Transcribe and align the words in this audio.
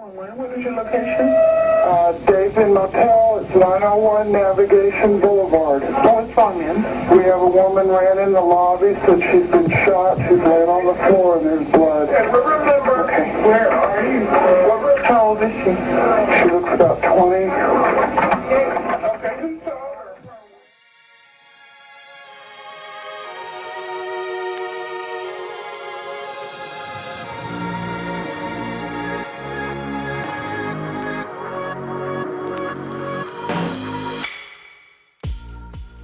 What 0.00 0.56
is 0.56 0.64
your 0.64 0.72
location? 0.76 1.28
Uh, 1.28 2.18
David 2.26 2.72
Motel, 2.72 3.40
it's 3.44 3.54
901 3.54 4.32
Navigation 4.32 5.20
Boulevard. 5.20 5.82
What's 5.82 6.34
wrong, 6.34 6.58
ma'am? 6.58 6.76
We 7.14 7.24
have 7.24 7.42
a 7.42 7.46
woman 7.46 7.86
ran 7.88 8.16
in 8.16 8.32
the 8.32 8.40
lobby, 8.40 8.94
said 9.04 9.20
she's 9.30 9.50
been 9.50 9.68
shot. 9.84 10.16
She's 10.16 10.40
laying 10.40 10.70
on 10.70 10.86
the 10.86 10.94
floor 11.04 11.36
and 11.36 11.44
there's 11.44 11.70
blood. 11.70 12.08
And 12.08 12.32
remember, 12.32 13.04
okay. 13.04 13.28
where 13.44 13.70
are 13.70 14.02
you? 14.10 14.24
What, 14.24 15.04
how 15.04 15.36
old 15.36 15.42
is 15.42 15.52
she? 15.52 15.68
She 15.68 16.50
looks 16.50 16.72
about 16.72 17.02
20. 17.02 17.99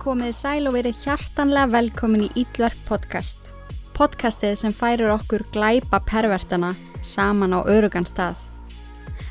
Komið 0.07 0.37
sæl 0.39 0.69
og 0.71 0.77
verið 0.77 1.01
hjartanlega 1.03 1.67
velkomin 1.73 2.21
í 2.23 2.27
Ítlverk 2.39 2.79
podcast. 2.87 3.49
Podcastið 3.97 4.53
sem 4.61 4.71
færir 4.71 5.09
okkur 5.11 5.43
glæpa 5.51 5.99
pervertana 6.07 6.69
saman 7.03 7.57
á 7.59 7.67
örugan 7.67 8.05
stað. 8.07 8.37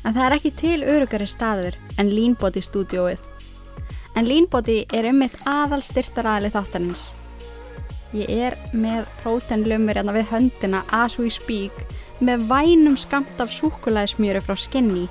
En 0.04 0.12
það 0.12 0.26
er 0.26 0.34
ekki 0.36 0.50
til 0.60 0.82
örugari 0.84 1.24
staður 1.32 1.78
en 1.96 2.10
Leanbody 2.12 2.60
stúdióið. 2.60 3.22
En 4.20 4.28
Leanbody 4.28 4.82
er 4.92 5.08
um 5.08 5.24
eitt 5.24 5.38
aðal 5.48 5.80
styrtaræðli 5.80 6.50
þáttanins. 6.52 7.06
Ég 8.12 8.28
er 8.28 8.58
með 8.76 9.08
prótenlumur 9.22 9.96
hérna 9.96 10.12
við 10.12 10.28
höndina 10.34 10.82
as 10.92 11.16
we 11.16 11.30
speak 11.32 11.86
með 12.20 12.44
vænum 12.50 12.98
skamt 13.00 13.40
af 13.40 13.48
súkulæðismjöru 13.48 14.44
frá 14.44 14.60
Skinny 14.60 15.06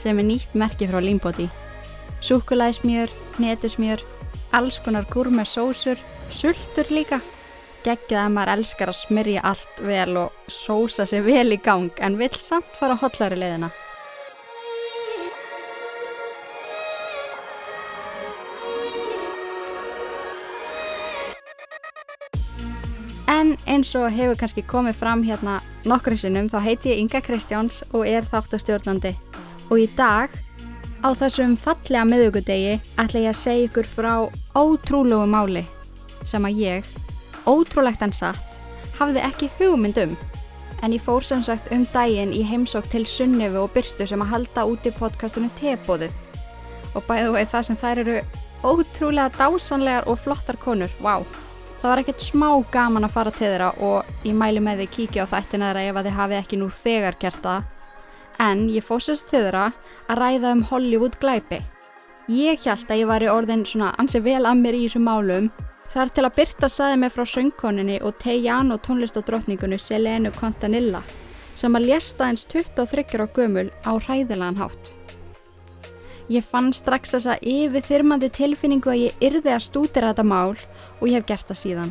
sem 0.00 0.16
er 0.16 0.28
nýtt 0.32 0.56
merki 0.56 0.88
frá 0.88 0.96
Leanbody. 1.04 1.50
Súkulæðismjör, 2.24 3.12
netusmjör, 3.36 4.00
alls 4.52 4.80
konar 4.84 5.06
gúrme 5.10 5.44
sósur, 5.44 5.98
sultur 6.30 6.88
líka. 6.90 7.20
Geggið 7.84 8.18
að 8.20 8.32
maður 8.34 8.52
elskar 8.58 8.90
að 8.92 8.98
smyrja 8.98 9.44
allt 9.48 9.78
vel 9.84 10.16
og 10.20 10.50
sósa 10.52 11.06
sér 11.08 11.24
vel 11.24 11.54
í 11.54 11.60
gang 11.62 12.02
en 12.04 12.18
vill 12.20 12.34
samt 12.36 12.74
fara 12.76 12.98
hotlari 13.00 13.38
leiðina. 13.40 13.70
En 23.30 23.54
eins 23.64 23.94
og 23.96 24.10
hefur 24.12 24.36
kannski 24.36 24.66
komið 24.68 24.98
fram 25.00 25.22
hérna 25.24 25.60
nokkru 25.88 26.18
sinnum 26.18 26.50
þá 26.52 26.58
heiti 26.66 26.92
ég 26.92 27.00
Inga 27.00 27.22
Kristjáns 27.24 27.80
og 27.94 28.04
er 28.04 28.26
þáttastjórnandi. 28.28 29.14
Og 29.70 29.86
í 29.86 29.88
dag 29.96 30.34
Á 31.00 31.16
þessum 31.16 31.54
fallega 31.56 32.02
miðugudegi 32.04 32.74
ætla 33.00 33.22
ég 33.22 33.30
að 33.32 33.38
segja 33.40 33.68
ykkur 33.70 33.86
frá 33.88 34.12
ótrúlegu 34.56 35.26
máli 35.30 35.64
sem 36.26 36.44
að 36.44 36.58
ég, 36.60 36.88
ótrúlegt 37.48 38.02
en 38.04 38.12
satt, 38.12 38.58
hafði 38.98 39.22
ekki 39.24 39.48
hugmynd 39.58 40.00
um. 40.02 40.16
En 40.80 40.94
ég 40.96 41.02
fór 41.04 41.24
sem 41.24 41.42
sagt 41.44 41.68
um 41.74 41.84
daginn 41.92 42.32
í 42.32 42.42
heimsók 42.46 42.88
til 42.92 43.04
Sunnifu 43.08 43.64
og 43.64 43.72
Byrstu 43.74 44.06
sem 44.08 44.22
að 44.24 44.32
halda 44.34 44.66
út 44.68 44.86
í 44.88 44.92
podcastunum 44.96 45.52
Tebóðið. 45.58 46.14
Og 46.96 47.04
bæðu 47.08 47.34
veið 47.36 47.50
það 47.52 47.66
sem 47.68 47.80
þær 47.80 48.02
eru 48.04 48.20
ótrúlega 48.64 49.32
dásanlegar 49.36 50.08
og 50.08 50.20
flottar 50.20 50.60
konur, 50.60 50.92
vá. 51.00 51.20
Það 51.80 51.90
var 51.90 52.02
ekkert 52.02 52.24
smá 52.24 52.48
gaman 52.72 53.08
að 53.08 53.14
fara 53.16 53.32
til 53.32 53.46
þeirra 53.48 53.74
og 53.80 54.24
ég 54.28 54.36
mæli 54.36 54.60
með 54.64 54.82
því 54.82 54.88
kíkja 54.96 55.24
á 55.28 55.30
þættina 55.34 55.70
þeirra 55.70 55.84
ef 55.88 56.00
að 56.00 56.08
þið 56.08 56.18
hafi 56.20 56.40
ekki 56.40 56.60
nú 56.60 56.72
þegar 56.80 57.20
gert 57.20 57.44
það 57.44 57.68
en 58.40 58.64
ég 58.72 58.84
fósast 58.84 59.28
þauðra 59.32 59.70
að 60.08 60.20
ræða 60.20 60.54
um 60.56 60.64
Hollywood 60.70 61.18
glæpi. 61.20 61.60
Ég 62.30 62.60
held 62.62 62.86
að 62.86 63.00
ég 63.00 63.08
var 63.10 63.24
í 63.24 63.26
orðin 63.26 63.64
svona 63.66 63.88
ansi 63.98 64.20
vel 64.22 64.44
að 64.46 64.60
mér 64.60 64.76
í 64.78 64.84
þessum 64.84 65.02
málum 65.08 65.48
þar 65.90 66.10
til 66.14 66.22
að 66.22 66.34
Birta 66.36 66.68
saði 66.70 66.98
mig 67.02 67.10
frá 67.10 67.24
söngkoninni 67.26 67.96
og 68.06 68.20
Tejano 68.22 68.76
tónlistadrottningunni 68.78 69.78
Selenu 69.82 70.30
Quantanilla 70.36 71.00
sem 71.58 71.74
að 71.74 71.88
lesta 71.88 72.28
eins 72.28 72.44
23 72.52 73.18
á 73.18 73.26
gömul 73.34 73.64
á 73.82 73.98
hræðilegan 73.98 74.60
hátt. 74.60 74.92
Ég 76.30 76.46
fann 76.46 76.70
strax 76.70 77.16
þessa 77.16 77.34
yfir 77.42 77.82
þyrmandi 77.88 78.28
tilfinningu 78.30 78.92
að 78.92 79.02
ég 79.08 79.26
yrði 79.26 79.50
að 79.56 79.66
stúdira 79.66 80.12
þetta 80.12 80.26
mál 80.30 80.54
og 80.54 81.02
ég 81.08 81.18
hef 81.18 81.26
gert 81.32 81.50
það 81.50 81.60
síðan. 81.64 81.90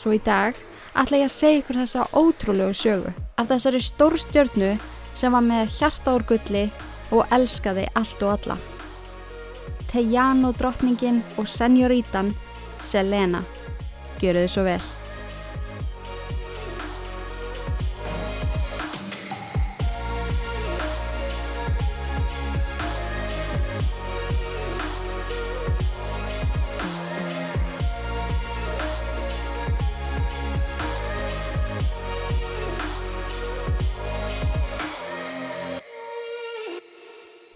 Svo 0.00 0.14
í 0.16 0.22
dag 0.24 0.56
ætla 0.96 1.20
ég 1.20 1.28
að 1.28 1.34
segja 1.34 1.58
ykkur 1.60 1.80
þessa 1.82 2.06
ótrúlegu 2.16 2.78
sögu 2.80 3.12
af 3.36 3.52
þessari 3.52 3.84
stórstjörnu 3.84 4.72
sem 5.12 5.36
var 5.36 5.44
með 5.44 5.76
hjarta 5.76 6.16
úr 6.16 6.24
gulli 6.32 6.64
og 7.12 7.28
elskaði 7.28 7.84
allt 7.92 8.24
og 8.24 8.34
alla. 8.38 8.58
Tejano 9.96 10.50
drottningin 10.52 11.22
og 11.40 11.46
senjorítan 11.48 12.34
Selena. 12.84 13.40
Gjöru 14.20 14.42
þið 14.44 14.50
svo 14.52 14.64
vel. 14.68 14.84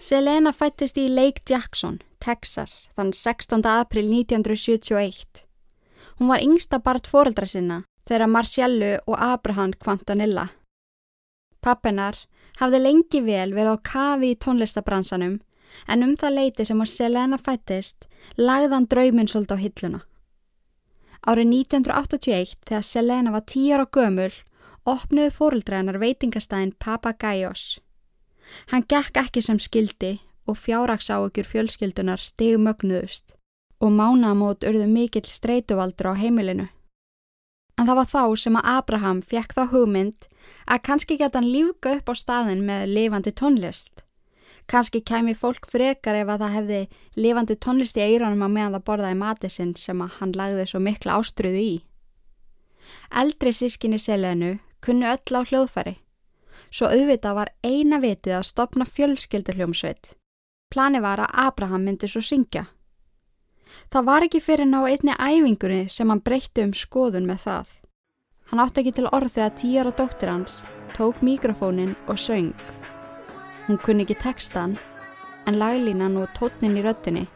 Selena 0.01 0.49
fættist 0.51 0.97
í 0.97 1.05
Lake 1.05 1.45
Jackson, 1.45 2.01
Texas, 2.21 2.89
þann 2.95 3.11
16. 3.13 3.65
april 3.65 4.09
1971. 4.13 5.45
Hún 6.19 6.29
var 6.29 6.43
yngsta 6.45 6.79
bart 6.79 7.09
foreldra 7.09 7.47
sinna 7.49 7.81
þegar 8.07 8.29
Marcellu 8.29 8.91
og 9.07 9.17
Abraham 9.17 9.73
Quantanilla. 9.73 10.49
Pappinar 11.61 12.17
hafði 12.59 12.81
lengi 12.81 13.21
vel 13.25 13.51
verið 13.55 13.77
á 13.77 13.85
kafi 13.91 14.31
í 14.33 14.37
tónlistabransanum 14.37 15.39
en 15.87 16.05
um 16.05 16.15
það 16.19 16.37
leiti 16.37 16.65
sem 16.67 16.81
að 16.83 16.93
Selena 16.93 17.37
fættist 17.41 18.07
lagðan 18.37 18.87
drauminn 18.91 19.29
svolítið 19.29 19.57
á 19.57 19.63
hilluna. 19.63 20.01
Árið 21.21 21.51
1981 21.53 22.57
þegar 22.65 22.85
Selena 22.85 23.33
var 23.33 23.45
tíjar 23.45 23.85
á 23.85 23.87
gömul 23.87 24.33
opnuðu 24.89 25.31
foreldra 25.35 25.77
hennar 25.77 26.01
veitingastæðin 26.01 26.73
Papagayos. 26.81 27.79
Hann 28.73 28.85
gekk 28.89 29.21
ekki 29.21 29.43
sem 29.45 29.59
skildi 29.61 30.17
og 30.49 30.57
fjárraksáökjur 30.57 31.47
fjölskyldunar 31.47 32.21
stegumögnuðust 32.21 33.35
og 33.81 33.93
mánamót 33.95 34.65
urðu 34.67 34.87
mikill 34.89 35.27
streytuvaldur 35.29 36.11
á 36.11 36.13
heimilinu. 36.17 36.67
En 37.79 37.87
það 37.87 37.97
var 38.01 38.09
þá 38.11 38.23
sem 38.37 38.57
að 38.59 38.69
Abraham 38.75 39.21
fekk 39.25 39.55
þá 39.57 39.63
hugmynd 39.71 40.27
að 40.67 40.83
kannski 40.85 41.17
geta 41.17 41.39
hann 41.39 41.49
lífga 41.49 41.95
upp 41.97 42.11
á 42.11 42.15
staðin 42.17 42.65
með 42.67 42.91
lifandi 42.93 43.33
tónlist. 43.33 44.03
Kannski 44.69 45.01
kæmi 45.01 45.33
fólk 45.33 45.65
frekar 45.65 46.19
ef 46.19 46.29
að 46.29 46.43
það 46.43 46.55
hefði 46.57 46.81
lifandi 47.17 47.57
tónlist 47.57 47.97
í 47.97 48.05
eironum 48.05 48.45
að 48.45 48.53
meðan 48.57 48.77
það 48.77 48.85
borðaði 48.91 49.17
mati 49.23 49.49
sinn 49.49 49.73
sem 49.75 50.03
að 50.03 50.19
hann 50.19 50.37
lagði 50.37 50.67
svo 50.69 50.83
mikla 50.83 51.17
ástruðu 51.17 51.65
í. 51.65 51.73
Eldri 53.09 53.53
sískinni 53.55 53.97
selenu 53.97 54.59
kunnu 54.81 55.09
öll 55.09 55.37
á 55.37 55.41
hljóðfæri 55.41 55.97
svo 56.71 56.89
auðvitað 56.91 57.37
var 57.37 57.51
eina 57.65 57.99
vitið 58.01 58.37
að 58.39 58.47
stopna 58.49 58.87
fjölskyldurhljómsveit. 58.87 60.15
Plani 60.71 61.01
var 61.03 61.19
að 61.19 61.33
Abraham 61.47 61.83
myndi 61.83 62.07
svo 62.07 62.21
syngja. 62.23 62.65
Það 63.91 64.05
var 64.07 64.25
ekki 64.25 64.39
fyrir 64.43 64.67
ná 64.67 64.79
einni 64.87 65.15
æfingunni 65.15 65.81
sem 65.91 66.09
hann 66.09 66.23
breytti 66.23 66.63
um 66.63 66.71
skoðun 66.75 67.27
með 67.27 67.43
það. 67.45 67.73
Hann 68.51 68.61
átti 68.63 68.81
ekki 68.81 68.93
til 68.95 69.09
orði 69.11 69.43
að 69.43 69.57
tíara 69.61 69.91
dóttir 69.95 70.31
hans, 70.31 70.61
tók 70.95 71.19
mikrofónin 71.23 71.95
og 72.07 72.19
söng. 72.19 72.55
Hún 73.67 73.79
kunni 73.83 74.07
ekki 74.07 74.19
textan, 74.23 74.77
en 75.47 75.59
laglínan 75.59 76.19
og 76.19 76.31
tótnin 76.39 76.77
í 76.79 76.83
röttinni. 76.85 77.27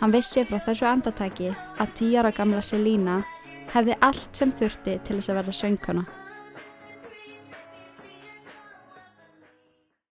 Hann 0.00 0.14
vissi 0.14 0.44
frá 0.46 0.58
þessu 0.58 0.86
andatæki 0.90 1.50
að 1.78 1.94
tíara 1.98 2.34
gamla 2.34 2.62
Selína 2.64 3.20
hefði 3.70 3.98
allt 4.02 4.34
sem 4.34 4.50
þurfti 4.50 4.98
til 5.04 5.18
þess 5.18 5.30
að 5.30 5.40
verða 5.40 5.58
söngkona. 5.60 6.06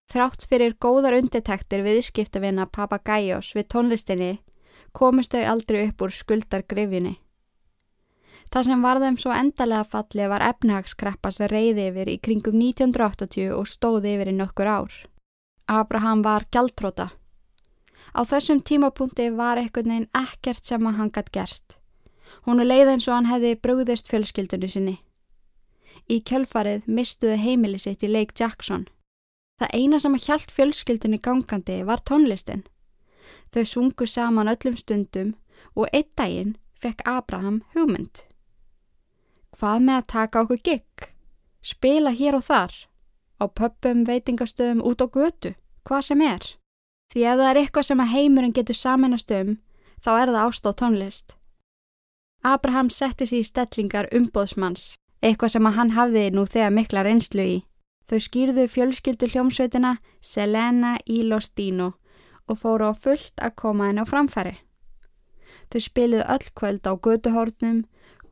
Þrátt 0.09 0.47
fyrir 0.49 0.73
góðar 0.81 1.19
undirtektir 1.19 1.83
viðskiptavina 1.85 2.65
Papagæjós 2.73 3.51
við 3.53 3.67
tónlistinni 3.69 4.29
komist 4.97 5.35
þau 5.35 5.43
aldrei 5.51 5.83
upp 5.83 6.01
úr 6.01 6.15
skuldar 6.15 6.63
grifjunni. 6.65 7.19
Það 8.49 8.65
sem 8.65 8.81
var 8.81 9.01
þeim 9.03 9.19
svo 9.21 9.35
endalega 9.37 9.85
falli 9.91 10.25
var 10.31 10.47
efnahagskreppa 10.47 11.29
sem 11.35 11.51
reyði 11.51 11.85
yfir 11.91 12.09
í 12.09 12.17
kringum 12.25 12.57
1980 12.57 13.53
og 13.53 13.69
stóði 13.69 14.15
yfir 14.15 14.33
í 14.33 14.35
nokkur 14.39 14.71
ár. 14.73 14.97
Abraham 15.69 16.25
var 16.25 16.47
gjaldróta. 16.49 17.11
Á 18.17 18.21
þessum 18.25 18.65
tímapunkti 18.65 19.29
var 19.37 19.61
ekkert 19.61 19.85
neginn 19.85 20.09
ekkert 20.17 20.65
sem 20.65 20.89
að 20.89 20.97
hann 21.03 21.13
gætt 21.13 21.33
gerst. 21.35 21.77
Hún 22.49 22.63
er 22.63 22.71
leið 22.73 22.95
eins 22.95 23.05
og 23.05 23.19
hann 23.19 23.29
hefði 23.29 23.59
brúðist 23.61 24.09
fjölskyldunni 24.09 24.69
sinni. 24.73 25.01
Í 26.09 26.23
kjölfarið 26.25 26.87
mistuði 26.89 27.37
heimili 27.37 27.77
sitt 27.77 28.01
í 28.01 28.09
Lake 28.09 28.33
Jackson 28.33 28.89
Það 29.59 29.75
eina 29.75 29.99
sem 29.99 30.15
að 30.15 30.25
hjælt 30.25 30.51
fjölskyldunni 30.55 31.19
gangandi 31.19 31.81
var 31.83 32.01
tónlistin. 32.07 32.63
Þau 33.51 33.63
sungu 33.67 34.07
saman 34.07 34.51
öllum 34.51 34.77
stundum 34.79 35.33
og 35.75 35.89
einn 35.91 36.07
daginn 36.15 36.55
fekk 36.79 37.03
Abraham 37.05 37.61
hugmynd. 37.75 38.23
Hvað 39.57 39.81
með 39.83 39.97
að 39.99 40.09
taka 40.13 40.43
okkur 40.45 40.61
gigg? 40.63 41.09
Spila 41.61 42.13
hér 42.15 42.37
og 42.37 42.45
þar? 42.47 42.71
Á 43.39 43.45
pöppum, 43.47 44.05
veitingastöðum, 44.07 44.83
út 44.85 45.01
á 45.03 45.07
götu? 45.07 45.55
Hvað 45.83 46.05
sem 46.07 46.21
er? 46.21 46.45
Því 47.11 47.25
ef 47.25 47.39
það 47.39 47.49
er 47.49 47.59
eitthvað 47.59 47.87
sem 47.87 48.03
að 48.03 48.13
heimurinn 48.13 48.55
getur 48.55 48.77
saminast 48.77 49.31
um, 49.33 49.55
þá 50.03 50.11
er 50.13 50.31
það 50.31 50.43
ást 50.45 50.69
á 50.69 50.71
tónlist. 50.71 51.35
Abraham 52.45 52.91
setti 52.93 53.27
sér 53.27 53.41
í 53.41 53.47
stellingar 53.47 54.07
umbóðsmanns, 54.15 54.95
eitthvað 55.19 55.55
sem 55.55 55.67
að 55.67 55.75
hann 55.79 55.95
hafði 55.97 56.29
nú 56.31 56.45
þegar 56.47 56.75
mikla 56.75 57.03
reynslu 57.03 57.43
í. 57.43 57.57
Þau 58.09 58.17
skýrðu 58.25 58.65
fjölskyldu 58.65 59.29
hljómsveitina 59.29 59.97
Selena 60.19 60.95
í 61.05 61.21
Lostino 61.21 61.93
og 62.49 62.57
fóru 62.57 62.89
á 62.89 62.93
fullt 62.97 63.37
að 63.37 63.55
koma 63.61 63.89
henn 63.89 64.01
á 64.01 64.05
framfæri. 64.09 64.55
Þau 65.69 65.81
spiliðu 65.85 66.25
öll 66.25 66.47
kvöld 66.57 66.89
á 66.89 66.93
göduhórnum, 66.97 67.83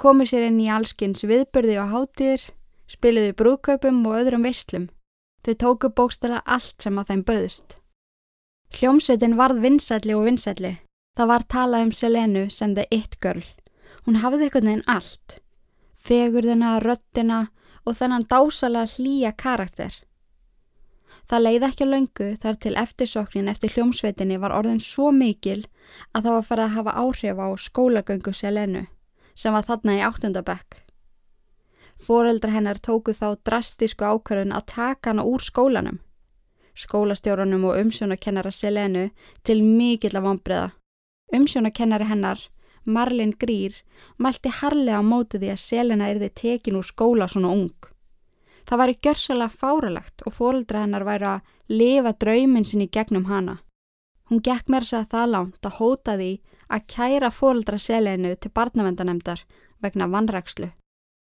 komu 0.01 0.25
sér 0.25 0.47
inn 0.49 0.57
í 0.61 0.69
allskins 0.73 1.21
viðbyrði 1.29 1.77
og 1.83 1.91
hátir, 1.93 2.41
spiliðu 2.89 3.35
brúðkaupum 3.37 4.01
og 4.09 4.17
öðrum 4.23 4.47
visslum. 4.49 4.87
Þau 5.45 5.53
tóku 5.61 5.91
bókstala 5.93 6.41
allt 6.45 6.81
sem 6.81 6.97
að 6.97 7.11
þeim 7.11 7.23
böðst. 7.29 7.77
Hljómsveitin 8.73 9.37
varð 9.37 9.61
vinsætli 9.61 10.17
og 10.17 10.25
vinsætli. 10.25 10.73
Það 11.17 11.29
var 11.29 11.45
talað 11.53 11.85
um 11.85 11.93
Selenu 11.93 12.47
sem 12.49 12.73
the 12.73 12.87
it 12.89 13.19
girl. 13.21 13.45
Hún 14.05 14.19
hafði 14.23 14.47
einhvern 14.47 14.71
veginn 14.71 14.89
allt. 14.89 15.37
Fegurðina, 15.97 16.79
röttina 16.81 17.47
og 17.87 17.95
þennan 17.95 18.27
dásalega 18.27 18.91
hlýja 18.97 19.31
karakter. 19.39 19.93
Það 21.27 21.43
leiði 21.43 21.67
ekki 21.67 21.85
á 21.87 21.91
laungu 21.91 22.27
þar 22.39 22.57
til 22.63 22.73
eftirsoknin 22.79 23.51
eftir 23.51 23.73
hljómsveitinni 23.75 24.37
var 24.39 24.55
orðin 24.55 24.83
svo 24.83 25.11
mikil 25.11 25.61
að 26.15 26.27
það 26.27 26.33
var 26.35 26.45
farið 26.49 26.65
að 26.65 26.75
hafa 26.75 26.97
áhrif 27.03 27.39
á 27.39 27.47
skólagöngu 27.63 28.33
Selenu 28.35 28.83
sem 29.35 29.53
var 29.53 29.65
þarna 29.67 29.97
í 29.97 30.03
áttundabekk. 30.07 30.81
Fóreldra 31.99 32.53
hennar 32.53 32.79
tóku 32.79 33.13
þá 33.13 33.37
drastísku 33.45 34.05
ákvörðun 34.05 34.55
að 34.55 34.67
taka 34.73 35.11
hana 35.11 35.25
úr 35.25 35.43
skólanum, 35.43 35.99
skólastjórunum 36.77 37.65
og 37.69 37.79
umsjónakennara 37.81 38.51
Selenu 38.53 39.09
til 39.43 39.63
mikill 39.65 40.15
af 40.17 40.25
vonbreða. 40.25 40.69
Umsjónakennari 41.33 42.07
hennar, 42.07 42.39
Marlin 42.87 43.33
Grýr, 43.35 43.75
mælti 44.17 44.49
harlega 44.61 44.99
á 44.99 45.03
móti 45.03 45.41
því 45.41 45.51
að 45.53 45.63
Selena 45.63 46.07
erði 46.07 46.29
tekin 46.41 46.79
úr 46.79 46.87
skóla 46.87 47.27
svona 47.27 47.51
ung. 47.51 47.75
Það 48.67 48.81
væri 48.81 48.97
gjörsalega 49.03 49.55
fáralagt 49.61 50.23
og 50.25 50.35
fóreldra 50.35 50.83
hennar 50.83 51.05
væri 51.07 51.27
að 51.27 51.53
lifa 51.71 52.13
drauminn 52.19 52.67
sinni 52.67 52.87
gegnum 52.87 53.27
hana. 53.27 53.57
Hún 54.27 54.41
gekk 54.43 54.71
mér 54.71 54.83
sér 54.87 55.07
það 55.11 55.31
lánt 55.33 55.67
að 55.67 55.77
hóta 55.79 56.17
því 56.19 56.31
að 56.67 56.87
kæra 56.93 57.31
fóreldra 57.31 57.79
Selenu 57.79 58.33
til 58.35 58.51
barnavendanemdar 58.51 59.43
vegna 59.83 60.07
vannrækslu. 60.11 60.71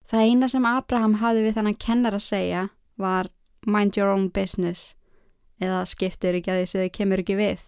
Það 0.06 0.26
eina 0.26 0.48
sem 0.48 0.66
Abraham 0.66 1.18
hafi 1.22 1.42
við 1.46 1.56
þannig 1.58 1.78
kennar 1.82 2.18
að 2.18 2.26
segja 2.26 2.68
var 2.98 3.30
mind 3.66 3.96
your 3.96 4.10
own 4.10 4.28
business 4.30 4.94
eða 5.62 5.84
skiptur 5.86 6.38
ekki 6.38 6.50
að 6.50 6.60
því 6.60 6.66
sem 6.70 6.84
þið 6.84 6.92
kemur 6.98 7.22
ekki 7.22 7.38
við. 7.38 7.62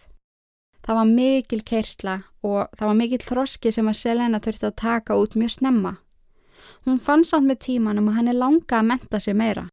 Það 0.85 0.97
var 0.99 1.07
mikil 1.09 1.61
keirsla 1.65 2.15
og 2.45 2.75
það 2.77 2.89
var 2.89 2.97
mikil 2.99 3.21
þroski 3.25 3.71
sem 3.73 3.87
að 3.89 3.97
Selena 3.97 4.39
þurfti 4.39 4.67
að 4.69 4.75
taka 4.81 5.15
út 5.17 5.37
mjög 5.39 5.55
snemma. 5.55 5.95
Hún 6.85 6.99
fann 7.01 7.25
samt 7.25 7.49
með 7.49 7.63
tímanum 7.65 8.11
að 8.11 8.19
henni 8.19 8.35
langa 8.37 8.79
að 8.79 8.91
menta 8.91 9.19
sig 9.19 9.33
meira. 9.37 9.65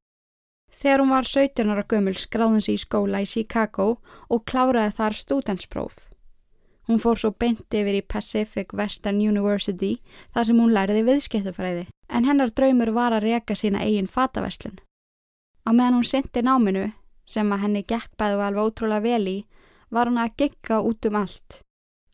Þegar 0.72 1.02
hún 1.02 1.12
var 1.12 1.28
17 1.28 1.68
ára 1.70 1.84
gömul 1.88 2.16
skráðin 2.16 2.64
sér 2.64 2.78
í 2.78 2.80
skóla 2.80 3.20
í 3.22 3.28
Chicago 3.28 3.98
og 4.32 4.44
kláraði 4.48 4.96
þar 4.96 5.18
studentspróf. 5.20 5.98
Hún 6.88 6.98
fór 6.98 7.20
svo 7.20 7.30
beint 7.38 7.68
yfir 7.70 8.00
í 8.00 8.02
Pacific 8.02 8.72
Western 8.74 9.20
University 9.20 9.98
þar 10.34 10.48
sem 10.48 10.58
hún 10.58 10.72
læriði 10.74 11.04
viðskiptafræði 11.06 11.84
en 12.08 12.26
hennar 12.26 12.50
draumur 12.50 12.90
var 12.96 13.14
að 13.14 13.28
reyka 13.28 13.54
sína 13.54 13.84
eigin 13.84 14.10
fataverslun. 14.10 14.80
Á 15.62 15.70
meðan 15.70 16.00
hún 16.00 16.08
syndi 16.08 16.42
náminu, 16.42 16.88
sem 17.28 17.52
að 17.54 17.62
henni 17.62 17.84
gekk 17.86 18.10
bæðu 18.18 18.42
alveg 18.42 18.72
ótrúlega 18.72 19.04
vel 19.04 19.28
í, 19.30 19.36
var 19.92 20.08
hún 20.08 20.20
að 20.20 20.34
gigga 20.40 20.80
út 20.80 21.06
um 21.06 21.20
allt. 21.20 21.60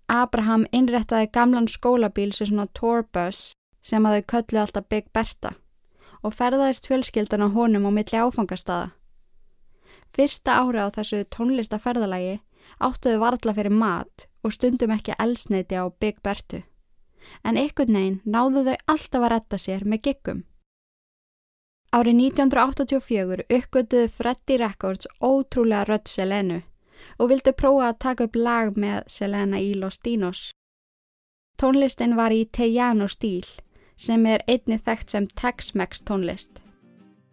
Abraham 0.09 0.67
innrættaði 0.73 1.31
gamlan 1.33 1.69
skólabíl 1.69 2.33
sem 2.33 2.51
svona 2.51 2.67
tourbus 2.75 3.53
sem 3.85 4.07
að 4.07 4.19
þau 4.19 4.29
köllu 4.33 4.61
alltaf 4.63 4.89
Big 4.89 5.11
Bertha 5.15 5.55
og 6.25 6.35
ferðaðist 6.35 6.89
fjölskyldan 6.89 7.45
á 7.47 7.49
honum 7.55 7.87
á 7.87 7.91
milli 7.95 8.19
áfangastada. 8.19 8.91
Fyrsta 10.11 10.59
ári 10.65 10.81
á 10.83 10.89
þessu 10.91 11.23
tónlistaferðalagi 11.31 12.41
áttuðu 12.83 13.21
varðla 13.23 13.55
fyrir 13.55 13.75
mat 13.75 14.27
og 14.43 14.55
stundum 14.57 14.95
ekki 14.97 15.15
elsneiti 15.21 15.79
á 15.79 15.87
Big 16.01 16.19
Berthu. 16.25 16.65
En 17.45 17.61
ykkur 17.61 17.91
neginn 17.93 18.23
náðu 18.25 18.65
þau 18.65 18.77
alltaf 18.95 19.23
að 19.23 19.33
retta 19.35 19.61
sér 19.61 19.85
með 19.85 20.03
giggum. 20.09 20.41
Árið 21.93 22.19
1984 22.33 23.47
uppgötuðu 23.49 24.09
Freddy 24.13 24.59
Records 24.61 25.09
ótrúlega 25.21 25.87
rödd 25.89 26.09
Selenu 26.09 26.63
og 27.19 27.31
vildu 27.33 27.53
prófa 27.53 27.91
að 27.91 27.99
taka 28.05 28.29
upp 28.29 28.37
lag 28.37 28.77
með 28.77 29.03
Selena 29.06 29.61
í 29.61 29.75
Los 29.75 29.99
Dinos. 30.05 30.50
Tónlistin 31.59 32.15
var 32.17 32.31
í 32.31 32.45
Tejano 32.47 33.09
stíl 33.09 33.47
sem 33.99 34.27
er 34.31 34.45
einni 34.47 34.79
þekkt 34.79 35.11
sem 35.11 35.27
Tex-Mex 35.27 36.05
tónlist. 36.06 36.61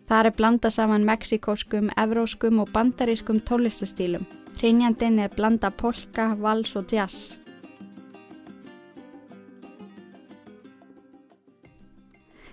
Það 0.10 0.26
er 0.26 0.36
blanda 0.38 0.70
saman 0.70 1.06
meksikóskum, 1.06 1.92
evróskum 1.98 2.60
og 2.62 2.72
bandarískum 2.74 3.40
tónlistastílum. 3.46 4.26
Hreinjandin 4.58 5.20
er 5.20 5.34
blanda 5.34 5.72
polka, 5.72 6.34
vals 6.40 6.76
og 6.76 6.90
jazz. 6.92 7.38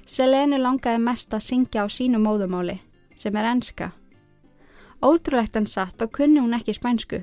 Selenu 0.05 0.59
langaði 0.61 1.01
mest 1.01 1.33
að 1.33 1.47
syngja 1.47 1.85
á 1.85 1.89
sínu 1.89 2.21
móðumáli, 2.21 2.81
sem 3.17 3.37
er 3.37 3.49
enska. 3.53 3.93
Ótrúlegt 5.03 5.57
en 5.57 5.67
satt 5.67 6.03
og 6.03 6.13
kunni 6.15 6.39
hún 6.39 6.55
ekki 6.55 6.77
spænsku, 6.77 7.19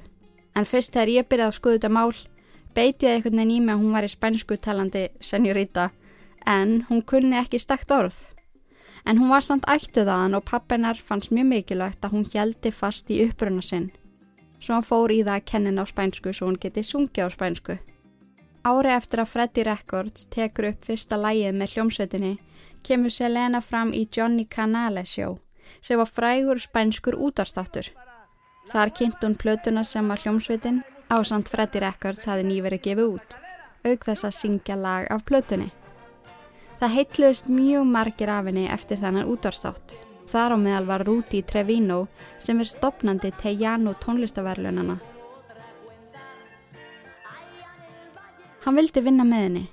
en 0.56 0.66
fyrst 0.68 0.92
þegar 0.92 1.12
ég 1.14 1.28
byrjaði 1.32 1.48
að 1.48 1.56
skoða 1.56 1.78
þetta 1.78 1.92
mál, 1.96 2.12
beitiði 2.76 3.12
einhvern 3.14 3.40
veginn 3.40 3.54
í 3.56 3.60
mig 3.64 3.74
að 3.76 3.84
hún 3.84 3.96
var 3.96 4.08
í 4.08 4.12
spænsku 4.12 4.58
talandi 4.60 5.06
senjurita, 5.24 5.86
en 6.44 6.84
hún 6.90 7.06
kunni 7.08 7.40
ekki 7.40 7.62
stakt 7.64 7.96
orð. 7.96 8.20
En 9.08 9.22
hún 9.22 9.32
var 9.32 9.48
samt 9.48 9.64
ættuðaðan 9.72 10.36
og 10.36 10.44
pappinar 10.52 11.00
fannst 11.00 11.32
mjög 11.32 11.52
mikilvægt 11.54 12.04
að 12.04 12.18
hún 12.18 12.28
hjaldi 12.34 12.76
fast 12.76 13.08
í 13.16 13.24
uppruna 13.30 13.64
sinn, 13.64 13.92
svo 14.60 14.76
hann 14.76 14.90
fór 14.92 15.16
í 15.16 15.24
það 15.24 15.38
að 15.40 15.50
kennin 15.54 15.80
á 15.80 15.86
spænsku 15.88 16.36
svo 16.36 16.52
hún 16.52 16.60
geti 16.60 16.84
sungja 16.84 17.28
á 17.28 17.30
spænsku. 17.32 17.80
Ári 18.68 18.92
eftir 18.92 19.24
að 19.24 19.32
Freddy 19.32 19.64
Records 19.64 20.28
tekur 20.28 20.74
upp 20.74 20.84
fyrsta 20.84 21.16
lægið 21.16 21.56
með 21.56 21.78
hljómsveitinni 21.78 22.40
kemur 22.84 23.14
Selena 23.14 23.62
fram 23.64 23.96
í 23.96 24.04
Johnny 24.12 24.44
Canales 24.44 25.16
show 25.16 25.40
sem 25.82 26.00
var 26.00 26.10
frægur 26.10 26.62
spænskur 26.62 27.18
útarstáttur. 27.18 27.90
Þar 28.70 28.94
kynnt 28.94 29.24
hún 29.24 29.38
plötuna 29.38 29.84
sem 29.84 30.08
var 30.08 30.22
hljómsveitin 30.22 30.84
á 31.10 31.18
samt 31.26 31.50
Freddy 31.50 31.82
Records 31.82 32.28
hafi 32.30 32.46
nýverið 32.46 32.84
gefið 32.86 33.16
út, 33.16 33.38
auk 33.86 34.06
þess 34.06 34.28
að 34.28 34.38
syngja 34.38 34.76
lag 34.78 35.08
af 35.10 35.26
plötunni. 35.26 35.72
Það 36.80 36.94
heitluðist 36.96 37.50
mjög 37.52 37.88
margir 37.90 38.30
af 38.32 38.46
henni 38.48 38.68
eftir 38.72 39.02
þannan 39.02 39.32
útarstátt. 39.32 39.98
Þar 40.30 40.54
á 40.54 40.58
meðal 40.62 40.86
var 40.86 41.04
Rúti 41.08 41.42
Trevino 41.42 42.04
sem 42.38 42.60
er 42.62 42.70
stopnandi 42.70 43.32
Tejano 43.42 43.96
tónlistaverlunana. 43.98 45.00
Hann 48.64 48.78
vildi 48.78 49.02
vinna 49.02 49.26
með 49.26 49.46
henni 49.48 49.66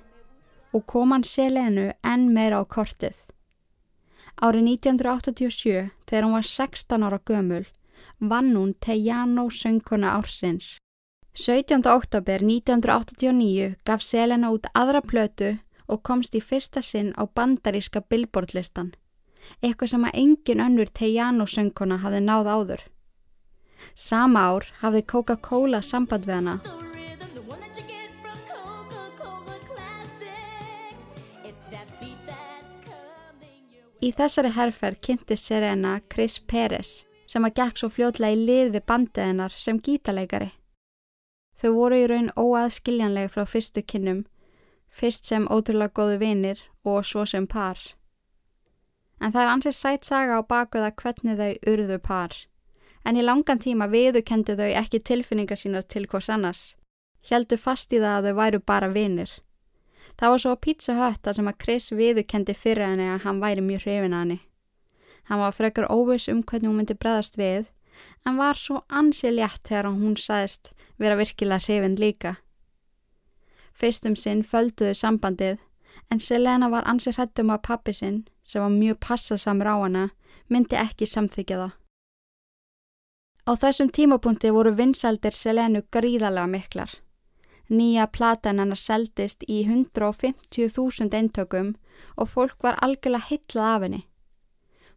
og 0.73 0.85
kom 0.89 1.13
hann 1.13 1.23
Selenu 1.23 1.91
enn 2.03 2.27
meira 2.33 2.59
á 2.59 2.63
kortið. 2.65 3.26
Árið 4.37 4.67
1987, 4.69 5.87
þegar 6.05 6.25
hún 6.27 6.35
var 6.37 6.45
16 6.45 7.05
ára 7.07 7.17
gömul, 7.25 7.63
vann 8.21 8.51
hún 8.53 8.75
Tejano 8.77 9.47
söngkona 9.49 10.11
ársins. 10.13 10.77
17. 11.33 11.81
oktober 11.89 12.45
1989 12.45 13.75
gaf 13.85 14.05
Selena 14.05 14.51
út 14.53 14.69
aðra 14.77 15.01
plötu 15.01 15.55
og 15.87 16.03
komst 16.05 16.37
í 16.37 16.41
fyrsta 16.41 16.83
sinn 16.85 17.15
á 17.17 17.25
bandaríska 17.25 18.03
billboardlistan, 18.05 18.93
eitthvað 19.61 19.93
sem 19.95 20.05
að 20.05 20.19
engin 20.21 20.61
önnur 20.61 20.93
Tejano 20.93 21.49
söngkona 21.49 21.97
hafði 22.05 22.21
náð 22.21 22.51
áður. 22.53 22.83
Sama 23.95 24.49
ár 24.53 24.69
hafði 24.83 25.01
Coca-Cola 25.01 25.81
samband 25.81 26.29
við 26.29 26.37
hana 26.41 26.86
Í 34.07 34.13
þessari 34.15 34.53
herrferð 34.55 35.01
kynnti 35.03 35.35
Serena 35.35 35.97
Chris 36.07 36.37
Peres 36.39 37.01
sem 37.27 37.43
að 37.43 37.57
gekk 37.59 37.79
svo 37.81 37.89
fljótlega 37.91 38.37
í 38.37 38.43
lið 38.47 38.69
við 38.75 38.83
bandiðinnar 38.87 39.51
sem 39.51 39.81
gítaleikari. 39.83 40.53
Þau 41.59 41.71
voru 41.75 41.97
í 41.99 42.05
raun 42.07 42.29
óaðskiljanlega 42.39 43.33
frá 43.33 43.43
fyrstu 43.49 43.83
kynnum, 43.83 44.21
fyrst 44.87 45.27
sem 45.27 45.47
ótrúlega 45.51 45.91
góðu 45.99 46.21
vinir 46.21 46.61
og 46.87 47.03
svo 47.09 47.25
sem 47.27 47.47
par. 47.51 47.81
En 49.19 49.33
það 49.33 49.43
er 49.43 49.51
ansið 49.55 49.75
sætt 49.75 50.07
saga 50.07 50.39
á 50.39 50.41
bakuða 50.53 50.93
hvernig 51.01 51.41
þau 51.41 51.73
urðu 51.73 51.99
par, 51.99 52.37
en 53.03 53.19
í 53.19 53.25
langan 53.25 53.59
tíma 53.59 53.89
viðukendu 53.91 54.55
þau 54.55 54.69
ekki 54.85 55.03
tilfinningar 55.03 55.59
sínar 55.59 55.83
til 55.83 56.05
hvers 56.07 56.29
annars. 56.31 56.63
Hjaldu 57.27 57.59
fast 57.59 57.91
í 57.91 57.99
það 57.99 58.21
að 58.21 58.29
þau 58.29 58.39
væru 58.39 58.63
bara 58.71 58.93
vinir. 58.93 59.33
Það 60.17 60.31
var 60.33 60.41
svo 60.41 60.51
að 60.55 60.61
Pizza 60.65 60.93
Hut 60.97 61.27
að 61.29 61.37
sem 61.37 61.49
að 61.51 61.57
Chris 61.61 61.91
viðukendi 61.93 62.53
fyrir 62.57 62.89
henni 62.89 63.09
að 63.13 63.23
hann 63.27 63.41
væri 63.41 63.61
mjög 63.61 63.83
hrifin 63.85 64.15
að 64.17 64.23
henni. 64.23 64.39
Hann 65.29 65.41
var 65.43 65.53
frekar 65.53 65.89
óvis 65.93 66.25
um 66.31 66.41
hvernig 66.41 66.71
hún 66.71 66.79
myndi 66.79 66.95
breðast 66.97 67.37
við, 67.37 67.67
en 68.25 68.37
var 68.39 68.57
svo 68.57 68.81
ansi 68.89 69.29
létt 69.33 69.67
þegar 69.67 69.91
hún 69.93 70.17
saðist 70.17 70.73
vera 70.97 71.17
virkilega 71.19 71.61
hrifin 71.67 71.97
líka. 72.01 72.37
Fyrstum 73.77 74.15
sinn 74.17 74.41
földuðu 74.41 74.95
sambandið, 74.97 75.59
en 76.09 76.19
Selena 76.23 76.69
var 76.73 76.87
ansi 76.89 77.13
hrættum 77.13 77.51
að 77.53 77.65
pappi 77.67 77.93
sinn, 77.93 78.23
sem 78.43 78.63
var 78.63 78.73
mjög 78.73 78.97
passasamur 79.03 79.69
á 79.69 79.75
hana, 79.83 80.05
myndi 80.49 80.79
ekki 80.79 81.05
samþykja 81.05 81.59
það. 81.61 81.75
Á 83.47 83.51
þessum 83.55 83.91
tímapunkti 83.93 84.49
voru 84.51 84.73
vinsældir 84.75 85.35
Selenu 85.35 85.83
gríðalega 85.93 86.49
miklar. 86.51 86.89
Nýja 87.67 88.07
platan 88.07 88.61
hennar 88.61 88.79
seldist 88.79 89.43
í 89.47 89.63
150.000 89.67 91.11
eintökum 91.11 91.73
og 92.15 92.29
fólk 92.31 92.63
var 92.63 92.77
algjörlega 92.81 93.27
hillað 93.27 93.73
af 93.73 93.81
henni. 93.83 94.01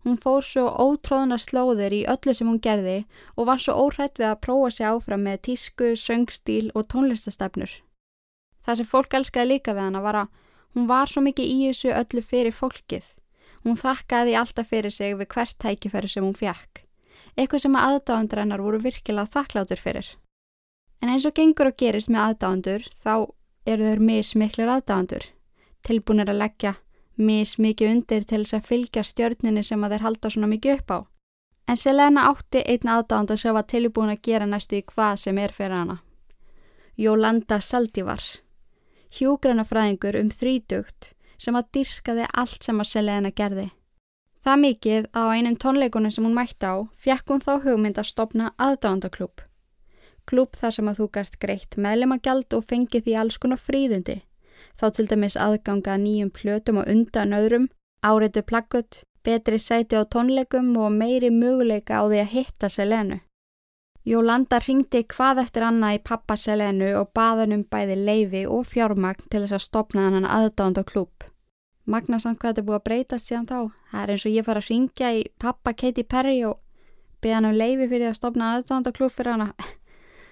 Hún 0.04 0.16
fór 0.16 0.44
svo 0.46 0.64
ótróðna 0.80 1.36
slóðir 1.36 1.92
í 1.92 2.04
öllu 2.08 2.32
sem 2.32 2.48
hún 2.48 2.60
gerði 2.64 3.02
og 3.36 3.50
var 3.50 3.60
svo 3.60 3.74
óhrætt 3.76 4.16
við 4.16 4.30
að 4.30 4.42
prófa 4.46 4.70
sig 4.72 4.86
áfram 4.88 5.26
með 5.26 5.42
tísku, 5.48 5.92
söngstíl 5.92 6.70
og 6.72 6.86
tónlistastefnur. 6.88 7.72
Það 8.64 8.78
sem 8.78 8.88
fólk 8.88 9.16
elskaði 9.18 9.50
líka 9.50 9.74
við 9.74 9.88
hana 9.88 10.04
var 10.04 10.20
að 10.22 10.30
hún 10.76 10.88
var 10.88 11.10
svo 11.10 11.24
mikið 11.26 11.50
í 11.50 11.58
þessu 11.66 11.92
öllu 11.92 12.24
fyrir 12.24 12.56
fólkið. 12.56 13.04
Hún 13.66 13.76
þakkaði 13.76 14.38
alltaf 14.40 14.70
fyrir 14.70 14.94
sig 14.94 15.18
við 15.18 15.28
hvert 15.34 15.58
tækifæri 15.60 16.08
sem 16.08 16.24
hún 16.24 16.38
fjekk. 16.38 16.86
Eitthvað 17.36 17.66
sem 17.66 17.76
aðdáðundur 17.76 18.40
hennar 18.40 18.64
voru 18.64 18.80
virkilega 18.80 19.34
þakklátur 19.34 19.80
fyrir. 19.80 20.08
En 21.00 21.08
eins 21.08 21.24
og 21.24 21.34
gengur 21.36 21.70
og 21.70 21.76
gerist 21.80 22.10
með 22.12 22.26
aðdáðundur 22.26 22.86
þá 23.00 23.14
eru 23.66 23.88
þau 23.88 24.04
mismiklir 24.04 24.68
aðdáðundur. 24.68 25.26
Tilbúinir 25.86 26.28
að 26.28 26.42
leggja 26.42 26.74
mismikið 27.20 27.94
undir 27.94 28.24
til 28.24 28.42
þess 28.42 28.56
að 28.56 28.68
fylgja 28.68 29.04
stjörninni 29.04 29.62
sem 29.64 29.82
að 29.84 29.94
þeir 29.94 30.04
halda 30.06 30.30
svona 30.32 30.50
mikið 30.50 30.76
upp 30.78 30.92
á. 30.96 30.98
En 31.68 31.78
Selena 31.78 32.26
átti 32.30 32.62
einn 32.66 32.92
aðdáðund 32.92 33.38
sem 33.38 33.54
var 33.54 33.66
tilbúin 33.70 34.12
að 34.12 34.22
gera 34.26 34.46
næstu 34.48 34.80
í 34.80 34.86
hvað 34.86 35.18
sem 35.24 35.38
er 35.38 35.52
fyrir 35.54 35.76
hana. 35.76 35.98
Jólanda 37.00 37.60
Saldivar. 37.62 38.22
Hjógranafræðingur 39.10 40.18
um 40.20 40.30
þrítugt 40.30 41.12
sem 41.40 41.56
að 41.56 41.70
dyrkaði 41.76 42.26
allt 42.42 42.66
sem 42.66 42.80
að 42.80 42.90
Selena 42.90 43.30
gerði. 43.30 43.70
Það 44.40 44.60
mikið 44.64 45.06
að 45.12 45.30
á 45.30 45.32
einum 45.36 45.56
tónleikunum 45.60 46.12
sem 46.12 46.24
hún 46.24 46.36
mætti 46.36 46.68
á 46.68 46.74
fjekk 46.96 47.32
hún 47.32 47.44
þá 47.44 47.52
hugmynd 47.64 48.00
að 48.00 48.08
stopna 48.08 48.52
aðdáðandaklúb. 48.56 49.44
Klúb 50.30 50.54
þar 50.54 50.74
sem 50.76 50.88
að 50.90 51.00
þú 51.00 51.06
gast 51.16 51.38
greitt 51.42 51.74
meðlemagjald 51.74 52.54
og 52.54 52.66
fengið 52.70 53.06
því 53.06 53.14
alls 53.18 53.38
konar 53.42 53.58
fríðindi. 53.58 54.20
Þá 54.78 54.86
til 54.94 55.06
dæmis 55.10 55.36
aðganga 55.36 55.96
nýjum 55.98 56.30
plötum 56.30 56.78
og 56.82 56.90
undan 56.92 57.34
öðrum, 57.34 57.66
áritu 58.06 58.44
plakkut, 58.46 59.02
betri 59.26 59.58
sæti 59.58 59.98
á 59.98 60.06
tónleikum 60.06 60.70
og 60.78 60.94
meiri 60.94 61.32
möguleika 61.34 61.98
á 61.98 62.06
því 62.06 62.22
að 62.22 62.32
hitta 62.34 62.70
Selenu. 62.70 63.18
Jólanda 64.06 64.60
ringdi 64.62 65.02
hvað 65.04 65.42
eftir 65.42 65.66
annað 65.66 65.98
í 65.98 66.04
pappa 66.08 66.36
Selenu 66.38 66.94
og 67.00 67.10
baðanum 67.16 67.66
bæði 67.68 67.98
leifi 67.98 68.46
og 68.46 68.64
fjármagn 68.70 69.26
til 69.28 69.42
þess 69.42 69.58
að 69.58 69.66
stopna 69.66 70.06
hann 70.06 70.24
aðdáðandaklúb. 70.24 71.26
Magnasamt 71.90 72.38
hvað 72.38 72.54
þetta 72.54 72.66
búið 72.68 72.78
að 72.78 72.86
breytast 72.86 73.28
síðan 73.28 73.50
þá. 73.50 73.58
Það 73.90 74.02
er 74.02 74.14
eins 74.14 74.24
og 74.24 74.34
ég 74.38 74.46
fara 74.46 74.62
að 74.62 74.70
ringja 74.70 75.12
í 75.18 75.22
pappa 75.42 75.74
Katy 75.74 76.06
Perry 76.06 76.38
og 76.46 76.60
beða 77.20 77.40
hann 77.40 77.50
um 77.50 77.58
leifi 77.58 77.90
fyrir 77.90 78.12
að 78.12 78.18
stopna 78.20 78.54
aðdándaklúf 78.54 79.18
fyrir 79.18 79.34
hana. 79.34 79.52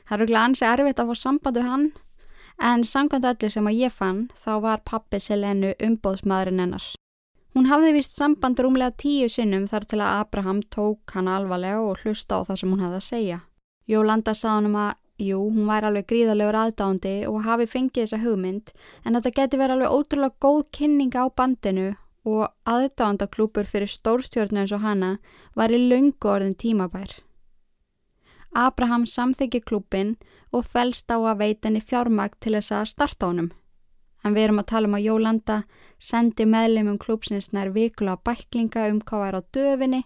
Það 0.08 0.14
er 0.16 0.22
rúglega 0.22 0.44
ansi 0.48 0.64
erfitt 0.64 1.00
að 1.02 1.10
fá 1.10 1.20
samband 1.20 1.58
við 1.58 1.66
hann 1.68 1.90
en 2.68 2.84
samkvæmt 2.90 3.26
öllu 3.28 3.50
sem 3.52 3.66
að 3.68 3.76
ég 3.78 3.92
fann 3.92 4.22
þá 4.40 4.52
var 4.64 4.80
pappi 4.88 5.20
Selenu 5.20 5.74
umbóðsmaðurinn 5.84 6.62
hennar. 6.64 6.86
Hún 7.52 7.68
hafði 7.68 7.92
vist 7.98 8.16
samband 8.16 8.60
rúmlega 8.64 8.96
tíu 8.96 9.28
sinnum 9.28 9.66
þar 9.68 9.84
til 9.90 10.00
að 10.00 10.22
Abraham 10.22 10.62
tók 10.72 11.12
hann 11.12 11.28
alvarlega 11.28 11.82
og 11.84 12.00
hlusta 12.00 12.40
á 12.40 12.46
það 12.48 12.60
sem 12.62 12.72
hún 12.72 12.82
hafði 12.86 12.98
að 13.02 13.06
segja. 13.08 13.38
Jólanda 13.88 14.34
sað 14.34 14.56
hann 14.56 14.70
um 14.72 14.80
að 14.86 14.96
Jú, 15.18 15.38
hún 15.50 15.66
væri 15.66 15.88
alveg 15.88 16.04
gríðalegur 16.12 16.54
aðdándi 16.54 17.12
og 17.26 17.40
hafi 17.42 17.64
fengið 17.66 18.04
þessa 18.04 18.20
hugmynd 18.22 18.68
en 19.02 19.18
þetta 19.18 19.32
geti 19.34 19.58
verið 19.58 19.74
alveg 19.74 19.96
ótrúlega 19.96 20.38
góð 20.44 20.60
kynning 20.78 21.16
á 21.18 21.26
bandinu 21.26 21.88
og 22.22 22.44
aðdándaklúpur 22.70 23.66
fyrir 23.66 23.90
stórstjórnu 23.90 24.62
eins 24.62 24.74
og 24.76 24.84
hana 24.86 25.16
var 25.58 25.74
í 25.74 25.80
laungu 25.90 26.30
orðin 26.30 26.54
tímabær. 26.54 27.16
Abraham 28.54 29.06
samþykki 29.06 29.60
klúpin 29.60 30.16
og 30.52 30.64
fælst 30.64 31.10
á 31.12 31.16
að 31.18 31.40
veita 31.42 31.68
henni 31.68 31.80
fjármag 31.84 32.36
til 32.40 32.54
þess 32.56 32.72
að 32.72 32.90
starta 32.92 33.30
honum. 33.30 33.50
En 34.24 34.34
við 34.34 34.48
erum 34.48 34.62
að 34.62 34.70
tala 34.72 34.88
um 34.88 34.96
að 34.98 35.06
Jólanda 35.06 35.56
sendi 35.98 36.46
meðlemum 36.48 36.98
klúpsins 36.98 37.52
nær 37.52 37.70
vikula 37.74 38.16
bæklinga 38.24 38.88
um 38.90 39.00
hvað 39.00 39.24
var 39.24 39.38
á 39.38 39.40
döfinni, 39.54 40.02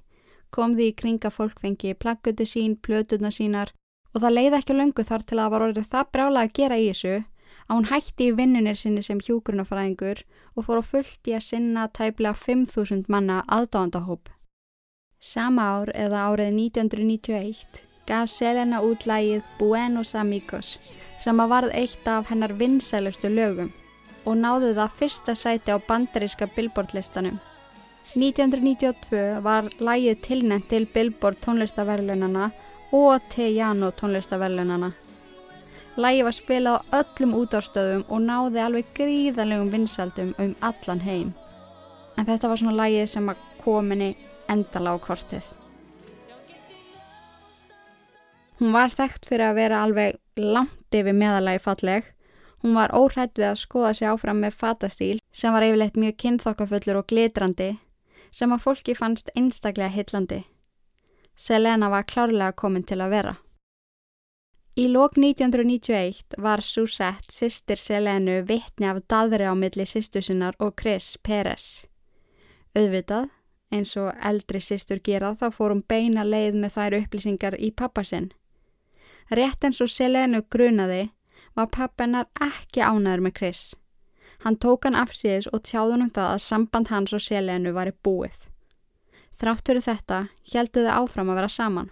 kom 0.51 0.75
því 0.77 0.89
í 0.91 0.97
kringa 0.97 1.31
fólk 1.33 1.61
fengi 1.63 1.95
plaggutu 1.95 2.45
sín, 2.45 2.77
plötuna 2.77 3.31
sínar 3.33 3.73
og 4.13 4.21
það 4.21 4.35
leiði 4.37 4.59
ekki 4.59 4.77
löngu 4.77 5.05
þar 5.09 5.25
til 5.25 5.39
að 5.39 5.45
það 5.45 5.53
var 5.55 5.67
orðið 5.69 5.93
það 5.95 6.11
brála 6.13 6.43
að 6.45 6.53
gera 6.59 6.79
í 6.79 6.89
þessu 6.91 7.15
að 7.69 7.77
hún 7.77 7.89
hætti 7.89 8.27
í 8.29 8.35
vinnunir 8.37 8.77
sinni 8.77 9.05
sem 9.07 9.21
hjúgrunafræðingur 9.23 10.25
og 10.57 10.67
fór 10.67 10.83
á 10.83 10.85
fullt 10.85 11.31
í 11.31 11.37
að 11.39 11.47
sinna 11.47 11.87
tæplega 11.89 12.35
5.000 12.37 13.09
manna 13.09 13.41
aðdáðandahóp. 13.49 14.29
Sama 15.23 15.69
ár 15.79 15.95
eða 15.95 16.27
árið 16.29 16.53
1991 16.59 17.92
gaf 18.07 18.31
Selena 18.31 18.81
út 18.83 19.07
lægið 19.07 19.43
Buenos 19.59 20.15
Amigos 20.15 20.79
sem 21.23 21.39
að 21.41 21.53
varð 21.55 21.77
eitt 21.79 22.09
af 22.09 22.31
hennar 22.31 22.55
vinsælustu 22.59 23.31
lögum 23.31 23.71
og 24.25 24.37
náðu 24.39 24.73
það 24.77 24.97
fyrsta 24.99 25.35
sæti 25.35 25.75
á 25.75 25.79
bandaríska 25.89 26.47
billboardlistanum. 26.57 27.39
1992 28.15 29.41
var 29.43 29.71
lægið 29.81 30.21
tilnænt 30.23 30.69
til 30.69 30.87
Billboard 30.87 31.39
tónlistaverlunana 31.41 32.51
og 32.93 33.21
Tejano 33.29 33.91
tónlistaverlunana. 33.91 34.93
Lægi 35.97 36.25
var 36.25 36.37
spilað 36.37 36.83
á 36.93 37.01
öllum 37.01 37.35
útárstöðum 37.37 38.05
og 38.09 38.21
náði 38.21 38.61
alveg 38.65 38.93
gríðalegum 38.97 39.73
vinsaldum 39.73 40.35
um 40.39 40.55
allan 40.61 41.01
heim. 41.01 41.35
En 42.17 42.27
þetta 42.27 42.49
var 42.49 42.61
svona 42.61 42.79
lægið 42.85 43.07
sem 43.07 43.29
að 43.29 43.43
kominni 43.65 44.15
endala 44.49 44.95
á 44.95 44.99
kortið. 45.01 45.62
Hún 48.61 48.75
var 48.75 48.93
þekkt 48.93 49.29
fyrir 49.29 49.51
að 49.51 49.59
vera 49.61 49.85
alveg 49.85 50.19
langt 50.37 50.97
yfir 50.97 51.17
meðalagi 51.17 51.63
falleg. 51.63 52.11
Hún 52.63 52.77
var 52.79 52.95
óhrætt 52.95 53.39
við 53.39 53.49
að 53.51 53.63
skoða 53.63 53.95
sig 53.99 54.09
áfram 54.09 54.43
með 54.45 54.59
fatastíl 54.61 55.23
sem 55.35 55.55
var 55.55 55.67
yfirleitt 55.67 55.99
mjög 55.99 56.19
kynþokkafullur 56.23 57.01
og 57.01 57.09
glitrandi 57.11 57.73
sem 58.33 58.53
að 58.55 58.63
fólki 58.65 58.95
fannst 58.97 59.33
einstaklega 59.37 59.93
hillandi. 59.93 60.43
Selena 61.37 61.89
var 61.91 62.07
klárlega 62.09 62.53
komin 62.53 62.85
til 62.85 63.01
að 63.03 63.17
vera. 63.17 63.35
Í 64.73 64.87
lók 64.89 65.19
1991 65.21 66.39
var 66.41 66.63
Suzette, 66.65 67.29
sýstir 67.29 67.77
Selenu, 67.77 68.39
vittni 68.49 68.89
af 68.89 69.03
daðri 69.05 69.45
á 69.45 69.53
milli 69.53 69.85
sýstu 69.85 70.23
sinnar 70.25 70.57
og 70.59 70.79
Chris 70.81 71.19
Peres. 71.21 71.85
Auðvitað, 72.73 73.29
eins 73.69 73.93
og 74.01 74.15
eldri 74.25 74.63
sýstur 74.65 75.03
gerað, 75.05 75.43
þá 75.43 75.59
fór 75.59 75.75
hún 75.75 75.85
beina 75.85 76.25
leið 76.25 76.57
með 76.63 76.79
þær 76.79 76.97
upplýsingar 77.03 77.59
í 77.61 77.69
pappasinn. 77.77 78.31
Rétt 79.33 79.65
eins 79.65 79.81
og 79.81 79.89
Selenu 79.89 80.43
grunaði 80.53 81.07
var 81.57 81.71
pappennar 81.73 82.27
ekki 82.45 82.83
ánæður 82.85 83.23
með 83.25 83.35
Chris. 83.39 83.62
Hann 84.45 84.59
tók 84.61 84.85
hann 84.85 84.99
afsíðis 84.99 85.49
og 85.49 85.62
tjáðunum 85.65 86.11
það 86.12 86.35
að 86.35 86.43
samband 86.45 86.91
hans 86.93 87.15
og 87.17 87.23
Selenu 87.25 87.73
var 87.73 87.89
í 87.89 87.95
búið. 88.05 88.37
Þrátt 89.41 89.65
fyrir 89.69 89.87
þetta 89.87 90.19
heldu 90.53 90.85
þau 90.85 90.97
áfram 90.99 91.33
að 91.33 91.41
vera 91.41 91.53
saman. 91.57 91.89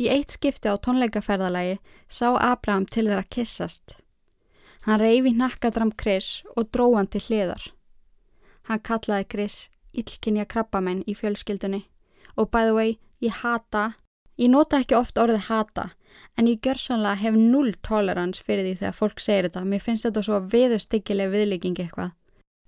Í 0.00 0.08
eitt 0.08 0.32
skipti 0.32 0.72
á 0.72 0.80
tónleikaferðalagi 0.80 1.76
sá 2.08 2.32
Abraham 2.32 2.86
til 2.88 3.10
þeirra 3.10 3.28
kissast. 3.28 3.98
Hann 4.86 5.02
reyfi 5.02 5.34
nakkadram 5.36 5.92
Chris 5.92 6.40
og 6.56 6.70
dró 6.72 6.94
hann 6.96 7.10
til 7.12 7.20
hliðar. 7.26 7.60
Hann 8.72 8.80
kallaði 8.80 9.28
Chris 9.28 9.62
illkynja 9.92 10.46
krabbamenn 10.48 11.04
í 11.04 11.12
fjölskyldunni 11.18 11.84
og 12.40 12.48
by 12.48 12.64
the 12.64 12.72
way, 12.72 12.98
ég 13.20 13.42
hata, 13.42 13.96
ég 14.40 14.48
nota 14.48 14.80
ekki 14.80 14.96
oft 14.96 15.18
orðið 15.20 15.50
hata 15.50 15.90
en 16.38 16.48
ég 16.48 16.60
gjör 16.64 16.78
sannlega 16.78 17.20
hef 17.20 17.36
null 17.36 17.74
tolerans 17.86 18.40
fyrir 18.40 18.64
því 18.64 18.74
þegar 18.80 18.96
fólk 18.96 19.20
segir 19.20 19.48
þetta. 19.48 19.64
Mér 19.64 19.84
finnst 19.84 20.06
þetta 20.08 20.24
svo 20.26 20.40
viðustyggileg 20.54 21.30
viðlíking 21.34 21.78
eitthvað. 21.82 22.16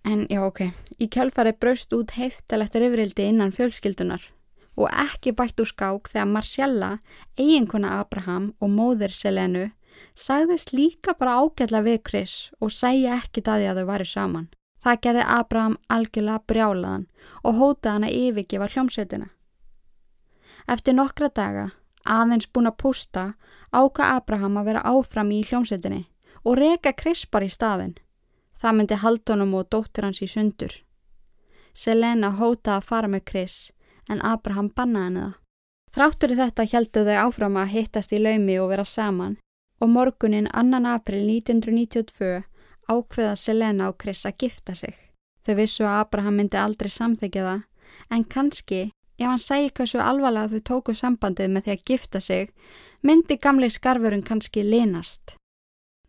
En 0.04 0.24
já, 0.26 0.40
ok, 0.42 0.64
í 0.98 1.06
kjálfari 1.06 1.52
braust 1.54 1.92
út 1.94 2.16
heiftalegt 2.18 2.74
rifrildi 2.74 3.28
innan 3.30 3.54
fjölskyldunar 3.54 4.24
og 4.72 4.88
ekki 4.88 5.34
bætt 5.36 5.60
úr 5.60 5.68
skák 5.68 6.08
þegar 6.08 6.30
Marcella, 6.30 6.90
eiginkona 7.38 7.98
Abraham 8.00 8.52
og 8.58 8.72
móðir 8.72 9.12
Selenu 9.14 9.68
sagðist 10.16 10.72
líka 10.72 11.14
bara 11.18 11.36
ágætla 11.42 11.82
við 11.84 12.00
Chris 12.08 12.34
og 12.60 12.72
segja 12.72 13.18
ekki 13.20 13.44
því 13.44 13.68
að 13.68 13.82
þau 13.82 13.86
varu 13.92 14.08
saman. 14.08 14.48
Það 14.82 15.02
gerði 15.04 15.26
Abraham 15.36 15.76
algjörlega 15.92 16.42
brjálaðan 16.50 17.06
og 17.44 17.60
hótaði 17.60 17.92
hann 17.92 18.08
að 18.08 18.16
yfirgefa 18.18 18.70
hljómsveitina. 18.72 19.28
Eftir 20.66 20.96
nokkra 20.96 21.28
daga 21.28 21.68
Aðeins 22.04 22.48
búin 22.50 22.70
að 22.70 22.78
pústa 22.82 23.24
áka 23.70 24.08
Abraham 24.16 24.58
að 24.58 24.70
vera 24.70 24.86
áfram 24.86 25.30
í 25.30 25.42
hljómsveitinni 25.46 26.06
og 26.42 26.58
reka 26.58 26.92
Krispar 26.92 27.46
í 27.46 27.50
staðin. 27.50 27.94
Það 28.58 28.76
myndi 28.78 28.98
haldunum 29.02 29.54
og 29.58 29.68
dóttir 29.70 30.06
hans 30.06 30.22
í 30.22 30.28
sundur. 30.30 30.74
Selena 31.74 32.32
hótaði 32.36 32.76
að 32.76 32.88
fara 32.88 33.08
með 33.08 33.24
Kris 33.30 33.56
en 34.10 34.22
Abraham 34.26 34.68
bannaði 34.74 35.06
henni 35.06 35.22
það. 35.22 35.38
Þráttur 35.92 36.32
í 36.32 36.36
þetta 36.38 36.64
heldu 36.72 37.04
þau 37.04 37.16
áfram 37.26 37.56
að 37.60 37.72
hittast 37.74 38.12
í 38.16 38.20
laumi 38.22 38.54
og 38.60 38.70
vera 38.72 38.84
saman 38.88 39.36
og 39.82 39.90
morgunin 39.92 40.48
2. 40.48 40.80
april 40.88 41.22
1992 41.28 42.42
ákveða 42.88 43.34
Selena 43.36 43.90
og 43.90 43.98
Kris 44.00 44.24
að 44.26 44.38
gifta 44.44 44.74
sig. 44.74 44.94
Þau 45.44 45.54
vissu 45.58 45.84
að 45.84 45.98
Abraham 46.00 46.38
myndi 46.38 46.58
aldrei 46.58 46.90
samþekja 46.90 47.44
það 47.48 47.62
en 48.14 48.24
kannski 48.24 48.82
ef 49.22 49.30
hann 49.30 49.42
segi 49.42 49.70
hversu 49.76 50.00
alvarlega 50.02 50.50
þau 50.52 50.64
tóku 50.70 50.94
sambandið 50.96 51.52
með 51.52 51.64
því 51.66 51.72
að 51.76 51.84
gifta 51.90 52.20
sig 52.20 52.50
myndi 53.02 53.38
gamli 53.38 53.70
skarfurinn 53.70 54.26
kannski 54.26 54.64
linast. 54.66 55.36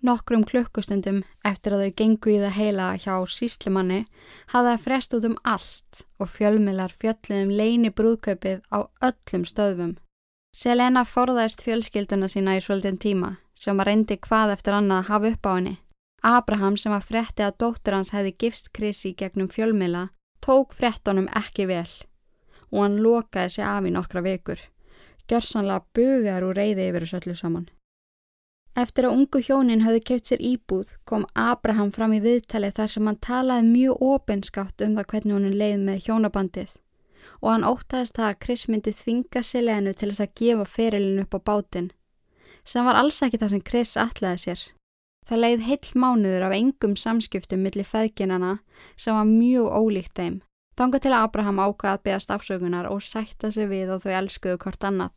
Nokkrum 0.04 0.44
klukkustundum 0.44 1.22
eftir 1.48 1.78
að 1.78 1.86
þau 1.86 1.94
gengu 2.02 2.32
í 2.34 2.40
það 2.42 2.58
heila 2.58 2.88
hjá 3.00 3.14
síslimanni 3.32 4.02
hafði 4.52 4.74
það 4.74 4.82
frest 4.86 5.16
út 5.16 5.28
um 5.30 5.38
allt 5.48 6.02
og 6.20 6.32
fjölmilar 6.34 6.96
fjöllum 7.00 7.54
leini 7.56 7.92
brúðkaupið 7.96 8.66
á 8.68 8.84
öllum 9.08 9.46
stöðum. 9.48 9.94
Selena 10.54 11.06
forðaðist 11.08 11.64
fjölskylduna 11.64 12.28
sína 12.28 12.58
í 12.60 12.66
svolítinn 12.66 13.00
tíma 13.00 13.38
sem 13.56 13.80
var 13.80 13.88
reyndi 13.88 14.20
hvað 14.20 14.58
eftir 14.58 14.76
annað 14.76 15.06
að 15.06 15.10
hafa 15.14 15.32
upp 15.32 15.48
á 15.48 15.52
henni. 15.56 15.76
Abraham 16.24 16.76
sem 16.78 16.92
var 16.92 17.04
fretti 17.08 17.44
að 17.48 17.58
dóttur 17.64 17.96
hans 17.96 18.12
hefði 18.12 18.36
gifst 18.44 18.74
krisi 18.76 19.16
gegnum 19.16 19.48
fjölmila 19.48 20.10
tók 20.44 20.76
frettunum 20.76 21.32
ekki 21.32 21.68
vel 21.72 21.88
og 22.74 22.82
hann 22.82 23.00
lokaði 23.06 23.56
sig 23.56 23.66
af 23.70 23.86
í 23.86 23.94
nokkra 23.94 24.26
vekur. 24.26 24.60
Gjörsanlega 25.30 25.86
bugar 25.96 26.44
úr 26.44 26.58
reyði 26.58 26.90
yfir 26.90 27.06
þessu 27.06 27.22
öllu 27.22 27.38
saman. 27.40 27.70
Eftir 28.74 29.06
að 29.06 29.20
ungu 29.20 29.40
hjónin 29.46 29.84
hafði 29.86 30.00
keipt 30.10 30.30
sér 30.32 30.42
íbúð 30.42 30.96
kom 31.06 31.28
Abraham 31.38 31.92
fram 31.94 32.16
í 32.18 32.22
viðtali 32.24 32.72
þar 32.74 32.90
sem 32.90 33.10
hann 33.10 33.20
talaði 33.22 33.70
mjög 33.70 34.06
opinskátt 34.08 34.82
um 34.82 34.96
það 34.98 35.10
hvernig 35.12 35.36
hann 35.38 35.60
leið 35.62 35.84
með 35.84 36.08
hjónabandið 36.08 36.72
og 37.44 37.50
hann 37.52 37.68
óttaðist 37.68 38.18
það 38.18 38.30
að 38.32 38.40
Chris 38.46 38.64
myndi 38.68 38.94
þvinga 38.98 39.44
Selenu 39.46 39.94
til 39.94 40.10
þess 40.10 40.24
að 40.26 40.34
gefa 40.42 40.66
ferilinu 40.66 41.26
upp 41.28 41.38
á 41.38 41.40
bátinn 41.52 41.92
sem 42.66 42.88
var 42.88 42.98
alls 42.98 43.22
ekki 43.22 43.40
það 43.42 43.54
sem 43.54 43.64
Chris 43.68 43.94
ætlaði 44.00 44.42
sér. 44.42 44.64
Það 45.28 45.42
leið 45.44 45.66
heill 45.68 45.92
mánuður 46.00 46.48
af 46.48 46.56
engum 46.58 46.96
samskiptum 47.00 47.64
millir 47.64 47.88
feðginana 47.88 48.58
sem 48.98 49.16
var 49.16 49.28
mjög 49.30 49.70
ólíkt 49.70 50.18
þeim. 50.20 50.42
Þanga 50.80 51.00
til 51.04 51.12
að 51.14 51.28
Abraham 51.28 51.62
ákvaði 51.62 51.94
að 51.94 52.04
beðast 52.08 52.34
afsökunar 52.34 52.90
og 52.90 53.04
sætta 53.06 53.52
sig 53.54 53.70
við 53.70 53.94
og 53.94 54.04
þau 54.06 54.14
elskuðu 54.24 54.60
hvort 54.64 54.88
annað. 54.88 55.14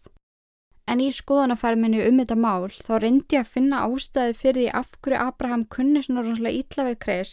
En 0.87 1.01
í 1.03 1.09
skoðanaferminu 1.11 2.05
um 2.07 2.21
þetta 2.21 2.37
mál 2.39 2.69
þá 2.71 2.93
reyndi 3.03 3.41
að 3.41 3.53
finna 3.57 3.83
ástæði 3.89 4.37
fyrir 4.39 4.61
því 4.61 4.67
af 4.81 4.93
hverju 5.03 5.23
Abraham 5.25 5.65
kunni 5.73 6.03
svona 6.05 6.23
rosalega 6.23 6.61
illa 6.61 6.89
við 6.91 6.99
Chris. 7.03 7.33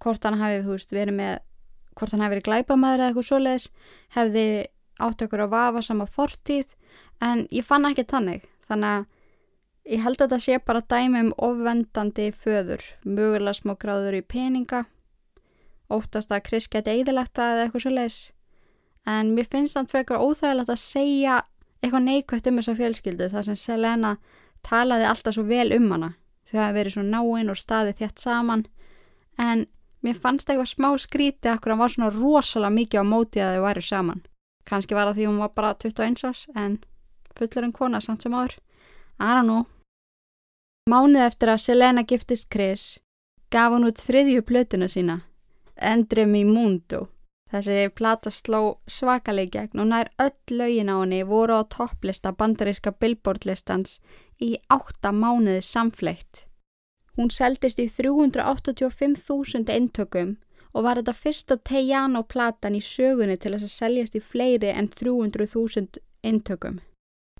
Hvort 0.00 0.24
hann 0.24 0.38
hafi 0.40 0.62
veist, 0.64 0.94
verið 0.94 1.18
með 1.18 1.34
hvort 1.98 2.14
hann 2.14 2.24
hafi 2.24 2.36
verið 2.36 2.46
glæpamæður 2.46 3.02
eða 3.02 3.10
eitthvað 3.10 3.28
svoleiðis 3.28 3.66
hefði 4.16 4.44
átt 5.00 5.24
okkur 5.26 5.44
að 5.44 5.52
vafa 5.52 5.82
sama 5.84 6.06
fortíð. 6.08 6.70
En 7.20 7.44
ég 7.52 7.66
fann 7.66 7.84
ekki 7.90 8.06
tannig 8.08 8.46
þannig 8.70 8.94
að 8.94 9.04
ég 9.90 10.04
held 10.06 10.16
að 10.16 10.24
þetta 10.24 10.40
sé 10.46 10.62
bara 10.64 10.86
dæmi 10.94 11.24
um 11.26 11.34
ofvendandi 11.36 12.30
föður 12.32 12.86
mögulega 13.04 13.58
smá 13.58 13.74
gráður 13.80 14.20
í 14.20 14.24
peninga 14.24 14.86
óttast 15.90 16.32
að 16.32 16.44
Chris 16.48 16.68
geti 16.70 16.92
eðilagt 16.94 17.34
það 17.36 17.54
eða 17.54 17.64
eitthvað 17.64 17.84
svoleiðis. 17.86 18.18
En 19.08 19.32
mér 19.34 19.48
finnst 19.50 19.76
það 19.76 19.90
frekar 19.94 20.22
óþægilegt 20.22 20.72
að 20.72 20.82
segja 20.82 21.36
eitthvað 21.80 22.06
neikvægt 22.06 22.48
um 22.50 22.60
þessa 22.60 22.76
fjölskyldu 22.78 23.28
þar 23.32 23.46
sem 23.48 23.58
Selena 23.58 24.14
talaði 24.66 25.08
alltaf 25.08 25.36
svo 25.36 25.44
vel 25.48 25.70
um 25.76 25.88
hana. 25.94 26.10
Þau 26.50 26.58
hafi 26.60 26.76
verið 26.76 26.96
svo 26.96 27.04
náinn 27.06 27.52
og 27.52 27.58
staðið 27.60 28.02
þétt 28.02 28.24
saman. 28.24 28.66
En 29.40 29.66
mér 30.04 30.18
fannst 30.20 30.50
eitthvað 30.50 30.72
smá 30.74 30.90
skríti 31.00 31.50
akkur 31.50 31.74
hann 31.74 31.82
var 31.82 31.94
svona 31.94 32.12
rosalega 32.14 32.76
mikið 32.76 33.00
á 33.00 33.04
móti 33.06 33.42
að 33.42 33.56
þau 33.56 33.66
væri 33.66 33.84
saman. 33.86 34.24
Kannski 34.68 34.96
var 34.96 35.10
það 35.10 35.20
því 35.20 35.28
hún 35.30 35.40
var 35.40 35.52
bara 35.56 35.74
21 35.80 36.24
ás 36.28 36.46
en 36.54 36.80
fullur 37.38 37.66
en 37.66 37.76
kona 37.76 38.00
samt 38.04 38.22
sem 38.22 38.34
áður. 38.34 38.58
I 39.20 39.32
don't 39.36 39.48
know. 39.48 39.64
Mánuð 40.90 41.24
eftir 41.24 41.52
að 41.52 41.64
Selena 41.64 42.04
giftist 42.04 42.50
Chris 42.52 42.98
gaf 43.50 43.72
hún 43.72 43.88
út 43.88 44.00
þriðju 44.00 44.44
plötuna 44.46 44.88
sínaEndre 45.80 46.26
mi 46.26 46.44
mundo 46.44 47.08
Þessi 47.50 47.90
plata 47.90 48.30
sló 48.30 48.78
svakaleg 48.86 49.50
gegn 49.50 49.80
og 49.82 49.88
nær 49.90 50.10
öll 50.22 50.54
lögin 50.54 50.86
á 50.86 51.02
henni 51.02 51.24
voru 51.26 51.56
á 51.58 51.66
topplista 51.66 52.30
bandaríska 52.30 52.92
billboardlistans 52.92 53.98
í 54.38 54.54
átta 54.70 55.10
mánuði 55.10 55.60
samfleitt. 55.60 56.46
Hún 57.18 57.30
seldist 57.34 57.80
í 57.82 57.88
385.000 57.90 59.66
eintökum 59.66 60.36
og 60.72 60.84
var 60.84 61.00
þetta 61.00 61.12
fyrsta 61.12 61.56
Tejano 61.58 62.22
platan 62.22 62.78
í 62.78 62.80
sögunni 62.80 63.34
til 63.36 63.56
þess 63.56 63.66
að 63.66 63.74
seljast 63.74 64.14
í 64.14 64.22
fleiri 64.22 64.70
en 64.70 64.86
300.000 64.86 65.98
eintökum. 66.22 66.78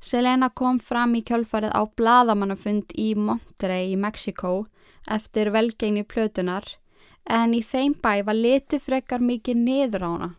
Selena 0.03 0.51
kom 0.51 0.81
fram 0.83 1.15
í 1.15 1.23
kjölfarið 1.23 1.71
á 1.71 1.87
bladamannafund 1.87 2.99
í 2.99 3.15
Monterey 3.15 3.93
í 3.93 3.97
Mexiko 3.97 4.67
eftir 5.07 5.55
velgengni 5.55 6.03
plötunar 6.03 6.80
en 7.31 7.55
í 7.55 7.63
þeim 7.63 7.95
bæ 8.03 8.25
var 8.27 8.39
liti 8.39 8.81
frekar 8.83 9.23
mikið 9.23 9.63
niður 9.69 10.07
á 10.07 10.11
hana 10.11 10.31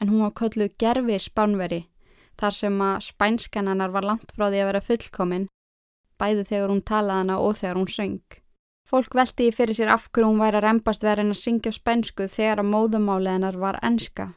en 0.00 0.10
hún 0.10 0.24
var 0.24 0.34
kölluð 0.40 0.74
gerfi 0.80 1.20
spánveri 1.20 1.82
þar 2.40 2.54
sem 2.54 2.82
að 2.88 3.04
spænskanannar 3.10 3.92
var 3.94 4.06
langt 4.06 4.34
frá 4.34 4.48
því 4.48 4.62
að 4.62 4.68
vera 4.70 4.84
fullkomin 4.88 5.48
bæði 6.18 6.44
þegar 6.50 6.72
hún 6.72 6.84
talaði 6.90 7.22
hana 7.22 7.38
og 7.42 7.56
þegar 7.58 7.80
hún 7.80 7.90
söng. 7.92 8.38
Fólk 8.88 9.14
veldi 9.18 9.48
í 9.48 9.54
fyrir 9.54 9.76
sér 9.76 9.92
af 9.92 10.08
hverju 10.08 10.30
hún 10.30 10.40
væri 10.40 10.58
að 10.58 10.64
reymbast 10.64 11.04
verið 11.04 11.34
að 11.34 11.40
syngja 11.42 11.72
spænsku 11.76 12.28
þegar 12.32 12.62
að 12.62 12.70
móðumálið 12.72 13.34
hennar 13.36 13.58
var 13.60 13.78
enska. 13.84 14.32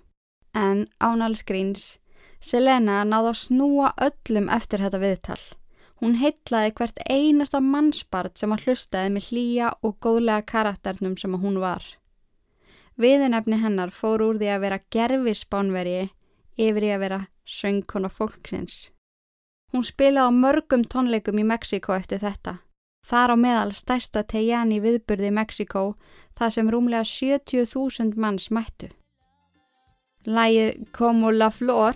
En 0.54 0.86
ánalskríns, 1.00 1.97
Selena 2.41 3.04
náði 3.06 3.32
að 3.32 3.39
snúa 3.45 3.91
öllum 4.02 4.50
eftir 4.52 4.82
þetta 4.84 5.00
viðtal. 5.00 5.41
Hún 6.02 6.17
heitlaði 6.17 6.74
hvert 6.80 7.00
einasta 7.06 7.62
mannsbart 7.62 8.41
sem 8.41 8.52
að 8.52 8.65
hlustaði 8.65 9.13
með 9.13 9.28
hlýja 9.30 9.67
og 9.86 10.00
góðlega 10.02 10.47
karakternum 10.50 11.15
sem 11.21 11.38
að 11.38 11.45
hún 11.45 11.60
var. 11.62 11.86
Viðunefni 12.99 13.60
hennar 13.62 13.91
fór 13.91 14.23
úr 14.25 14.39
því 14.39 14.49
að 14.51 14.63
vera 14.65 14.80
gerfi 14.91 15.36
spánvergi 15.38 16.10
yfir 16.60 16.88
í 16.88 16.91
að 16.91 17.04
vera 17.06 17.19
söngkona 17.47 18.12
fólksins. 18.12 18.91
Hún 19.71 19.86
spilaði 19.88 20.27
á 20.27 20.32
mörgum 20.36 20.84
tónleikum 20.84 21.39
í 21.39 21.47
Mexiko 21.47 21.95
eftir 21.95 22.19
þetta. 22.19 22.60
Þar 23.08 23.34
á 23.34 23.36
meðal 23.39 23.71
stærsta 23.73 24.23
viðburði 24.27 25.32
í 25.32 25.36
Mexiko 25.36 25.95
þar 26.38 26.51
sem 26.51 26.69
rúmlega 26.69 27.04
70.000 27.04 28.17
manns 28.17 28.51
mættu. 28.51 28.91
Lægið 30.25 30.86
Como 30.91 31.32
la 31.32 31.49
Flor 31.49 31.95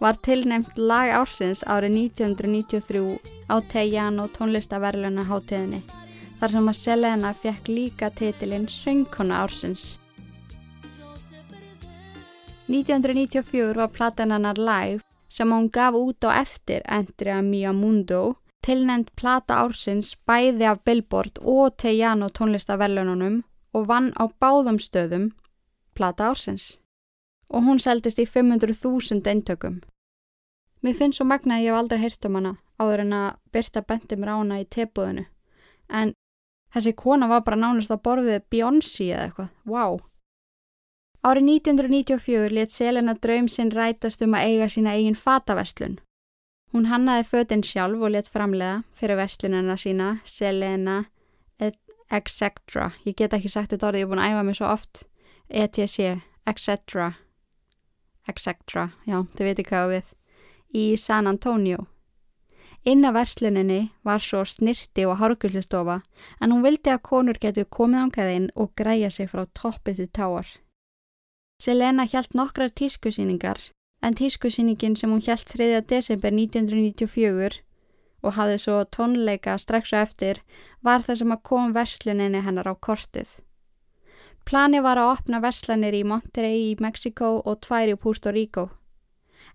var 0.00 0.16
tilnæmt 0.20 0.76
lag 0.76 1.08
ársins 1.12 1.62
árið 1.64 2.12
1993 2.12 3.20
á 3.48 3.56
Tejano 3.68 4.28
tónlistaverluna 4.28 5.24
hátíðinni 5.24 5.99
þar 6.40 6.54
sem 6.54 6.68
að 6.72 6.78
Selena 6.78 7.30
fekk 7.36 7.68
líka 7.68 8.08
titilinn 8.16 8.68
Söngkona 8.68 9.42
ársins. 9.44 9.98
1994 12.70 13.76
var 13.76 13.90
platenannar 13.92 14.58
live 14.58 15.02
sem 15.28 15.52
hún 15.52 15.68
gaf 15.70 15.94
út 15.94 16.24
á 16.24 16.40
eftir 16.40 16.82
Andrea 16.86 17.42
Mia 17.42 17.72
Mundo 17.72 18.36
tilnend 18.64 19.10
plata 19.16 19.58
ársins 19.64 20.14
bæði 20.26 20.68
af 20.70 20.84
Billboard 20.84 21.40
og 21.42 21.76
Tejano 21.76 22.28
tónlistaverlununum 22.28 23.42
og 23.74 23.88
vann 23.88 24.12
á 24.16 24.24
báðum 24.40 24.78
stöðum 24.78 25.32
plata 25.94 26.30
ársins. 26.30 26.78
Og 27.50 27.66
hún 27.66 27.82
seldist 27.82 28.18
í 28.18 28.26
500.000 28.26 29.26
eintökum. 29.26 29.80
Mér 30.80 30.94
finnst 30.94 31.18
svo 31.18 31.26
magna 31.26 31.58
að 31.58 31.64
ég 31.66 31.74
hef 31.74 31.80
aldrei 31.82 32.00
heyrt 32.00 32.24
um 32.24 32.38
hana 32.38 32.54
áður 32.80 33.04
en 33.04 33.12
að 33.12 33.36
byrta 33.52 33.82
bendi 33.82 34.16
mér 34.16 34.32
á 34.32 34.36
hana 34.40 34.60
í 34.62 34.64
tebúðinu 34.64 35.26
en 35.90 36.14
Þessi 36.74 36.92
kona 36.96 37.26
var 37.30 37.42
bara 37.46 37.58
nánast 37.58 37.90
að 37.90 38.02
borfið 38.06 38.44
Beyoncé 38.52 39.10
eða 39.10 39.24
eitthvað. 39.28 39.50
Wow. 39.66 39.98
Árið 41.26 41.48
1994 41.52 42.54
let 42.56 42.72
Selena 42.72 43.14
draum 43.14 43.48
sinn 43.50 43.72
rætast 43.74 44.22
um 44.24 44.36
að 44.38 44.52
eiga 44.52 44.68
sína 44.72 44.94
eigin 44.96 45.18
fataverslun. 45.18 45.98
Hún 46.70 46.86
hannaði 46.86 47.26
fötinn 47.26 47.64
sjálf 47.66 48.00
og 48.00 48.14
let 48.14 48.30
framlega 48.30 48.84
fyrir 48.96 49.18
verslunarna 49.18 49.74
sína, 49.76 50.12
Selena, 50.24 51.02
etc. 51.58 52.92
Ég 53.04 53.16
get 53.18 53.34
ekki 53.34 53.50
sagt 53.50 53.74
þetta 53.74 53.90
orðið, 53.90 54.04
ég 54.04 54.06
er 54.06 54.12
búin 54.12 54.22
að 54.22 54.34
æfa 54.34 54.46
mig 54.46 54.58
svo 54.58 54.70
oft. 54.70 55.02
ETC, 55.50 56.22
etc. 56.46 57.10
etc. 58.30 58.86
Já, 59.06 59.18
þið 59.34 59.48
veitir 59.48 59.66
hvað 59.66 59.94
við. 59.96 60.12
Í 60.70 60.84
San 60.96 61.26
Antonio. 61.26 61.88
Inna 62.84 63.12
versluninni 63.12 63.90
var 64.04 64.22
svo 64.24 64.44
snirti 64.44 65.04
og 65.04 65.18
hárgullustofa 65.20 66.00
en 66.40 66.52
hún 66.52 66.62
vildi 66.64 66.92
að 66.92 67.02
konur 67.10 67.40
getur 67.40 67.68
komið 67.68 68.04
ángaðinn 68.04 68.48
og 68.54 68.72
græja 68.76 69.10
sig 69.10 69.28
frá 69.28 69.44
toppið 69.52 69.96
til 69.96 70.08
táar. 70.08 70.48
Selena 71.60 72.06
hjælt 72.08 72.34
nokkrar 72.34 72.72
tískusýningar 72.72 73.70
En 74.02 74.14
tískusýningin 74.14 74.96
sem 74.96 75.10
hún 75.10 75.20
hjælt 75.20 75.44
3. 75.44 75.80
desember 75.80 76.32
1994 76.32 77.60
og 78.22 78.32
hafði 78.32 78.56
svo 78.58 78.80
tónleika 78.96 79.58
strax 79.58 79.92
og 79.92 80.00
eftir 80.00 80.40
var 80.80 81.04
það 81.04 81.20
sem 81.20 81.34
að 81.34 81.42
kom 81.44 81.74
versluninni 81.76 82.40
hennar 82.40 82.68
á 82.68 82.74
kortið. 82.80 83.28
Plani 84.44 84.80
var 84.80 84.96
að 84.96 85.12
opna 85.14 85.40
verslanir 85.44 85.94
í 85.94 86.04
Monterey 86.04 86.70
í 86.70 86.76
Mexiko 86.80 87.42
og 87.44 87.60
tvær 87.60 87.92
í 87.92 87.96
Puerto 87.96 88.32
Rico. 88.32 88.70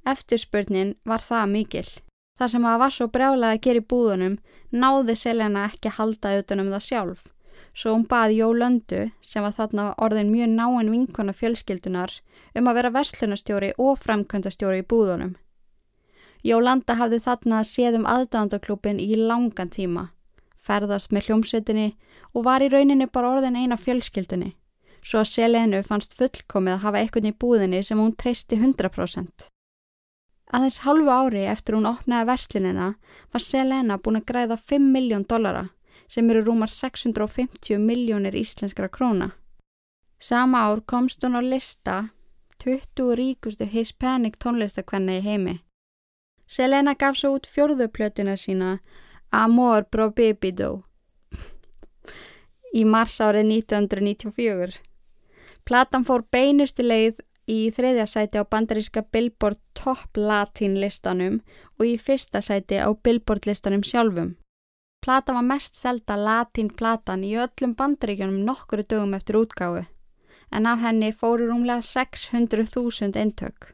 Eftirspurnin 0.05 0.93
var 1.05 1.25
það 1.25 1.49
mikil. 1.49 1.89
Það 2.35 2.51
sem 2.51 2.67
að 2.67 2.81
var 2.81 2.91
svo 2.91 3.07
brjálað 3.07 3.53
að 3.53 3.61
gera 3.63 3.81
í 3.81 3.87
búðunum 3.93 4.35
náði 4.75 5.15
Selena 5.15 5.69
ekki 5.69 5.93
halda 5.95 6.33
utanum 6.41 6.73
það 6.73 6.85
sjálf. 6.89 7.23
Svo 7.75 7.93
hún 7.95 8.05
baði 8.11 8.41
Jó 8.41 8.49
Löndu 8.55 9.01
sem 9.23 9.43
var 9.43 9.55
þarna 9.55 9.93
orðin 9.99 10.31
mjög 10.31 10.51
náinn 10.51 10.91
vinkona 10.91 11.35
fjölskyldunar 11.35 12.11
um 12.55 12.67
að 12.67 12.77
vera 12.79 12.91
verslunastjóri 12.95 13.71
og 13.77 13.97
framkvæmdastjóri 14.03 14.83
í 14.83 14.87
búðunum. 14.87 15.35
Jólanda 16.45 16.93
hafði 16.99 17.19
þarna 17.25 17.63
séð 17.65 17.95
um 17.99 18.03
aðdándaklúpin 18.05 18.99
í 19.01 19.15
langan 19.17 19.71
tíma, 19.73 20.09
ferðast 20.61 21.09
með 21.15 21.29
hljómsveitinni 21.29 21.87
og 22.35 22.45
var 22.45 22.61
í 22.61 22.69
rauninni 22.69 23.07
bara 23.09 23.31
orðin 23.33 23.57
eina 23.57 23.79
fjölskyldunni, 23.81 24.53
svo 25.01 25.23
að 25.23 25.31
Selenu 25.31 25.81
fannst 25.87 26.13
fullkomið 26.19 26.77
að 26.77 26.85
hafa 26.85 27.01
eitthvað 27.01 27.31
í 27.31 27.35
búðinni 27.41 27.81
sem 27.81 27.97
hún 27.97 28.13
treysti 28.13 28.59
100%. 28.61 29.49
Aðeins 30.53 30.83
halvu 30.85 31.09
ári 31.09 31.45
eftir 31.49 31.75
hún 31.77 31.87
opnaði 31.89 32.29
verslinina 32.29 32.89
var 33.33 33.41
Selena 33.41 33.97
búin 33.97 34.19
að 34.21 34.27
græða 34.29 34.57
5 34.61 34.91
miljón 34.93 35.25
dollara 35.25 35.69
sem 36.07 36.29
eru 36.29 36.43
rúmar 36.45 36.69
650 36.69 37.79
miljónir 37.81 38.35
íslenskra 38.37 38.89
króna. 38.89 39.31
Sama 40.19 40.67
ár 40.69 40.83
komst 40.85 41.23
hún 41.25 41.37
á 41.37 41.41
lista 41.41 42.11
20 42.63 43.15
ríkustu 43.17 43.65
hispanic 43.65 44.37
tónlistakvenna 44.37 45.17
í 45.19 45.25
heimi. 45.25 45.59
Selena 46.47 46.93
gaf 46.93 47.17
svo 47.17 47.33
út 47.35 47.49
fjörðuplötuna 47.49 48.37
sína 48.37 48.79
Amor 49.31 49.89
Probibido 49.89 50.85
í 52.75 52.83
mars 52.85 53.17
árið 53.23 53.49
1994. 53.65 54.81
Platan 55.65 56.05
fór 56.05 56.25
beinustu 56.31 56.85
leið 56.85 57.21
í 57.47 57.69
þriðja 57.71 58.05
sæti 58.09 58.41
á 58.41 58.43
bandaríska 58.43 59.05
Billboard 59.11 59.59
Top 59.73 60.17
Latin 60.17 60.79
listanum 60.81 61.41
og 61.79 61.85
í 61.85 61.97
fyrsta 62.01 62.41
sæti 62.41 62.81
á 62.81 62.89
Billboard 62.93 63.45
listanum 63.45 63.83
sjálfum. 63.83 64.35
Platan 65.05 65.37
var 65.37 65.45
mest 65.45 65.75
selda 65.77 66.15
latín 66.17 66.71
platan 66.73 67.23
í 67.23 67.35
öllum 67.37 67.75
bandaríkjunum 67.77 68.45
nokkuru 68.47 68.83
dögum 68.89 69.13
eftir 69.13 69.37
útgáfu 69.37 69.85
en 70.51 70.65
af 70.65 70.79
henni 70.79 71.11
fóru 71.11 71.47
rúmlega 71.49 71.81
600.000 71.81 73.17
eintök. 73.21 73.73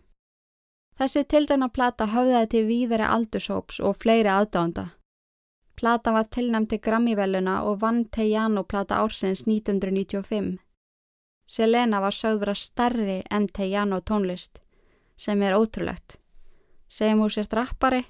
Þessi 0.97 1.23
tildana 1.25 1.69
plata 1.69 2.07
höfðaði 2.13 2.49
til 2.53 2.63
víðari 2.67 3.07
aldurshóps 3.07 3.79
og 3.79 3.95
fleiri 3.97 4.29
aðdánda. 4.29 4.91
Plata 5.75 6.11
var 6.13 6.27
tilnæmti 6.29 6.77
Grammy-veluna 6.77 7.61
og 7.65 7.79
vann 7.81 8.03
Tejano 8.05 8.63
plata 8.63 8.99
ársins 9.01 9.47
1995. 9.47 10.59
Selena 11.47 11.99
var 12.01 12.15
sögð 12.15 12.43
vera 12.45 12.55
starri 12.55 13.17
enn 13.29 13.47
Tejano 13.47 14.01
tónlist, 14.01 14.59
sem 15.17 15.41
er 15.41 15.57
ótrúlegt. 15.57 16.17
Segjum 16.91 17.23
þú 17.23 17.29
sért 17.35 17.55
rappari, 17.55 18.03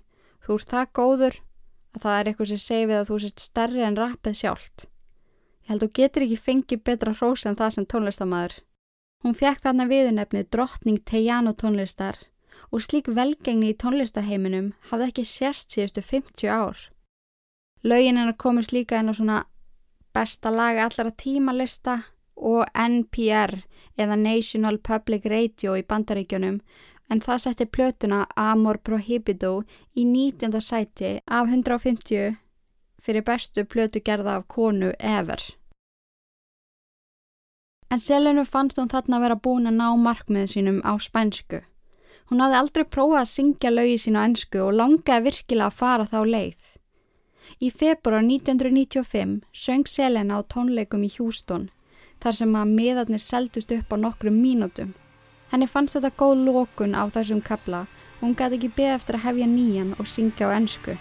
þú 0.46 0.58
ert 0.58 0.74
það 0.74 0.92
góður 0.98 1.38
að 1.96 2.02
það 2.06 2.18
er 2.18 2.30
eitthvað 2.32 2.52
sem 2.52 2.62
segir 2.66 2.90
við 2.90 3.00
að 3.00 3.08
þú 3.10 3.20
sért 3.24 3.46
starri 3.46 3.86
en 3.86 3.98
rappið 4.00 4.38
sjálft. 4.42 4.88
Ég 5.62 5.74
held 5.74 5.86
þú 5.86 5.90
getur 6.00 6.26
ekki 6.26 6.42
fengið 6.46 6.84
betra 6.88 7.14
hrós 7.14 7.46
en 7.46 7.58
það 7.60 7.76
sem 7.76 7.88
tónlistamæður. 7.94 8.56
Hún 9.22 9.38
fekk 9.38 9.62
þarna 9.66 9.86
viðunefni 9.90 10.46
drottning 10.50 11.04
Tejano 11.06 11.54
tónlistar 11.54 12.18
og 12.72 12.82
slík 12.82 13.12
velgengni 13.12 13.74
í 13.74 13.78
tónlistaheiminum 13.78 14.72
hafði 14.90 15.10
ekki 15.12 15.26
sérst 15.28 15.76
síðustu 15.76 16.02
50 16.02 16.50
ár. 16.50 16.88
Laugin 17.84 18.18
hennar 18.18 18.38
komist 18.38 18.74
líka 18.74 19.00
inn 19.02 19.12
á 19.12 19.14
svona 19.14 19.38
besta 20.16 20.52
laga 20.54 20.88
allara 20.88 21.12
tímalista 21.12 21.98
og 22.42 22.66
NPR 22.74 23.62
eða 23.98 24.18
National 24.18 24.78
Public 24.82 25.26
Radio 25.30 25.78
í 25.78 25.86
bandaríkjunum 25.86 26.60
en 27.12 27.22
það 27.22 27.42
setti 27.44 27.68
plötuna 27.68 28.26
Amor 28.40 28.80
Prohibido 28.84 29.62
í 29.96 30.06
19. 30.06 30.62
sæti 30.62 31.18
af 31.28 31.50
150 31.50 32.38
fyrir 33.02 33.26
bestu 33.26 33.66
plötu 33.66 34.00
gerða 34.00 34.38
af 34.40 34.48
konu 34.48 34.94
ever. 35.00 35.42
En 37.92 38.00
selinu 38.00 38.46
fannst 38.46 38.80
hún 38.80 38.92
þarna 38.92 39.18
að 39.18 39.26
vera 39.26 39.40
búin 39.46 39.68
að 39.68 39.80
ná 39.82 39.88
markmiðu 40.00 40.54
sínum 40.54 40.80
á 40.88 40.96
spænsku. 40.96 41.60
Hún 42.32 42.40
hafði 42.40 42.60
aldrei 42.62 42.86
prófað 42.88 43.24
að 43.24 43.32
syngja 43.34 43.72
lögi 43.74 43.98
sín 44.00 44.16
á 44.16 44.24
ennsku 44.24 44.62
og 44.64 44.78
langaði 44.80 45.26
virkilega 45.26 45.68
að 45.68 45.80
fara 45.82 46.06
þá 46.08 46.20
leið. 46.24 46.62
Í 47.60 47.68
februar 47.76 48.24
1995 48.24 49.42
söng 49.52 49.90
Selena 49.92 50.40
á 50.40 50.48
tónleikum 50.48 51.04
í 51.04 51.12
Hjústón 51.12 51.68
þar 52.22 52.38
sem 52.40 52.56
að 52.56 52.74
miðarnir 52.80 53.24
seldust 53.24 53.72
upp 53.76 53.94
á 53.94 53.98
nokkrum 53.98 54.42
mínútum. 54.42 54.96
Henni 55.52 55.68
fannst 55.68 55.98
þetta 55.98 56.16
góð 56.18 56.46
lókun 56.48 56.96
á 56.96 57.04
þessum 57.12 57.42
kabla 57.44 57.86
og 58.20 58.28
hún 58.28 58.36
gæti 58.38 58.62
ekki 58.62 58.76
beð 58.78 58.98
eftir 58.98 59.20
að 59.20 59.26
hefja 59.28 59.54
nýjan 59.54 59.96
og 60.00 60.08
syngja 60.08 60.48
á 60.48 60.56
ennsku. 60.58 60.98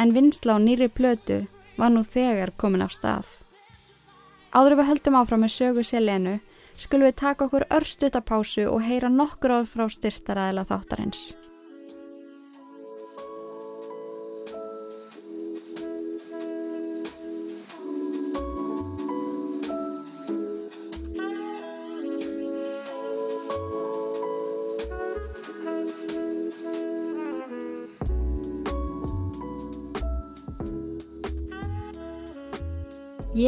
en 0.00 0.14
vinsla 0.16 0.56
á 0.56 0.58
nýri 0.58 0.88
plötu 0.88 1.38
var 1.76 1.90
nú 1.92 2.00
þegar 2.14 2.54
komin 2.56 2.84
af 2.84 2.92
stað. 2.96 3.26
Áður 4.56 4.78
við 4.78 4.88
höldum 4.90 5.18
áfram 5.20 5.42
með 5.44 5.52
sögu 5.56 5.82
Selenu 5.84 6.38
skulum 6.80 7.10
við 7.10 7.18
taka 7.20 7.46
okkur 7.48 7.68
örstutapásu 7.76 8.66
og 8.72 8.82
heyra 8.86 9.12
nokkur 9.12 9.58
ár 9.60 9.68
frá 9.68 9.86
styrstaræðila 9.92 10.64
þáttarins. 10.70 11.30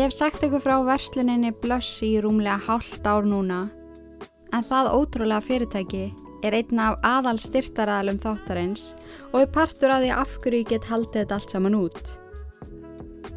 Ég 0.03 0.09
hef 0.09 0.17
sagt 0.19 0.43
ykkur 0.43 0.59
frá 0.59 0.73
versluninni 0.83 1.53
Blössi 1.63 2.09
í 2.17 2.23
rúmlega 2.25 2.57
hálft 2.67 3.05
ár 3.07 3.23
núna 3.23 3.59
en 4.51 4.65
það 4.67 4.89
ótrúlega 4.99 5.45
fyrirtæki 5.47 6.01
er 6.43 6.57
einna 6.59 6.89
af 6.89 7.07
aðal 7.07 7.39
styrtaræðalum 7.39 8.19
þáttarins 8.25 8.89
og 9.29 9.37
er 9.45 9.53
partur 9.55 9.95
að 9.95 10.09
því 10.09 10.11
af 10.17 10.33
hverju 10.43 10.65
ég 10.65 10.73
get 10.73 10.89
haldið 10.91 11.21
þetta 11.21 11.39
allt 11.39 11.55
saman 11.55 11.79
út. 11.79 12.11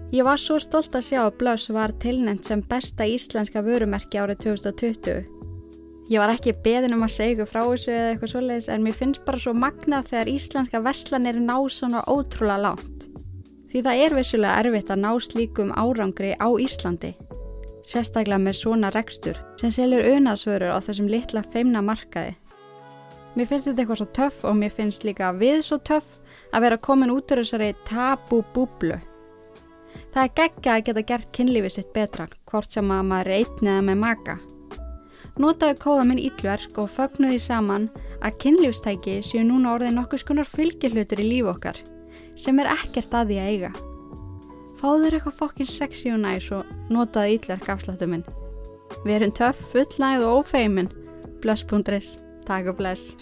Ég 0.09 0.25
var 0.25 0.41
svo 0.41 0.57
stolt 0.57 0.97
að 0.97 1.05
sjá 1.11 1.19
að 1.27 1.37
Blöss 1.43 1.69
var 1.69 1.93
tilnænt 2.01 2.49
sem 2.49 2.65
besta 2.65 3.05
íslenska 3.13 3.61
vörumerki 3.61 4.23
árið 4.23 4.41
2020. 4.47 5.21
Ég 6.09 6.17
var 6.17 6.33
ekki 6.33 6.57
beðin 6.65 6.97
um 6.97 7.05
að 7.05 7.13
segja 7.19 7.37
ykkur 7.37 7.51
frá 7.53 7.61
þessu 7.61 7.93
eða 7.93 8.09
eitthvað 8.15 8.33
svoleiðis 8.33 8.71
en 8.73 8.89
mér 8.89 8.97
finnst 9.03 9.21
bara 9.29 9.45
svo 9.45 9.53
magnað 9.53 10.09
þegar 10.09 10.33
íslenska 10.33 10.81
verslanir 10.89 11.37
ná 11.45 11.59
svona 11.69 12.01
ótrúlega 12.09 12.63
langt. 12.71 12.94
Því 13.75 13.81
það 13.83 14.01
er 14.05 14.13
vissulega 14.15 14.59
erfitt 14.63 14.91
að 14.93 14.99
ná 15.03 15.09
slíkum 15.19 15.71
árangri 15.75 16.29
á 16.39 16.47
Íslandi. 16.47 17.09
Sérstaklega 17.83 18.37
með 18.39 18.53
svona 18.55 18.87
rekstur 18.95 19.35
sem 19.59 19.73
selur 19.75 20.05
unaðsvörur 20.13 20.71
á 20.71 20.79
þessum 20.79 21.09
litla 21.11 21.41
feimna 21.51 21.81
markaði. 21.83 22.37
Mér 23.35 23.49
finnst 23.49 23.67
þetta 23.67 23.81
eitthvað 23.83 23.97
svo 23.99 24.05
töff 24.15 24.37
og 24.47 24.55
mér 24.55 24.71
finnst 24.71 25.03
líka 25.03 25.33
við 25.35 25.59
svo 25.67 25.75
töff 25.83 26.13
að 26.55 26.63
vera 26.63 26.77
komin 26.87 27.11
út 27.11 27.33
úr 27.35 27.41
þessari 27.41 27.73
tabú-búblu. 27.89 28.95
Það 30.13 30.21
er 30.21 30.31
geggja 30.39 30.75
að 30.77 30.85
geta 30.87 31.03
gert 31.09 31.33
kynlífið 31.35 31.73
sitt 31.75 31.91
betra, 31.91 32.29
hvort 32.47 32.71
sem 32.71 32.93
að 32.95 33.09
maður 33.09 33.31
einn 33.41 33.71
eða 33.73 33.81
með 33.89 33.99
maka. 34.05 34.37
Notaðu 35.35 35.75
kóða 35.83 36.07
minn 36.07 36.23
íllverk 36.23 36.79
og 36.79 36.87
fögnuði 36.95 37.43
saman 37.43 37.89
að 38.21 38.39
kynlífstæki 38.45 39.17
séu 39.19 39.43
núna 39.43 39.75
orðið 39.75 39.97
nokkus 39.97 40.23
konar 40.23 40.47
fylgihlutur 40.47 41.19
í 41.19 41.27
líf 41.33 41.51
okkar 41.51 41.83
sem 42.35 42.59
er 42.59 42.71
ekkert 42.75 43.15
að 43.15 43.31
því 43.31 43.41
að 43.41 43.51
eiga. 43.51 43.71
Fáður 44.75 45.15
eitthvað 45.15 45.37
fokkin 45.39 45.69
sexy 45.71 46.11
og 46.11 46.19
næs 46.25 46.49
og 46.53 46.67
notaðu 46.91 47.37
ítlark 47.37 47.69
afsláttu 47.71 48.09
minn. 48.11 48.25
Við 49.05 49.15
erum 49.17 49.33
töff, 49.35 49.61
fullnægð 49.71 50.25
og 50.27 50.43
ófeimin. 50.43 50.91
Bless.is. 51.41 52.17
Takk 52.45 52.69
og 52.73 52.77
bless. 52.79 53.15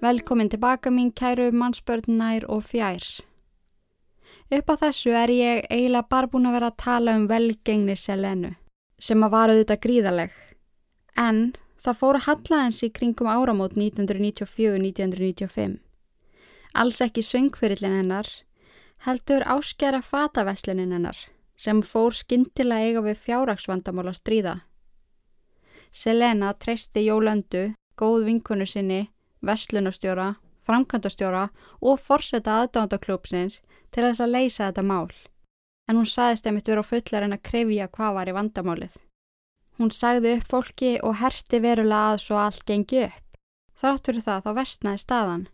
Velkomin 0.00 0.48
tilbaka 0.48 0.90
mín 0.90 1.12
kæru 1.12 1.50
mannsbörnær 1.52 2.46
og 2.48 2.64
fjær. 2.64 3.04
Upp 4.50 4.72
á 4.72 4.74
þessu 4.80 5.12
er 5.12 5.30
ég 5.30 5.68
eiginlega 5.68 6.08
bara 6.08 6.26
búin 6.26 6.48
að 6.48 6.56
vera 6.56 6.70
að 6.72 6.80
tala 6.82 7.14
um 7.20 7.28
velgengni 7.28 7.96
Selenu 8.00 8.56
sem 9.00 9.24
að 9.24 9.34
vara 9.34 9.56
auðvitað 9.56 9.82
gríðaleg. 9.86 10.32
En 11.16 11.52
það 11.80 12.00
fóru 12.02 12.20
hallaðins 12.26 12.82
í 12.84 12.92
kringum 12.92 13.30
áramót 13.30 13.76
1994-1995. 13.78 15.80
Alls 16.78 17.00
ekki 17.02 17.22
söngfyrillin 17.26 17.98
hennar, 17.98 18.28
heldur 19.06 19.42
áskjara 19.48 20.02
fataveslinin 20.04 20.92
hennar 20.94 21.18
sem 21.60 21.82
fór 21.84 22.14
skindilega 22.16 22.88
eiga 22.88 23.02
við 23.04 23.18
fjárraksvandamál 23.20 24.08
að 24.08 24.20
stríða. 24.20 24.54
Selena 25.92 26.54
treysti 26.56 27.02
Jólöndu, 27.04 27.74
góð 28.00 28.24
vinkonu 28.28 28.66
sinni, 28.68 29.10
vestlunastjóra, 29.44 30.34
framkvæmdastjóra 30.64 31.48
og 31.80 32.00
forsetta 32.00 32.60
aðdándaklúpsins 32.62 33.58
til 33.90 34.06
þess 34.06 34.24
að 34.24 34.32
leysa 34.36 34.70
þetta 34.70 34.86
mál. 34.86 35.10
En 35.90 35.98
hún 35.98 36.06
sagðist 36.06 36.46
einmitt 36.46 36.70
vera 36.70 36.84
á 36.86 36.86
fullar 36.86 37.26
en 37.26 37.34
að 37.34 37.42
krefja 37.50 37.88
hvað 37.90 38.16
var 38.16 38.30
í 38.30 38.34
vandamálið. 38.36 38.98
Hún 39.80 39.90
sagði 39.90 40.36
upp 40.36 40.46
fólki 40.52 40.90
og 41.02 41.16
herti 41.18 41.58
verulega 41.64 42.12
að 42.12 42.20
svo 42.24 42.38
allt 42.38 42.62
gengi 42.68 43.06
upp. 43.08 43.38
Þrátt 43.80 44.06
fyrir 44.06 44.26
það 44.26 44.44
þá 44.44 44.50
vestnaði 44.60 45.02
staðan. 45.02 45.46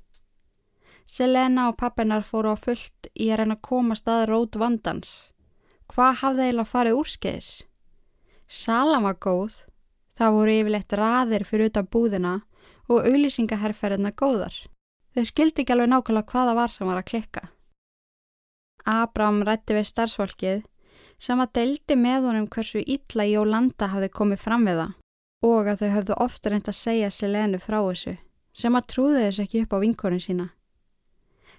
Selena 1.07 1.69
og 1.71 1.79
pappinar 1.81 2.27
fóru 2.27 2.53
á 2.53 2.57
fullt 2.59 3.09
í 3.15 3.31
að 3.31 3.41
reyna 3.41 3.57
að 3.57 3.65
koma 3.71 3.97
staði 3.97 4.27
rót 4.29 4.59
vandans. 4.61 5.15
Hvað 5.89 6.19
hafði 6.21 6.49
eiginlega 6.49 6.73
farið 6.73 7.01
úrskeiðis? 7.01 7.53
Salan 8.47 9.07
var 9.07 9.17
góð 9.23 9.63
Það 10.17 10.33
voru 10.33 10.53
yfirleitt 10.57 10.95
raðir 10.97 11.45
fyrir 11.45 11.69
utan 11.71 11.89
búðina 11.93 12.33
og 12.89 13.05
auðlýsingaherrferðina 13.05 14.15
góðar. 14.17 14.55
Þau 15.13 15.25
skildi 15.29 15.63
ekki 15.63 15.75
alveg 15.75 15.91
nákvæmlega 15.93 16.33
hvaða 16.33 16.55
var 16.57 16.73
sem 16.73 16.89
var 16.89 17.01
að 17.01 17.09
klikka. 17.11 17.43
Abram 18.87 19.43
rætti 19.47 19.75
við 19.75 19.89
starfsfólkið 19.91 20.63
sem 21.19 21.41
að 21.43 21.53
deildi 21.59 21.97
með 21.99 22.29
honum 22.29 22.47
hversu 22.53 22.83
ítla 22.87 23.27
Jólanda 23.27 23.89
hafði 23.91 24.13
komið 24.15 24.43
fram 24.43 24.67
við 24.69 24.81
það 24.83 24.95
og 25.47 25.71
að 25.71 25.83
þau 25.83 25.91
höfðu 25.95 26.19
ofta 26.27 26.53
reynd 26.53 26.71
að 26.71 26.79
segja 26.79 27.11
Selenu 27.11 27.61
frá 27.63 27.79
þessu 27.81 28.17
sem 28.57 28.79
að 28.79 28.89
trúði 28.93 29.25
þessu 29.27 29.45
ekki 29.45 29.63
upp 29.65 29.75
á 29.77 29.79
vinkorinn 29.83 30.23
sína. 30.23 30.47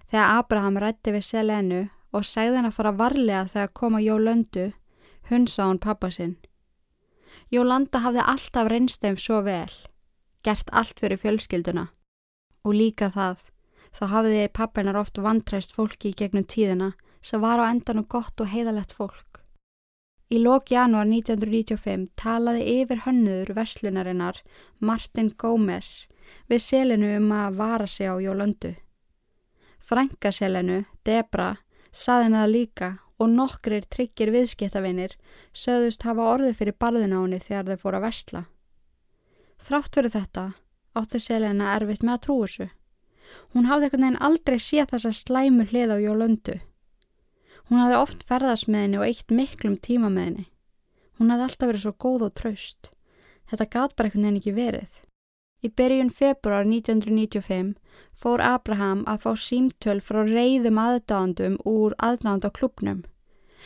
Þegar 0.09 0.39
Abraham 0.39 0.79
rætti 0.81 1.13
við 1.13 1.25
Selenu 1.27 1.81
og 2.15 2.25
segði 2.25 2.57
henn 2.57 2.69
að 2.69 2.77
fara 2.77 2.93
varlega 2.95 3.43
þegar 3.51 3.73
koma 3.75 4.01
Jólöndu, 4.01 4.71
hunsa 5.29 5.67
hún 5.67 5.81
pappa 5.83 6.09
sinn. 6.13 6.37
Jólanda 7.51 8.01
hafði 8.03 8.23
alltaf 8.23 8.71
reynst 8.71 9.03
þeim 9.03 9.19
svo 9.19 9.41
vel, 9.45 9.71
gert 10.43 10.71
allt 10.71 10.99
fyrir 10.99 11.19
fjölskylduna 11.21 11.89
og 12.67 12.73
líka 12.75 13.11
það, 13.13 13.43
þá 13.95 14.03
hafði 14.11 14.47
pappinar 14.51 14.97
oft 14.99 15.19
vantræst 15.21 15.75
fólki 15.75 16.11
gegnum 16.17 16.43
tíðina 16.43 16.95
sem 17.27 17.43
var 17.43 17.59
á 17.59 17.67
endan 17.67 17.99
og 18.03 18.07
gott 18.07 18.39
og 18.39 18.51
heiðalett 18.53 18.93
fólk. 18.95 19.41
Í 20.27 20.39
lók 20.43 20.71
janúar 20.71 21.07
1995 21.07 22.09
talaði 22.19 22.63
yfir 22.81 23.03
hönnuður 23.05 23.53
verslunarinnar 23.55 24.41
Martin 24.79 25.31
Gómez 25.39 26.07
við 26.51 26.63
selinu 26.63 27.13
um 27.15 27.31
að 27.31 27.59
vara 27.61 27.87
sig 27.87 28.11
á 28.11 28.15
Jólöndu. 28.19 28.73
Frænkaselinu, 29.79 30.83
Debra, 31.07 31.55
saði 31.91 32.27
henni 32.27 32.41
það 32.41 32.55
líka 32.55 32.89
og 33.17 33.31
nokkrir 33.33 33.87
tryggir 33.87 34.33
viðskiptavinir 34.35 35.15
söðust 35.55 36.03
hafa 36.03 36.27
orðið 36.35 36.59
fyrir 36.59 36.79
barðina 36.79 37.23
áni 37.23 37.39
þegar 37.39 37.71
þau 37.71 37.83
fóru 37.83 38.01
að 38.01 38.07
versla. 38.09 38.43
Þrátt 39.63 39.95
fyrir 39.95 40.13
þetta 40.13 40.45
átti 40.97 41.21
Selena 41.21 41.73
erfitt 41.75 42.03
með 42.03 42.17
að 42.17 42.23
trú 42.25 42.37
þessu. 42.43 42.67
Hún 43.53 43.67
hafði 43.69 43.87
einhvern 43.87 44.05
veginn 44.05 44.23
aldrei 44.27 44.59
séð 44.59 44.91
þessa 44.93 45.13
slæmu 45.15 45.67
hlið 45.71 45.93
á 45.93 45.97
Jólöndu. 46.03 46.59
Hún 47.67 47.81
hafði 47.83 47.97
oft 47.99 48.23
ferðast 48.27 48.69
með 48.71 48.85
henni 48.85 49.01
og 49.01 49.07
eitt 49.07 49.33
miklum 49.33 49.75
tíma 49.77 50.11
með 50.13 50.29
henni. 50.29 50.45
Hún 51.17 51.33
hafði 51.33 51.47
alltaf 51.47 51.71
verið 51.71 51.83
svo 51.83 51.93
góð 52.05 52.25
og 52.29 52.37
traust. 52.39 52.91
Þetta 53.51 53.69
gat 53.73 53.95
bara 53.95 54.09
einhvern 54.09 54.27
veginn 54.27 54.39
ekki 54.41 54.55
verið. 54.55 55.01
Í 55.65 55.69
byrjun 55.73 56.13
februar 56.13 56.67
1995 56.69 57.75
fór 58.13 58.43
Abraham 58.45 59.03
að 59.09 59.23
fá 59.25 59.31
símtöl 59.41 59.99
frá 60.05 60.21
reyðum 60.27 60.77
aðdáðandum 60.81 61.57
úr 61.65 61.95
aðdáðanda 61.97 62.51
klubnum 62.53 63.05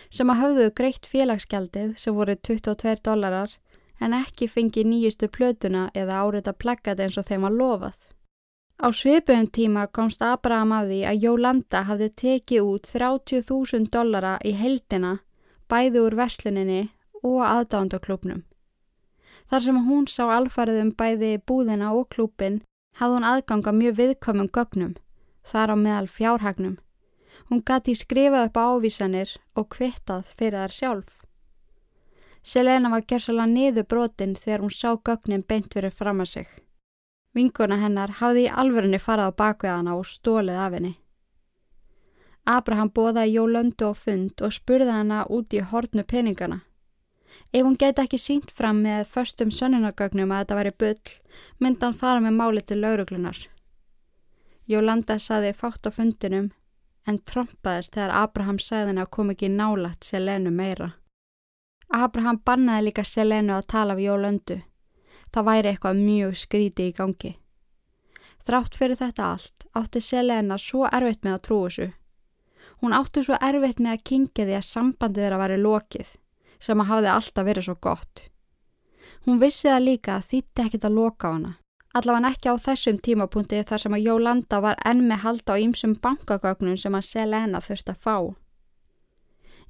sem 0.10 0.30
að 0.32 0.40
hafðu 0.42 0.70
greitt 0.76 1.08
félagsgjaldið 1.08 1.92
sem 2.00 2.16
voru 2.16 2.36
22 2.48 3.04
dólarar 3.06 3.58
en 4.02 4.16
ekki 4.18 4.48
fengi 4.50 4.84
nýjustu 4.88 5.30
plötuna 5.30 5.90
eða 5.94 6.24
árita 6.24 6.54
plaggat 6.58 7.04
eins 7.04 7.20
og 7.22 7.28
þeim 7.28 7.46
að 7.46 7.58
lofað. 7.60 8.00
Á 8.82 8.90
svipum 8.90 9.46
tíma 9.46 9.84
komst 9.94 10.24
Abraham 10.26 10.72
að 10.74 10.88
því 10.90 11.00
að 11.06 11.20
Jólanda 11.24 11.82
hafði 11.86 12.08
tekið 12.18 12.70
út 12.70 12.88
30.000 12.90 13.90
dólara 13.94 14.32
í 14.42 14.56
heldina 14.58 15.12
bæði 15.70 16.02
úr 16.02 16.16
versluninni 16.18 16.80
og 17.22 17.44
aðdáðandaklubnum. 17.46 18.40
Þar 19.46 19.66
sem 19.68 19.78
hún 19.86 20.08
sá 20.10 20.24
alfarið 20.34 20.80
um 20.82 20.90
bæði 20.98 21.30
búðina 21.46 21.92
og 21.94 22.10
klúpin 22.16 22.64
hafði 22.98 23.20
hún 23.20 23.28
aðganga 23.34 23.76
mjög 23.78 23.96
viðkomum 24.00 24.50
gögnum, 24.50 24.98
þar 25.46 25.74
á 25.74 25.76
meðal 25.84 26.10
fjárhagnum. 26.10 26.76
Hún 27.54 27.62
gati 27.62 27.94
skrifað 27.94 28.50
upp 28.50 28.58
ávísanir 28.58 29.38
og 29.54 29.70
kvittað 29.78 30.34
fyrir 30.34 30.58
þar 30.58 30.78
sjálf. 30.80 31.14
Selena 32.42 32.90
var 32.90 33.06
gerðsala 33.06 33.46
niður 33.46 33.86
brotin 33.86 34.34
þegar 34.34 34.66
hún 34.66 34.74
sá 34.74 34.90
gögnin 34.98 35.46
beint 35.46 35.70
verið 35.78 35.94
fram 35.94 36.26
að 36.26 36.34
sig. 36.34 36.61
Vinguna 37.36 37.78
hennar 37.80 38.18
hafði 38.20 38.48
í 38.48 38.52
alverðinni 38.64 39.00
farað 39.00 39.32
á 39.32 39.40
bakveðana 39.42 39.96
og 39.96 40.08
stólið 40.08 40.58
af 40.60 40.74
henni. 40.76 40.94
Abraham 42.46 42.90
bóðaði 42.90 43.38
Jólöndu 43.38 43.88
á 43.88 43.94
fund 43.96 44.42
og 44.42 44.54
spurði 44.56 44.92
hana 44.92 45.24
út 45.30 45.54
í 45.54 45.62
hortnu 45.62 46.04
peningana. 46.04 46.62
Ef 47.54 47.64
hún 47.64 47.78
geti 47.80 48.04
ekki 48.04 48.20
sínt 48.20 48.52
fram 48.52 48.82
með 48.84 49.06
förstum 49.14 49.52
sönnunagögnum 49.56 50.32
að 50.32 50.42
þetta 50.44 50.58
væri 50.58 50.72
bull, 50.84 51.12
myndi 51.60 51.86
hann 51.86 52.00
fara 52.02 52.24
með 52.24 52.38
máli 52.40 52.64
til 52.66 52.82
lauruglunar. 52.82 53.38
Jólanda 54.68 55.18
saði 55.20 55.54
fátt 55.54 55.88
á 55.88 55.92
fundinum, 55.92 56.52
en 57.08 57.20
trompaðist 57.20 57.96
þegar 57.96 58.16
Abraham 58.24 58.60
sagði 58.60 58.92
henni 58.92 59.06
að 59.06 59.14
kom 59.16 59.32
ekki 59.34 59.50
nálagt 59.52 60.08
Selenu 60.08 60.52
meira. 60.52 60.92
Abraham 61.92 62.42
bannaði 62.46 62.90
líka 62.90 63.04
Selenu 63.08 63.56
að 63.56 63.68
tala 63.74 63.96
við 63.96 64.10
Jólöndu. 64.10 64.60
Það 65.32 65.48
væri 65.48 65.72
eitthvað 65.72 66.02
mjög 66.02 66.36
skríti 66.42 66.90
í 66.90 66.96
gangi. 66.96 67.32
Þrátt 68.42 68.76
fyrir 68.76 69.00
þetta 69.00 69.30
allt 69.32 69.68
átti 69.78 70.02
Selena 70.04 70.58
svo 70.60 70.88
erfitt 70.92 71.24
með 71.24 71.38
að 71.38 71.44
trú 71.48 71.60
þessu. 71.66 71.88
Hún 72.82 72.96
átti 72.98 73.24
svo 73.24 73.38
erfitt 73.38 73.80
með 73.80 73.96
að 73.96 74.04
kingja 74.10 74.48
því 74.48 74.58
að 74.58 74.68
sambandið 74.68 75.24
þeirra 75.24 75.40
væri 75.44 75.58
lokið 75.62 76.12
sem 76.62 76.82
að 76.82 76.90
hafði 76.92 77.12
alltaf 77.14 77.48
verið 77.48 77.68
svo 77.68 77.76
gott. 77.88 78.28
Hún 79.26 79.42
vissi 79.42 79.70
það 79.70 79.86
líka 79.86 80.18
að 80.18 80.28
þýtti 80.32 80.66
ekkit 80.66 80.88
að 80.90 80.98
loka 80.98 81.34
hana. 81.36 81.56
Allavega 81.94 82.32
ekki 82.32 82.50
á 82.50 82.56
þessum 82.66 83.00
tímapunkti 83.04 83.64
þar 83.68 83.82
sem 83.84 83.96
að 83.96 84.06
Jólanda 84.08 84.62
var 84.64 84.78
enn 84.88 85.04
með 85.10 85.24
halda 85.26 85.58
á 85.60 85.62
ýmsum 85.62 85.98
bankagögnum 86.02 86.78
sem 86.80 86.96
að 86.96 87.08
Selena 87.10 87.60
þurfti 87.62 87.94
að 87.94 88.04
fá. 88.06 88.16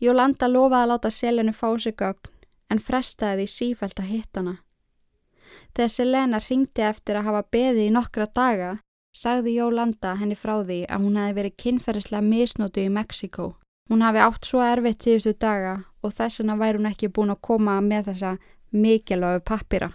Jólanda 0.02 0.47
lofaði 0.50 0.86
að 0.86 0.91
láta 0.93 1.12
Selenu 1.12 1.54
fá 1.54 1.67
sig 1.82 1.97
gögn 1.97 2.32
en 2.71 2.80
frestaði 2.80 3.43
því 3.43 3.54
sífælt 3.56 4.00
að 4.00 4.12
hitt 4.13 4.38
hana. 4.38 4.56
Þegar 5.75 5.93
Selena 5.95 6.41
ringdi 6.43 6.85
eftir 6.85 7.19
að 7.19 7.27
hafa 7.29 7.43
beði 7.51 7.87
í 7.87 7.95
nokkra 7.95 8.27
daga, 8.35 8.75
sagði 9.15 9.57
Jólanda 9.57 10.15
henni 10.19 10.35
frá 10.35 10.59
því 10.63 10.83
að 10.87 11.07
hún 11.07 11.17
hefði 11.19 11.37
verið 11.39 11.57
kynferðislega 11.63 12.27
misnótu 12.27 12.85
í 12.85 12.91
Mexiko 12.91 13.53
Hún 13.91 14.01
hafi 14.01 14.21
átt 14.23 14.47
svo 14.47 14.61
erfitt 14.63 15.03
síðustu 15.03 15.33
daga 15.35 15.73
og 15.99 16.13
þess 16.15 16.39
vegna 16.39 16.53
væri 16.55 16.79
hún 16.79 16.87
ekki 16.87 17.09
búin 17.11 17.33
að 17.33 17.41
koma 17.43 17.73
með 17.83 18.05
þessa 18.07 18.29
mikilvægu 18.71 19.41
pappira. 19.43 19.89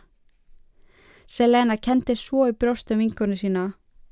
Selena 1.26 1.78
kendi 1.80 2.12
svo 2.20 2.44
í 2.50 2.52
brjóstum 2.52 3.00
vingunni 3.00 3.38
sína 3.40 3.62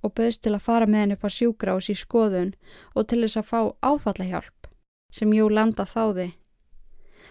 og 0.00 0.14
böðst 0.16 0.40
til 0.46 0.54
að 0.56 0.64
fara 0.64 0.88
með 0.88 1.02
henni 1.02 1.18
upp 1.18 1.26
á 1.28 1.30
sjúgrás 1.36 1.90
í 1.92 1.98
skoðun 2.00 2.54
og 2.94 3.10
til 3.10 3.20
þess 3.26 3.42
að 3.42 3.50
fá 3.50 3.60
áfallahjálp 3.90 4.70
sem 5.12 5.36
Jú 5.36 5.50
landa 5.52 5.84
þáði. 5.84 6.30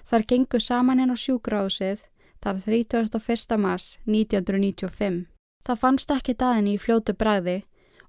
Þar 0.06 0.28
gengur 0.30 0.62
saman 0.62 1.02
henn 1.02 1.16
á 1.16 1.18
sjúgrásið 1.18 2.06
þar 2.44 2.60
31. 2.66 3.58
mars 3.58 4.00
1995. 4.06 5.26
Það 5.64 5.80
fannst 5.80 6.12
ekki 6.12 6.36
daðinni 6.36 6.76
í 6.76 6.82
fljótu 6.82 7.16
bræði 7.16 7.62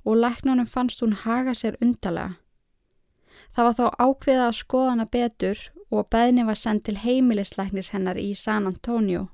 og 0.04 0.18
læknunum 0.18 0.66
fannst 0.66 1.02
hún 1.04 1.14
haga 1.24 1.54
sér 1.54 1.78
undalega. 1.80 2.34
Það 3.54 3.64
var 3.64 3.76
þá 3.78 3.86
ákveða 4.02 4.46
að 4.48 4.58
skoða 4.58 4.90
hana 4.90 5.06
betur 5.06 5.60
og 5.94 6.08
beðni 6.10 6.44
var 6.48 6.58
sendt 6.58 6.84
til 6.88 6.96
heimilisleiknis 6.98 7.92
hennar 7.94 8.18
í 8.18 8.34
San 8.34 8.66
Antonio. 8.66 9.28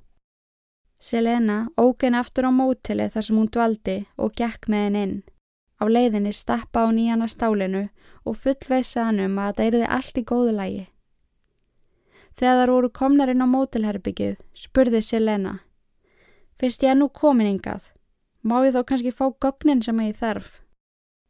Selena 1.01 1.71
ógen 1.81 2.15
aftur 2.15 2.45
á 2.45 2.53
mótilið 2.53 3.15
þar 3.15 3.25
sem 3.25 3.39
hún 3.41 3.49
dvaldi 3.49 3.97
og 4.21 4.35
gekk 4.37 4.69
með 4.69 4.85
henn 4.85 5.01
inn. 5.03 5.15
Á 5.81 5.85
leiðinni 5.89 6.35
stappa 6.37 6.85
á 6.85 6.89
nýjana 6.93 7.29
stálinu 7.33 7.87
og 8.29 8.37
fullveisa 8.37 9.07
hann 9.09 9.23
um 9.25 9.39
að 9.41 9.55
það 9.57 9.71
erði 9.71 9.87
allt 9.97 10.21
í 10.21 10.27
góðu 10.29 10.53
lægi. 10.59 10.85
Þegar 12.39 12.61
þar 12.61 12.75
voru 12.75 12.91
komnar 12.91 13.33
inn 13.33 13.45
á 13.45 13.49
mótilherbyggið 13.49 14.39
spurði 14.55 15.03
Selena 15.03 15.59
Fyrst 16.61 16.83
ég 16.85 16.93
er 16.93 16.99
nú 17.01 17.07
kominingað, 17.09 17.87
má 18.45 18.59
ég 18.67 18.75
þó 18.75 18.83
kannski 18.85 19.11
fá 19.17 19.31
gögnin 19.41 19.81
sem 19.81 19.97
ég 20.05 20.19
þarf? 20.19 20.59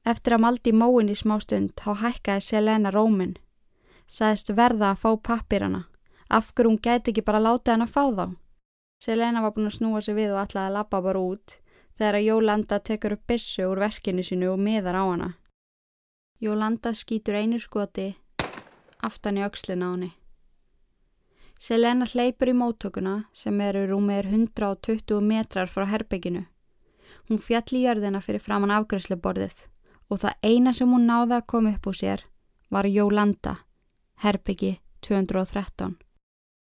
Eftir 0.03 0.35
að 0.35 0.43
maldi 0.43 0.73
móin 0.75 1.13
í 1.13 1.15
smá 1.15 1.37
stund 1.39 1.71
þá 1.79 2.01
hækkaði 2.01 2.43
Selena 2.43 2.91
rómin. 2.91 3.37
Sæðist 4.11 4.51
verða 4.59 4.91
að 4.91 5.05
fá 5.05 5.11
pappirana. 5.29 5.85
Af 6.27 6.51
hverju 6.51 6.73
hún 6.73 6.83
gæti 6.83 7.13
ekki 7.13 7.23
bara 7.23 7.39
láta 7.39 7.77
hann 7.77 7.87
að 7.87 7.95
fá 7.95 8.03
þá? 8.19 8.27
Selena 8.99 9.45
var 9.45 9.55
búin 9.55 9.71
að 9.71 9.77
snúa 9.79 10.03
sig 10.03 10.19
við 10.19 10.35
og 10.35 10.43
ætlaði 10.43 10.67
að 10.67 10.77
lappa 10.81 11.03
bara 11.07 11.23
út 11.23 11.59
þegar 11.95 12.19
að 12.19 12.27
Jólanda 12.27 12.81
tekur 12.81 13.15
upp 13.15 13.27
bissu 13.31 13.71
úr 13.71 13.85
veskinu 13.87 14.27
sinu 14.27 14.51
og 14.51 14.59
miðar 14.59 14.99
á 14.99 15.05
hana. 15.05 15.35
Jólanda 16.43 16.91
skýtur 16.91 17.39
einu 17.39 17.63
skoti 17.63 18.17
aftan 18.99 19.39
í 19.39 19.47
aukslinn 19.47 19.87
á 19.87 19.95
henni. 19.95 20.11
Selena 21.61 22.07
hleypur 22.09 22.49
í 22.49 22.55
móttökuna 22.57 23.14
sem 23.37 23.59
eru 23.61 23.83
rúmir 23.90 24.25
120 24.25 25.20
metrar 25.20 25.68
frá 25.68 25.85
herbygginu. 25.90 26.46
Hún 27.29 27.38
fjall 27.38 27.77
í 27.77 27.83
jörðina 27.83 28.23
fyrir 28.25 28.40
framann 28.40 28.73
afgræsleborðið 28.73 29.66
og 30.09 30.23
það 30.23 30.46
eina 30.49 30.73
sem 30.73 30.88
hún 30.88 31.05
náða 31.11 31.42
að 31.42 31.49
koma 31.53 31.75
upp 31.75 31.90
úr 31.92 31.99
sér 32.01 32.25
var 32.73 32.88
Jólanda, 32.88 33.59
herbyggi 34.25 34.79
213. 35.05 35.99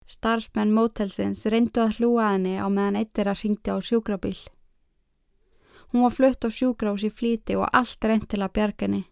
Starfsmenn 0.09 0.72
mótelsins 0.72 1.44
reyndu 1.53 1.85
að 1.85 2.01
hlúa 2.01 2.33
henni 2.33 2.57
á 2.57 2.64
meðan 2.72 3.03
eittir 3.03 3.29
að 3.29 3.44
ringti 3.44 3.68
á 3.68 3.77
sjúkrabíl. 3.85 4.40
Hún 5.92 6.07
var 6.07 6.16
flutt 6.16 6.48
á 6.48 6.48
sjúkrás 6.48 7.05
í 7.05 7.12
flíti 7.12 7.61
og 7.61 7.68
allt 7.77 8.09
reynd 8.09 8.24
til 8.24 8.40
að 8.40 8.55
bjargani. 8.57 9.05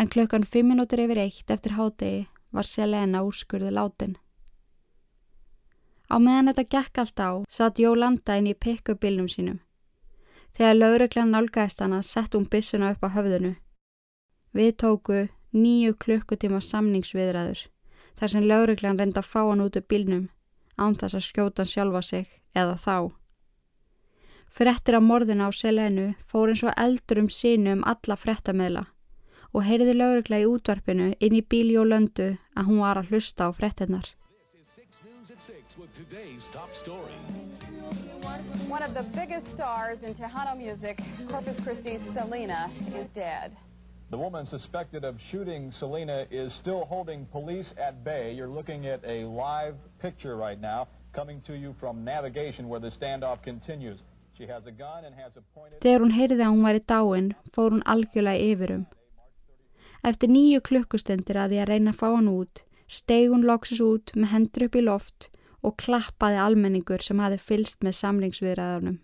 En 0.00 0.08
klukkan 0.08 0.48
fimm 0.48 0.72
minútur 0.72 1.04
yfir 1.04 1.26
eitt 1.28 1.50
eftir 1.52 1.76
hádegi 1.76 2.24
var 2.56 2.64
Selena 2.64 3.20
úrskurði 3.20 3.68
látin. 3.68 4.16
Á 6.12 6.16
meðan 6.20 6.50
þetta 6.52 6.64
gekk 6.74 6.98
allt 7.02 7.20
á 7.20 7.30
satt 7.48 7.80
Jólanda 7.80 8.36
inn 8.38 8.50
í 8.50 8.54
pikkubilnum 8.54 9.28
sínum. 9.28 9.60
Þegar 10.54 10.78
lauruglan 10.78 11.32
nálgæðist 11.34 11.80
hana 11.80 12.02
sett 12.02 12.34
hún 12.34 12.48
bissuna 12.50 12.92
upp 12.94 13.02
á 13.04 13.14
höfðinu. 13.16 13.56
Við 14.54 14.76
tóku 14.78 15.26
nýju 15.54 15.96
klukkutíma 15.98 16.60
samningsviðræður 16.62 17.66
þar 18.18 18.30
sem 18.30 18.46
lauruglan 18.46 18.98
reynda 19.00 19.22
að 19.22 19.30
fá 19.32 19.40
hann 19.42 19.64
út 19.64 19.76
af 19.80 19.88
bílnum 19.90 20.28
án 20.78 20.96
þess 20.98 21.18
að 21.18 21.26
skjóta 21.28 21.66
sjálfa 21.66 22.02
sig 22.02 22.26
eða 22.54 22.76
þá. 22.78 22.96
Frettir 24.54 24.98
af 24.98 25.02
morðina 25.02 25.48
á 25.48 25.50
Selenu 25.50 26.12
fór 26.30 26.52
eins 26.52 26.62
og 26.62 26.74
eldur 26.78 27.24
um 27.24 27.30
sínu 27.30 27.72
um 27.74 27.86
alla 27.90 28.16
frettameðla 28.18 28.84
og 29.54 29.66
heyrði 29.66 29.94
laurugla 29.94 30.42
í 30.42 30.46
útvarpinu 30.50 31.08
inn 31.18 31.38
í 31.38 31.42
bíli 31.42 31.78
og 31.78 31.90
löndu 31.90 32.34
að 32.54 32.68
hún 32.68 32.82
var 32.82 32.98
að 32.98 33.10
hlusta 33.10 33.46
á 33.46 33.50
frettinnar. 33.54 34.06
One 38.68 38.82
of 38.82 38.94
the 38.94 39.04
biggest 39.14 39.46
stars 39.54 39.98
in 40.02 40.14
Tejano 40.14 40.56
music, 40.58 40.98
Corpus 41.28 41.58
Christi's 41.60 42.00
Selena, 42.12 42.68
is 42.88 43.06
dead. 43.14 43.52
The 44.10 44.18
woman 44.18 44.44
suspected 44.46 45.04
of 45.04 45.16
shooting 45.30 45.72
Selena 45.78 46.26
is 46.32 46.52
still 46.60 46.84
holding 46.86 47.26
police 47.26 47.72
at 47.78 48.02
bay. 48.02 48.32
You're 48.32 48.48
looking 48.48 48.86
at 48.86 49.04
a 49.04 49.24
live 49.24 49.76
picture 50.00 50.36
right 50.36 50.60
now 50.60 50.88
coming 51.14 51.40
to 51.46 51.54
you 51.54 51.76
from 51.78 52.04
navigation 52.04 52.68
where 52.68 52.80
the 52.80 52.90
standoff 52.90 53.42
continues. 53.44 54.02
She 54.36 54.46
has 54.48 54.66
a 54.66 54.72
gun 54.72 55.04
and 55.04 55.14
has 55.14 55.30
a 55.36 55.42
pointed... 55.54 55.80
Þegar 55.80 56.02
hún 56.02 56.16
heyrði 56.16 56.42
að 56.42 56.52
hún 56.56 56.66
væri 56.66 56.82
dáin, 56.90 57.30
fór 57.54 57.70
hún 57.70 57.86
algjörlega 57.86 58.50
yfirum. 58.50 58.84
Eftir 60.02 60.28
nýju 60.28 60.60
klukkustundir 60.60 61.38
að 61.38 61.54
því 61.54 61.62
að 61.62 61.70
reyna 61.70 61.94
að 61.94 62.00
fá 62.02 62.08
hann 62.10 62.32
út, 62.34 62.64
steg 62.90 63.30
hún 63.30 63.46
loksis 63.46 63.80
út 63.80 64.10
með 64.18 64.32
hendur 64.34 64.66
upp 64.66 64.74
í 64.74 64.84
loft 64.90 65.30
og 65.64 65.76
klappaði 65.80 66.38
almenningur 66.44 67.02
sem 67.02 67.22
hafi 67.24 67.40
fylst 67.40 67.82
með 67.84 67.98
samlingsviðræðunum. 68.02 69.00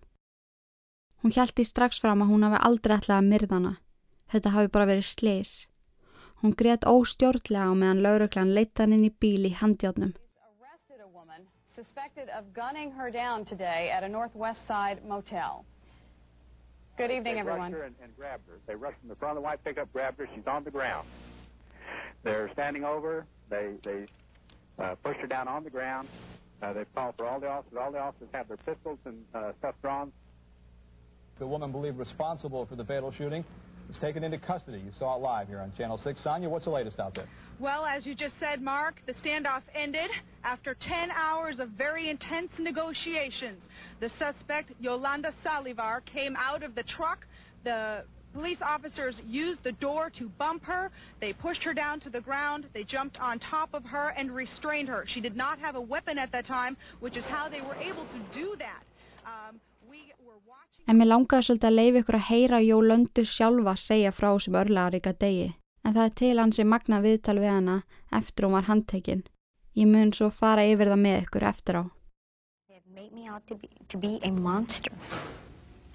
Hún 1.21 1.35
hjælti 1.37 1.67
strax 1.69 2.01
fram 2.01 2.23
að 2.25 2.33
hún 2.33 2.47
hafi 2.47 2.63
aldrei 2.69 2.97
ætlað 2.97 3.19
að 3.19 3.29
myrðana. 3.33 3.75
Þetta 4.31 4.55
hafi 4.55 4.73
bara 4.73 4.89
verið 4.93 5.11
sleis. 5.11 5.53
Hún 6.41 6.57
greiðt 6.57 6.87
óstjórnlega 6.89 7.69
á 7.69 7.75
meðan 7.77 8.05
lauruglan 8.05 8.55
leitt 8.57 8.81
hann 8.81 8.95
inn 8.97 9.09
í 9.09 9.13
bíl 9.13 9.49
í 9.49 9.57
handjátnum. 9.57 10.15
suspected 11.81 12.29
of 12.37 12.53
gunning 12.53 12.93
her 12.93 13.11
down 13.11 13.45
today 13.45 13.91
at 13.91 14.03
a 14.03 14.09
Northwest 14.09 14.61
Side 14.67 14.99
motel. 15.07 15.65
Good 16.99 17.11
evening, 17.11 17.35
they 17.35 17.41
everyone. 17.41 17.73
Rushed 17.73 17.81
her 17.81 17.85
and, 17.85 17.95
and 18.03 18.17
grabbed 18.17 18.47
her. 18.49 18.59
They 18.67 18.75
rushed 18.75 18.99
from 19.01 19.09
the 19.09 19.15
front 19.15 19.33
of 19.33 19.37
the 19.37 19.47
white 19.47 19.65
pickup, 19.65 19.91
grabbed 19.93 20.19
her. 20.19 20.29
She's 20.35 20.47
on 20.47 20.65
the 20.65 20.71
ground. 20.71 21.09
They're 22.23 22.51
standing 22.53 22.85
over. 22.85 23.25
They 23.49 23.77
they 23.83 24.07
uh, 24.79 24.95
pushed 25.03 25.21
her 25.21 25.27
down 25.27 25.49
on 25.49 25.65
the 25.65 25.71
ground. 25.71 26.09
Uh, 26.63 26.73
they've 26.73 26.95
called 26.95 27.15
for 27.17 27.27
all 27.27 27.41
the 27.41 27.49
officers. 27.49 27.79
All 27.81 27.93
the 27.93 27.99
officers 27.99 28.29
have 28.33 28.49
their 28.49 28.59
pistols 28.59 28.99
and 29.05 29.25
uh, 29.35 29.53
stuff 29.59 29.75
drawn. 29.83 30.13
The 31.39 31.47
woman 31.47 31.73
believed 31.73 31.99
responsible 31.99 32.67
for 32.67 32.77
the 32.77 32.85
fatal 32.85 33.13
shooting 33.13 33.45
was 33.91 33.99
taken 33.99 34.23
into 34.23 34.39
custody. 34.39 34.79
You 34.79 34.93
saw 34.99 35.17
it 35.17 35.21
live 35.21 35.49
here 35.49 35.59
on 35.59 35.73
Channel 35.77 35.99
6. 35.99 36.23
Sonia, 36.23 36.49
what's 36.49 36.65
the 36.65 36.71
latest 36.71 37.01
out 37.01 37.15
there? 37.15 37.27
Well, 37.59 37.85
as 37.85 38.07
you 38.07 38.15
just 38.15 38.35
said, 38.39 38.63
Mark, 38.63 39.03
the 39.07 39.15
standoff 39.15 39.63
ended 39.75 40.11
after 40.45 40.77
10 40.81 41.11
hours 41.11 41.59
of 41.59 41.71
very 41.71 42.09
intense 42.09 42.51
negotiations. 42.59 43.61
The 44.01 44.09
suspect, 44.11 44.73
Yolanda 44.79 45.33
Salivar, 45.45 46.05
came 46.07 46.37
out 46.37 46.63
of 46.63 46.77
the 46.77 46.85
truck. 46.85 47.27
The 47.65 48.05
police 48.33 48.59
officers 48.63 49.21
used 49.27 49.63
the 49.65 49.73
door 49.73 50.11
to 50.19 50.29
bump 50.39 50.65
her. 50.65 50.91
They 51.21 51.33
pushed 51.33 51.63
her 51.65 51.75
down 51.75 52.01
to 52.01 52.11
the 52.11 52.21
ground. 52.21 52.67
They 52.73 52.85
jumped 52.85 53.19
on 53.19 53.39
top 53.39 53.75
of 53.75 53.85
her 53.85 54.15
and 54.17 54.35
restrained 54.35 54.89
her. 54.89 55.05
She 55.07 55.21
did 55.21 55.37
not 55.37 55.59
have 55.59 55.75
a 55.77 55.81
weapon 55.81 56.19
at 56.19 56.31
that 56.33 56.47
time, 56.47 56.77
which 57.01 57.17
is 57.17 57.25
how 57.25 57.49
they 57.49 57.61
were 57.61 57.77
able 57.77 58.05
to 58.05 58.21
do 58.33 58.57
that. 58.59 58.83
Um, 59.25 59.61
En 60.91 60.99
mér 60.99 61.07
langaði 61.07 61.47
svolítið 61.47 61.69
að 61.69 61.77
leiði 61.77 62.01
ykkur 62.01 62.17
að 62.19 62.29
heyra 62.29 62.59
Jólöndu 62.65 63.23
sjálfa 63.23 63.75
segja 63.79 64.11
frá 64.11 64.31
sem 64.43 64.57
örlaðaríka 64.59 65.13
degi. 65.23 65.53
En 65.87 65.95
það 65.95 66.07
er 66.09 66.15
til 66.21 66.41
hansi 66.41 66.65
magna 66.67 66.99
viðtal 67.05 67.39
við 67.39 67.53
hana 67.53 67.77
eftir 68.19 68.47
hún 68.47 68.57
var 68.57 68.67
handtekinn. 68.67 69.23
Ég 69.79 69.87
mun 69.87 70.11
svo 70.17 70.31
fara 70.35 70.65
yfir 70.67 70.91
það 70.91 71.03
með 71.05 71.19
ykkur 71.25 71.47
eftir 71.47 71.79
á. 71.79 71.83
It 72.75 72.83
made 72.91 73.13
me 73.15 73.29
out 73.29 73.47
to 73.47 73.55
be, 73.55 73.71
to 73.89 73.99
be 73.99 74.19
a 74.23 74.33
monster. 74.33 74.93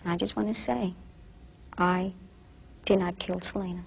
And 0.03 0.13
I 0.13 0.17
just 0.17 0.37
want 0.37 0.47
to 0.47 0.55
say, 0.55 0.93
I 1.77 2.13
did 2.85 2.99
not 2.99 3.17
kill 3.19 3.41
Selena. 3.41 3.83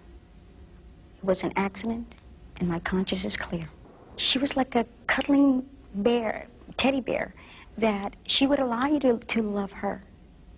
It 1.16 1.24
was 1.24 1.44
an 1.44 1.52
accident, 1.56 2.16
and 2.58 2.68
my 2.68 2.80
conscience 2.80 3.24
is 3.24 3.37
clear. 3.37 3.68
She 4.16 4.38
was 4.38 4.56
like 4.56 4.74
a 4.74 4.84
cuddling 5.06 5.64
bear, 5.94 6.46
teddy 6.76 7.00
bear, 7.00 7.34
that 7.78 8.14
she 8.26 8.46
would 8.46 8.58
allow 8.58 8.87
you 8.87 8.98
to, 9.00 9.18
to 9.18 9.42
love 9.42 9.72
her. 9.72 10.02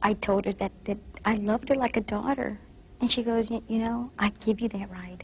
I 0.03 0.15
told 0.15 0.47
her 0.47 0.53
that, 0.55 0.73
that 0.87 0.99
I 1.25 1.35
loved 1.37 1.69
her 1.69 1.75
like 1.75 1.97
a 1.97 2.01
daughter. 2.01 2.59
And 3.01 3.13
she 3.13 3.23
goes, 3.23 3.51
you 3.51 3.63
know, 3.69 4.11
I 4.19 4.31
give 4.45 4.61
you 4.61 4.69
that 4.71 4.91
right. 4.91 5.23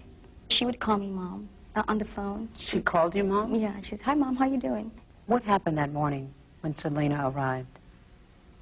She 0.51 0.65
would 0.65 0.79
call 0.81 0.99
me 0.99 1.09
mom 1.09 1.49
uh, 1.75 1.83
on 1.89 1.99
the 1.99 2.05
phone. 2.05 2.49
She 2.57 2.81
called 2.81 3.15
you 3.15 3.25
mom? 3.25 3.55
Yeah, 3.55 3.75
she 3.81 3.91
says, 3.91 4.03
hi 4.03 4.15
mom, 4.15 4.37
how 4.37 4.47
you 4.47 4.59
doing? 4.59 4.91
What 5.27 5.43
happened 5.43 5.79
that 5.79 5.93
morning 5.93 6.33
when 6.61 6.75
Selena 6.75 7.31
arrived? 7.31 7.69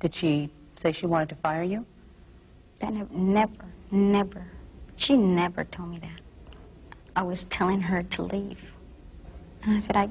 Did 0.00 0.14
she 0.14 0.50
say 0.76 0.92
she 0.92 1.06
wanted 1.06 1.28
to 1.30 1.34
fire 1.36 1.62
you? 1.62 1.84
That 2.80 2.92
never, 2.92 3.14
never. 3.14 3.73
She 4.96 5.16
never 5.16 5.64
told 5.64 5.90
me 5.90 5.98
that. 5.98 6.20
I 7.16 7.22
was 7.22 7.44
telling 7.44 7.80
her 7.82 8.02
to 8.02 8.22
leave. 8.22 8.72
And 9.64 9.76
I 9.76 9.80
said, 9.80 9.96
I, 9.96 10.10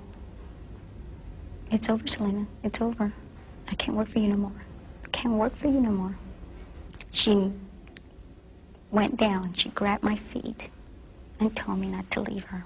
it's 1.72 1.90
over, 1.90 2.08
Selena. 2.08 2.48
It's 2.64 2.82
over. 2.82 3.14
I 3.70 3.76
can't 3.76 3.98
work 3.98 4.10
for 4.10 4.20
you 4.20 4.30
no 4.30 4.38
more 4.38 4.54
can't 5.24 5.36
work 5.36 5.56
for 5.56 5.68
you 5.68 5.80
no 5.80 5.92
more. 5.92 6.18
She 7.12 7.54
went 8.92 9.18
down, 9.18 9.54
she 9.56 9.70
grabbed 9.70 10.04
my 10.04 10.18
feet 10.18 10.70
and 11.40 11.56
told 11.56 11.80
me 11.80 11.88
not 11.88 12.12
to 12.12 12.22
leave 12.22 12.46
her. 12.46 12.66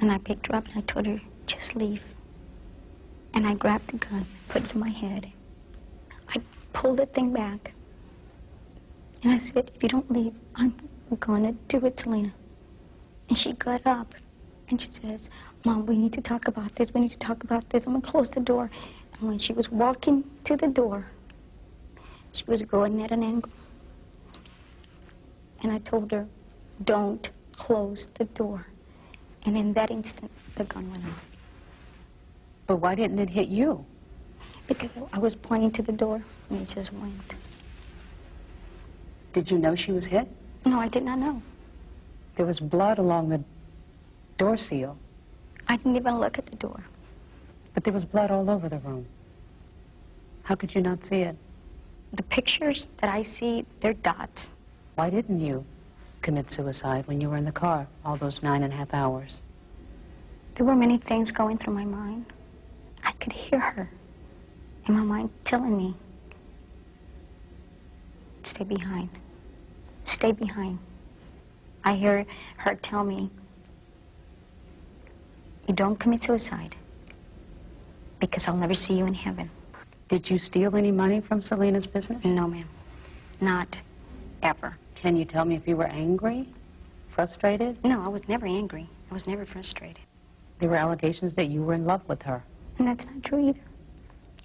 And 0.00 0.12
I 0.12 0.18
picked 0.18 0.46
her 0.48 0.56
up 0.56 0.66
and 0.68 0.78
I 0.78 0.80
told 0.82 1.06
her, 1.06 1.20
just 1.46 1.74
leave. 1.74 2.04
And 3.34 3.46
I 3.46 3.54
grabbed 3.54 3.88
the 3.88 3.98
gun, 3.98 4.26
put 4.48 4.64
it 4.64 4.74
in 4.74 4.80
my 4.80 4.90
head. 4.90 5.32
I 6.28 6.40
pulled 6.72 6.98
the 6.98 7.06
thing 7.06 7.32
back. 7.32 7.73
And 9.24 9.32
I 9.32 9.38
said, 9.38 9.70
if 9.74 9.82
you 9.82 9.88
don't 9.88 10.10
leave, 10.12 10.34
I'm 10.54 10.74
going 11.18 11.44
to 11.44 11.52
do 11.68 11.86
it, 11.86 11.98
Selena. 11.98 12.30
And 13.30 13.38
she 13.38 13.54
got 13.54 13.80
up 13.86 14.14
and 14.68 14.80
she 14.80 14.90
says, 14.90 15.30
Mom, 15.64 15.86
we 15.86 15.96
need 15.96 16.12
to 16.12 16.20
talk 16.20 16.46
about 16.46 16.76
this. 16.76 16.92
We 16.92 17.00
need 17.00 17.10
to 17.12 17.18
talk 17.18 17.42
about 17.42 17.68
this. 17.70 17.86
I'm 17.86 17.92
going 17.92 18.02
to 18.02 18.10
close 18.10 18.28
the 18.28 18.40
door. 18.40 18.70
And 19.14 19.28
when 19.28 19.38
she 19.38 19.54
was 19.54 19.70
walking 19.70 20.24
to 20.44 20.56
the 20.56 20.68
door, 20.68 21.06
she 22.32 22.44
was 22.46 22.60
going 22.62 23.02
at 23.02 23.12
an 23.12 23.22
angle. 23.22 23.50
And 25.62 25.72
I 25.72 25.78
told 25.78 26.12
her, 26.12 26.26
don't 26.84 27.30
close 27.56 28.08
the 28.14 28.24
door. 28.24 28.66
And 29.46 29.56
in 29.56 29.72
that 29.72 29.90
instant, 29.90 30.30
the 30.56 30.64
gun 30.64 30.90
went 30.90 31.04
off. 31.06 31.26
But 32.66 32.76
why 32.76 32.94
didn't 32.94 33.18
it 33.18 33.30
hit 33.30 33.48
you? 33.48 33.86
Because 34.66 34.92
I 35.14 35.18
was 35.18 35.34
pointing 35.34 35.70
to 35.72 35.82
the 35.82 35.92
door, 35.92 36.22
and 36.50 36.60
it 36.60 36.68
just 36.74 36.92
went. 36.92 37.34
Did 39.34 39.50
you 39.50 39.58
know 39.58 39.74
she 39.74 39.92
was 39.92 40.06
hit? 40.06 40.26
No, 40.64 40.80
I 40.80 40.88
did 40.88 41.02
not 41.02 41.18
know. 41.18 41.42
There 42.36 42.46
was 42.46 42.58
blood 42.60 42.98
along 42.98 43.28
the 43.28 43.44
door 44.38 44.56
seal. 44.56 44.96
I 45.68 45.76
didn't 45.76 45.96
even 45.96 46.18
look 46.18 46.38
at 46.38 46.46
the 46.46 46.56
door. 46.56 46.82
But 47.74 47.84
there 47.84 47.92
was 47.92 48.06
blood 48.06 48.30
all 48.30 48.48
over 48.48 48.70
the 48.70 48.78
room. 48.78 49.06
How 50.44 50.54
could 50.54 50.74
you 50.74 50.80
not 50.80 51.04
see 51.04 51.20
it? 51.20 51.36
the 52.16 52.22
pictures 52.24 52.88
that 52.98 53.10
I 53.10 53.22
see, 53.22 53.66
they're 53.80 53.94
dots. 53.94 54.50
Why 54.94 55.10
didn't 55.10 55.40
you 55.40 55.64
commit 56.22 56.50
suicide 56.50 57.06
when 57.06 57.20
you 57.20 57.28
were 57.28 57.36
in 57.36 57.44
the 57.44 57.52
car 57.52 57.86
all 58.04 58.16
those 58.16 58.42
nine 58.42 58.62
and 58.62 58.72
a 58.72 58.76
half 58.76 58.94
hours? 58.94 59.42
There 60.54 60.64
were 60.64 60.76
many 60.76 60.98
things 60.98 61.32
going 61.32 61.58
through 61.58 61.74
my 61.74 61.84
mind. 61.84 62.26
I 63.02 63.12
could 63.12 63.32
hear 63.32 63.58
her. 63.58 63.90
in 64.86 64.94
my 64.94 65.02
mind 65.02 65.30
telling 65.44 65.76
me, 65.76 65.94
stay 68.44 68.64
behind, 68.64 69.08
stay 70.04 70.32
behind. 70.32 70.78
I 71.84 71.94
hear 71.94 72.24
her 72.56 72.74
tell 72.76 73.04
me, 73.04 73.30
you 75.68 75.74
don't 75.74 75.98
commit 75.98 76.22
suicide 76.24 76.74
because 78.20 78.48
I'll 78.48 78.56
never 78.56 78.74
see 78.74 78.94
you 78.94 79.06
in 79.06 79.14
heaven. 79.14 79.50
Did 80.08 80.28
you 80.28 80.38
steal 80.38 80.76
any 80.76 80.90
money 80.90 81.20
from 81.20 81.42
Selena's 81.42 81.86
business? 81.86 82.24
No, 82.24 82.46
ma'am. 82.46 82.68
Not 83.40 83.76
ever. 84.42 84.76
Can 84.94 85.16
you 85.16 85.24
tell 85.24 85.44
me 85.44 85.56
if 85.56 85.66
you 85.66 85.76
were 85.76 85.86
angry, 85.86 86.48
frustrated? 87.10 87.82
No, 87.84 88.02
I 88.02 88.08
was 88.08 88.26
never 88.28 88.46
angry. 88.46 88.88
I 89.10 89.14
was 89.14 89.26
never 89.26 89.44
frustrated. 89.44 90.00
There 90.58 90.68
were 90.68 90.76
allegations 90.76 91.34
that 91.34 91.46
you 91.46 91.62
were 91.62 91.74
in 91.74 91.84
love 91.84 92.02
with 92.08 92.22
her. 92.22 92.42
And 92.78 92.88
that's 92.88 93.04
not 93.04 93.22
true 93.22 93.48
either. 93.48 93.60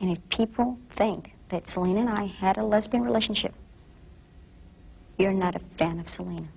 And 0.01 0.11
if 0.11 0.29
people 0.29 0.77
think 0.91 1.33
that 1.49 1.67
Selena 1.67 2.01
and 2.01 2.09
I 2.09 2.25
had 2.25 2.57
a 2.57 2.63
lesbian 2.63 3.03
relationship, 3.03 3.53
you're 5.19 5.33
not 5.33 5.55
a 5.55 5.59
fan 5.77 5.99
of 5.99 6.07
Selena. 6.07 6.47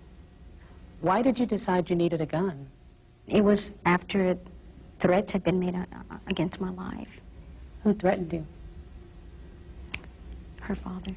Why 1.00 1.20
did 1.20 1.38
you 1.38 1.46
decide 1.46 1.90
you 1.90 1.96
needed 1.96 2.20
a 2.20 2.26
gun? 2.26 2.68
It 3.26 3.42
was 3.42 3.72
after 3.84 4.38
threats 5.00 5.32
had 5.32 5.42
been 5.42 5.58
made 5.58 5.74
uh, 5.74 5.84
against 6.28 6.60
my 6.60 6.70
life. 6.70 7.20
Who 7.82 7.92
threatened 7.92 8.32
you? 8.32 8.46
Her 10.60 10.76
father, 10.76 11.12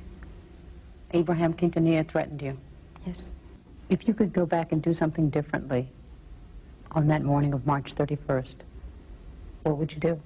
Abraham 1.11 1.53
Quintanilla 1.53 2.07
threatened 2.07 2.41
you. 2.41 2.57
yes. 3.05 3.31
If 3.89 4.07
you 4.07 4.15
could 4.15 4.33
go 4.33 4.47
back 4.47 4.71
and 4.71 4.81
do 4.81 4.91
something 4.91 5.29
differently 5.29 5.87
on 6.91 7.07
that 7.09 7.21
morning 7.21 7.53
of 7.53 7.67
March 7.67 7.93
31st, 7.93 8.55
what 9.61 9.77
would 9.77 9.93
you 9.93 9.99
do? 9.99 10.19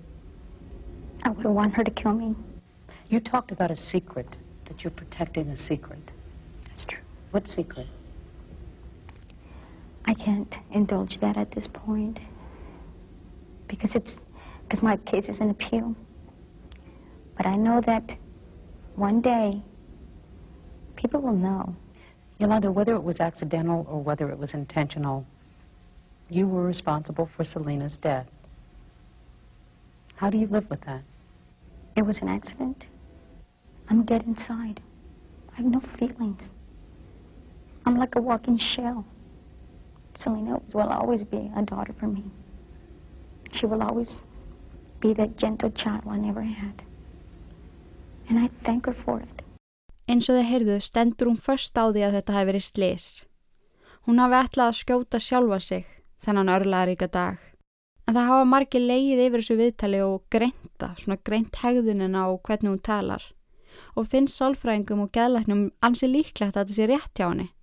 I 1.23 1.29
would 1.31 1.45
want 1.45 1.73
her 1.75 1.83
to 1.83 1.91
kill 1.91 2.13
me. 2.13 2.33
You 3.09 3.19
talked 3.19 3.51
about 3.51 3.71
a 3.71 3.75
secret, 3.75 4.27
that 4.65 4.85
you're 4.85 4.91
protecting 4.91 5.49
a 5.49 5.57
secret. 5.57 5.99
What 7.31 7.47
secret? 7.47 7.87
I 10.05 10.13
can't 10.15 10.57
indulge 10.71 11.19
that 11.19 11.37
at 11.37 11.51
this 11.51 11.67
point 11.67 12.19
because 13.67 13.93
it's 13.93 14.17
because 14.63 14.81
my 14.81 14.97
case 14.97 15.29
is 15.29 15.39
in 15.39 15.49
appeal. 15.49 15.95
But 17.37 17.45
I 17.45 17.55
know 17.55 17.81
that 17.81 18.15
one 18.95 19.21
day 19.21 19.61
people 20.95 21.21
will 21.21 21.35
know. 21.35 21.75
Yolanda, 22.39 22.71
whether 22.71 22.95
it 22.95 23.03
was 23.03 23.19
accidental 23.19 23.85
or 23.89 24.01
whether 24.01 24.29
it 24.29 24.37
was 24.39 24.53
intentional, 24.53 25.25
you 26.29 26.47
were 26.47 26.63
responsible 26.63 27.25
for 27.25 27.43
Selena's 27.43 27.97
death. 27.97 28.27
How 30.15 30.29
do 30.29 30.37
you 30.37 30.47
live 30.47 30.69
with 30.69 30.81
that? 30.81 31.01
It 31.95 32.03
was 32.03 32.19
an 32.19 32.29
accident. 32.29 32.85
I'm 33.89 34.03
dead 34.03 34.23
inside. 34.23 34.81
I 35.53 35.57
have 35.57 35.65
no 35.65 35.79
feelings. 35.79 36.49
I'm 37.89 37.97
like 37.97 38.15
a 38.15 38.21
walking 38.21 38.57
shell. 38.57 39.03
Selena 40.15 40.61
will 40.73 40.89
always 40.89 41.23
be 41.23 41.49
a 41.57 41.63
daughter 41.63 41.93
for 41.99 42.07
me. 42.07 42.23
She 43.51 43.65
will 43.65 43.81
always 43.81 44.21
be 44.99 45.15
that 45.15 45.37
gentle 45.37 45.71
child 45.71 46.03
I 46.07 46.17
never 46.17 46.43
had. 46.43 46.83
And 48.29 48.37
I 48.37 48.49
thank 48.63 48.85
her 48.85 48.93
for 48.93 49.21
it. 49.21 49.41
Eins 50.05 50.29
og 50.29 50.37
þið 50.37 50.47
heyrðu 50.51 50.77
stendur 50.85 51.31
hún 51.31 51.41
först 51.41 51.81
á 51.81 51.89
því 51.89 52.05
að 52.05 52.15
þetta 52.19 52.37
hefði 52.37 52.51
verið 52.51 52.67
slis. 52.67 53.09
Hún 54.05 54.21
hafi 54.21 54.37
ætlað 54.43 54.69
að 54.69 54.79
skjóta 54.83 55.25
sjálfa 55.25 55.59
sig 55.59 55.91
þennan 56.21 56.55
örlaðaríka 56.59 57.09
dag. 57.09 57.41
En 58.05 58.13
það 58.13 58.29
hafa 58.29 58.49
margir 58.53 58.85
leið 58.85 59.25
yfir 59.25 59.41
þessu 59.41 59.61
viðtali 59.65 60.01
og 60.05 60.25
greinta, 60.29 60.93
svona 60.93 61.17
greint 61.25 61.63
hegðunina 61.65 62.29
og 62.29 62.43
hvernig 62.45 62.75
hún 62.75 62.83
talar. 62.85 63.31
Og 63.97 64.05
finnst 64.13 64.37
sálfræðingum 64.37 65.07
og 65.07 65.15
geðlæknum 65.17 65.71
ansi 65.81 66.05
líklegt 66.05 66.53
að 66.53 66.67
þetta 66.67 66.77
sé 66.77 66.93
rétt 66.93 67.17
hjá 67.17 67.31
henni. 67.31 67.55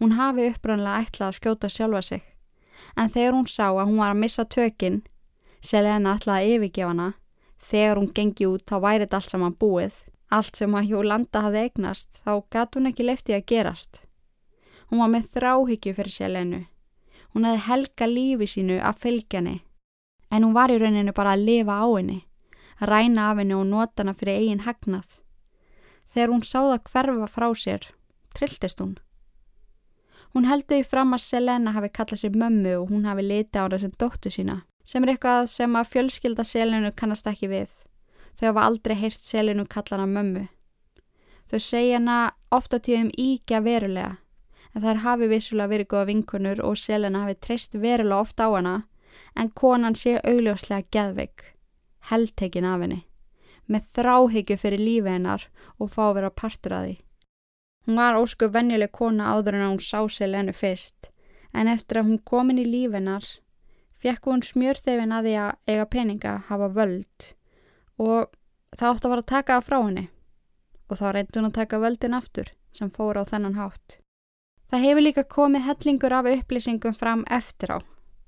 Hún 0.00 0.16
hafi 0.18 0.50
upprannlega 0.50 1.04
ætlað 1.06 1.30
að 1.30 1.38
skjóta 1.38 1.68
sjálfa 1.72 2.02
sig. 2.02 2.24
En 2.96 3.08
þegar 3.12 3.36
hún 3.36 3.46
sá 3.48 3.70
að 3.70 3.86
hún 3.88 4.00
var 4.02 4.12
að 4.12 4.20
missa 4.24 4.44
tökinn, 4.44 5.02
Selena 5.64 6.16
ætlaði 6.18 6.44
að 6.44 6.56
yfirgefa 6.56 6.90
hana, 6.92 7.06
þegar 7.58 8.00
hún 8.00 8.12
gengi 8.14 8.46
út 8.46 8.64
þá 8.68 8.76
væri 8.84 9.06
þetta 9.06 9.18
allt 9.18 9.32
saman 9.32 9.56
búið. 9.56 9.96
Allt 10.36 10.58
sem 10.58 10.74
að 10.74 10.90
Jólanda 10.90 11.42
hafði 11.44 11.62
eignast, 11.62 12.10
þá 12.24 12.32
gat 12.50 12.76
hún 12.76 12.90
ekki 12.90 13.06
leftið 13.06 13.38
að 13.38 13.46
gerast. 13.52 14.00
Hún 14.90 15.02
var 15.02 15.12
með 15.14 15.30
þráhyggju 15.36 15.94
fyrir 15.96 16.14
Selenu. 16.14 16.60
Hún 17.32 17.46
hefði 17.46 17.64
helga 17.68 18.08
lífi 18.10 18.48
sínu 18.50 18.80
að 18.82 19.00
fylgja 19.04 19.40
henni. 19.40 19.60
En 20.30 20.42
hún 20.42 20.54
var 20.54 20.74
í 20.74 20.78
rauninu 20.82 21.14
bara 21.14 21.36
að 21.36 21.46
lifa 21.46 21.78
á 21.78 21.86
henni, 21.86 22.20
að 22.82 22.90
ræna 22.90 23.30
af 23.30 23.40
henni 23.40 23.54
og 23.54 23.66
nota 23.70 24.02
hana 24.02 24.16
fyrir 24.18 24.42
eigin 24.42 24.64
hagnað. 24.66 25.08
Þegar 26.10 26.34
hún 26.34 26.46
sáða 26.46 26.78
hverfa 26.90 27.30
frá 27.30 27.48
sér, 27.54 27.90
trilltist 28.34 28.82
hún. 28.82 28.96
Hún 30.36 30.44
heldur 30.44 30.82
í 30.82 30.84
fram 30.84 31.14
að 31.16 31.22
Selena 31.24 31.72
hafi 31.72 31.88
kallað 31.96 32.18
sér 32.20 32.34
mömmu 32.36 32.72
og 32.76 32.90
hún 32.90 33.06
hafi 33.08 33.22
litið 33.24 33.56
á 33.56 33.64
hana 33.64 33.76
sem 33.80 33.92
dóttu 33.96 34.28
sína, 34.28 34.56
sem 34.84 35.06
er 35.06 35.14
eitthvað 35.14 35.46
sem 35.48 35.78
að 35.80 35.86
fjölskylda 35.94 36.44
Selenu 36.44 36.90
kannast 36.92 37.30
ekki 37.30 37.48
við. 37.48 37.70
Þau 38.36 38.44
hafa 38.50 38.64
aldrei 38.68 38.94
heyrt 39.00 39.24
Selenu 39.24 39.64
kalla 39.64 39.96
hana 39.96 40.10
mömmu. 40.10 40.42
Þau 41.48 41.60
segja 41.64 41.96
hana 41.96 42.18
ofta 42.52 42.76
tíðum 42.76 43.08
íkja 43.16 43.62
verulega, 43.64 44.18
en 44.74 44.84
þær 44.84 45.00
hafi 45.06 45.30
vissulega 45.32 45.72
verið 45.72 45.90
góða 45.94 46.10
vinkunur 46.12 46.62
og 46.68 46.76
Selena 46.84 47.24
hafi 47.24 47.38
treyst 47.40 47.80
verulega 47.80 48.20
ofta 48.20 48.50
á 48.52 48.60
hana, 48.60 48.76
en 49.40 49.48
konan 49.56 49.96
sé 49.96 50.18
augljóslega 50.20 50.84
geðveik, 50.92 51.46
heldtekin 52.12 52.68
af 52.68 52.84
henni, 52.84 53.00
með 53.72 53.88
þráhyggju 53.96 54.60
fyrir 54.60 54.84
lífi 54.84 55.16
hennar 55.16 55.48
og 55.80 55.94
fá 55.96 56.10
að 56.10 56.16
vera 56.20 56.34
partur 56.44 56.76
að 56.76 56.90
því. 56.90 56.96
Hún 57.86 57.98
var 58.00 58.18
ósku 58.18 58.48
venjuleg 58.50 58.90
kona 58.90 59.32
áður 59.36 59.56
en 59.58 59.66
að 59.66 59.72
hún 59.74 59.84
sá 59.84 60.00
Selenu 60.10 60.52
fyrst, 60.52 61.10
en 61.54 61.68
eftir 61.70 62.00
að 62.00 62.08
hún 62.10 62.22
komin 62.26 62.58
í 62.58 62.66
lífi 62.66 62.98
hennar, 62.98 63.26
fekk 63.94 64.26
hún 64.26 64.42
smjörþefin 64.42 65.14
að 65.14 65.28
því 65.28 65.34
að 65.44 65.70
eiga 65.70 65.86
peninga 65.92 66.32
hafa 66.48 66.68
völd 66.74 67.28
og 68.02 68.34
það 68.76 68.90
átti 68.90 69.06
að 69.06 69.12
vara 69.14 69.24
að 69.24 69.32
taka 69.32 69.56
það 69.56 69.68
frá 69.68 69.78
henni 69.78 70.04
og 70.86 70.98
þá 71.00 71.06
reyndi 71.14 71.38
hún 71.38 71.48
að 71.48 71.56
taka 71.60 71.80
völdin 71.82 72.18
aftur 72.18 72.52
sem 72.76 72.90
fór 72.92 73.18
á 73.18 73.24
þennan 73.26 73.56
hátt. 73.56 73.98
Það 74.70 74.84
hefur 74.84 75.06
líka 75.06 75.24
komið 75.30 75.66
hellingur 75.66 76.14
af 76.18 76.28
upplýsingum 76.30 76.94
fram 76.94 77.24
eftir 77.30 77.72
á, 77.72 77.78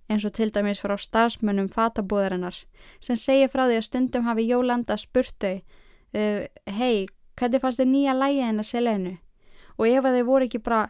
eins 0.09 0.25
og 0.25 0.35
til 0.39 0.51
dæmis 0.55 0.81
frá 0.83 0.95
starfsmönnum 0.97 1.69
fatabúðarinnar 1.75 2.63
sem 3.03 3.19
segja 3.19 3.51
frá 3.51 3.67
því 3.67 3.79
að 3.83 3.89
stundum 3.91 4.27
hafi 4.31 4.47
Jólanda 4.49 4.97
spurt 4.97 5.35
þau 5.43 5.59
uh, 5.59 6.47
hei, 6.79 7.07
hvernig 7.37 7.63
fannst 7.63 7.83
þið 7.83 7.91
nýja 7.93 8.15
lægið 8.17 8.47
hennar 8.49 8.69
Selenu? 8.71 9.19
Og 9.79 9.87
ef 9.87 10.09
að 10.09 10.18
þau 10.18 10.26
voru 10.26 10.49
ekki 10.49 10.62
bara 10.64 10.89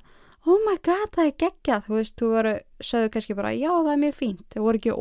oh 0.48 0.58
my 0.64 0.78
god, 0.80 1.10
það 1.12 1.26
er 1.26 1.36
geggjað, 1.42 1.84
þú 1.86 1.98
veist, 1.98 2.16
þú 2.16 2.30
voru 2.32 2.54
sögðu 2.80 3.12
kannski 3.12 3.36
bara, 3.36 3.52
já, 3.52 3.68
það 3.68 3.92
er 3.92 4.02
mjög 4.04 4.16
fínt 4.16 4.46
þau 4.54 4.62
voru 4.64 4.80
ekki, 4.80 4.96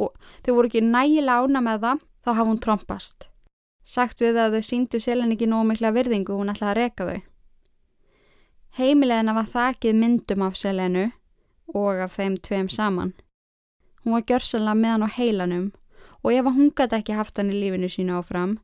ekki 0.65 0.83
nægilega 0.83 1.45
ána 1.45 1.63
með 1.63 1.81
það 1.85 2.05
þá 2.25 2.31
hafa 2.33 2.49
hún 2.49 2.61
trompast 2.65 3.29
sagt 3.88 4.19
við 4.19 4.41
að 4.41 4.57
þau 4.57 4.67
síndu 4.67 4.99
Selenu 4.99 5.38
ekki 5.38 5.47
nógu 5.47 5.69
mikla 5.69 5.93
virðingu, 5.95 6.35
hún 6.35 6.51
ætlaði 6.51 6.73
að 6.73 6.79
reka 6.81 7.07
þau 7.07 7.19
Heimilegina 8.77 9.33
var 9.33 9.47
þakið 9.49 9.95
myndum 9.97 10.43
af 10.45 10.57
Selenu 10.59 11.07
og 11.73 12.01
af 12.03 12.13
þeim 12.13 12.35
tveim 12.45 12.67
saman. 12.69 13.15
Hún 14.03 14.13
var 14.13 14.25
gjörsanlega 14.29 14.77
með 14.77 14.93
hann 14.93 15.05
á 15.07 15.15
heilanum 15.15 15.65
og 16.21 16.29
ef 16.35 16.45
hún 16.45 16.69
gæti 16.77 16.99
ekki 16.99 17.15
haft 17.17 17.41
hann 17.41 17.49
í 17.49 17.57
lífinu 17.57 17.89
sínu 17.89 18.19
áfram, 18.19 18.59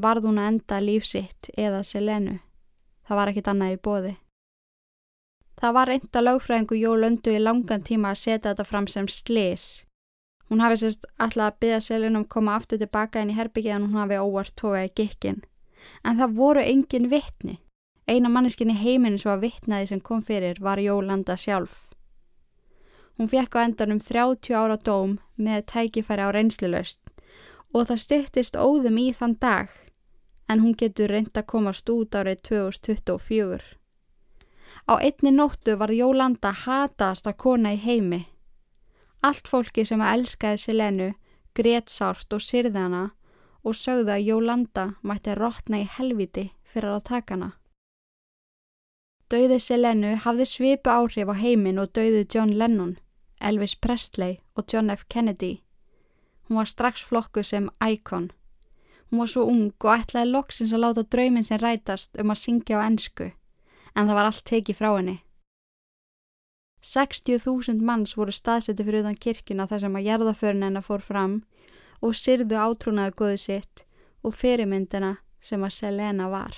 varð 0.00 0.30
hún 0.30 0.40
að 0.40 0.48
enda 0.54 0.80
lífsitt 0.80 1.50
eða 1.60 1.82
Selenu. 1.84 2.38
Það 3.04 3.20
var 3.20 3.32
ekkit 3.32 3.52
annað 3.52 3.74
í 3.74 3.80
bóði. 3.84 4.14
Það 5.60 5.74
var 5.76 5.90
reynda 5.90 6.20
lögfræðingu 6.24 6.76
Jólöndu 6.80 7.32
í 7.36 7.40
langan 7.42 7.82
tíma 7.84 8.14
að 8.14 8.20
setja 8.22 8.50
þetta 8.50 8.64
fram 8.64 8.86
sem 8.88 9.08
slis. 9.12 9.64
Hún 10.48 10.62
hafi 10.64 10.78
sérst 10.80 11.04
alltaf 11.20 11.50
að 11.50 11.58
byggja 11.60 11.80
Selenu 11.84 12.16
um 12.16 12.24
að 12.24 12.30
koma 12.32 12.54
aftur 12.56 12.80
tilbaka 12.80 13.20
inn 13.20 13.32
í 13.34 13.36
herbyggið 13.36 13.74
en 13.74 13.84
hún 13.84 14.00
hafi 14.00 14.16
óvart 14.18 14.54
tóið 14.56 14.86
í 14.86 14.92
gikkin. 15.02 15.42
En 16.04 16.16
það 16.16 16.36
voru 16.38 16.62
engin 16.64 17.10
vittni. 17.12 17.58
Eina 18.08 18.30
manneskinni 18.32 18.74
heiminu 18.74 19.20
sem 19.20 19.30
var 19.30 19.42
vittnaði 19.44 19.90
sem 19.90 20.00
kom 20.00 20.22
fyrir 20.24 20.58
var 20.64 20.80
Jólanda 20.80 21.36
sjálf. 21.36 21.90
Hún 23.20 23.28
fekk 23.28 23.60
á 23.60 23.68
endanum 23.68 24.00
30 24.00 24.56
ára 24.56 24.78
dóm 24.80 25.18
með 25.36 25.66
tækifæri 25.74 26.24
á 26.24 26.32
reynslilöst 26.32 27.00
og 27.76 27.84
það 27.90 28.02
styttist 28.06 28.56
óðum 28.56 28.96
í 28.98 29.10
þann 29.12 29.36
dag 29.44 29.68
en 30.48 30.64
hún 30.64 30.72
getur 30.74 31.12
reynd 31.12 31.36
að 31.36 31.46
komast 31.52 31.92
út 31.92 32.16
árið 32.16 32.40
2024. 32.48 33.79
Á 34.88 34.96
einni 34.98 35.32
nóttu 35.34 35.76
var 35.78 35.92
Jólanda 35.92 36.52
hataðasta 36.64 37.32
kona 37.32 37.74
í 37.76 37.80
heimi. 37.80 38.26
Allt 39.22 39.48
fólki 39.48 39.84
sem 39.84 40.00
að 40.00 40.14
elskaði 40.18 40.62
Selenu 40.62 41.08
grét 41.54 41.90
sárt 41.92 42.32
og 42.32 42.40
syrði 42.40 42.78
hana 42.78 43.04
og 43.64 43.76
sögðu 43.76 44.14
að 44.14 44.26
Jólanda 44.30 44.86
mætti 45.02 45.34
rótna 45.36 45.82
í 45.82 45.88
helviti 45.98 46.50
fyrir 46.64 46.96
að 46.96 47.08
taka 47.10 47.36
hana. 47.36 47.50
Dauði 49.30 49.60
Selenu 49.62 50.16
hafði 50.24 50.46
svipu 50.48 50.90
áhrif 50.90 51.28
á 51.30 51.34
heiminn 51.38 51.78
og 51.78 51.92
dauði 51.94 52.24
John 52.34 52.56
Lennon, 52.58 52.96
Elvis 53.40 53.76
Presley 53.76 54.40
og 54.56 54.66
John 54.72 54.90
F. 54.90 55.04
Kennedy. 55.08 55.60
Hún 56.48 56.58
var 56.58 56.66
strax 56.66 57.04
flokku 57.06 57.44
sem 57.46 57.68
íkon. 57.78 58.32
Hún 59.10 59.22
var 59.22 59.30
svo 59.30 59.44
ung 59.46 59.70
og 59.70 59.92
ætlaði 59.92 60.32
loksins 60.32 60.72
að 60.74 60.82
láta 60.82 61.04
drauminn 61.06 61.46
sem 61.46 61.60
rætast 61.62 62.18
um 62.18 62.32
að 62.34 62.40
syngja 62.42 62.80
á 62.82 62.86
ennsku, 62.88 63.30
en 63.94 64.08
það 64.08 64.16
var 64.18 64.30
allt 64.30 64.44
tekið 64.48 64.78
frá 64.78 64.90
henni. 64.96 65.18
60.000 66.80 67.82
manns 67.84 68.16
voru 68.16 68.32
staðsetti 68.32 68.86
fyrir 68.86 69.04
utan 69.04 69.18
kirkina 69.20 69.66
þar 69.68 69.84
sem 69.84 69.96
að 69.98 70.06
jarðaförn 70.08 70.64
hennar 70.64 70.84
fór 70.86 71.04
fram 71.04 71.40
og 72.00 72.16
syrðu 72.16 72.56
átrúnaði 72.56 73.16
góðu 73.18 73.40
sitt 73.40 73.84
og 74.24 74.36
fyrirmyndina 74.36 75.18
sem 75.40 75.60
að 75.64 75.76
Selena 75.76 76.30
var. 76.32 76.56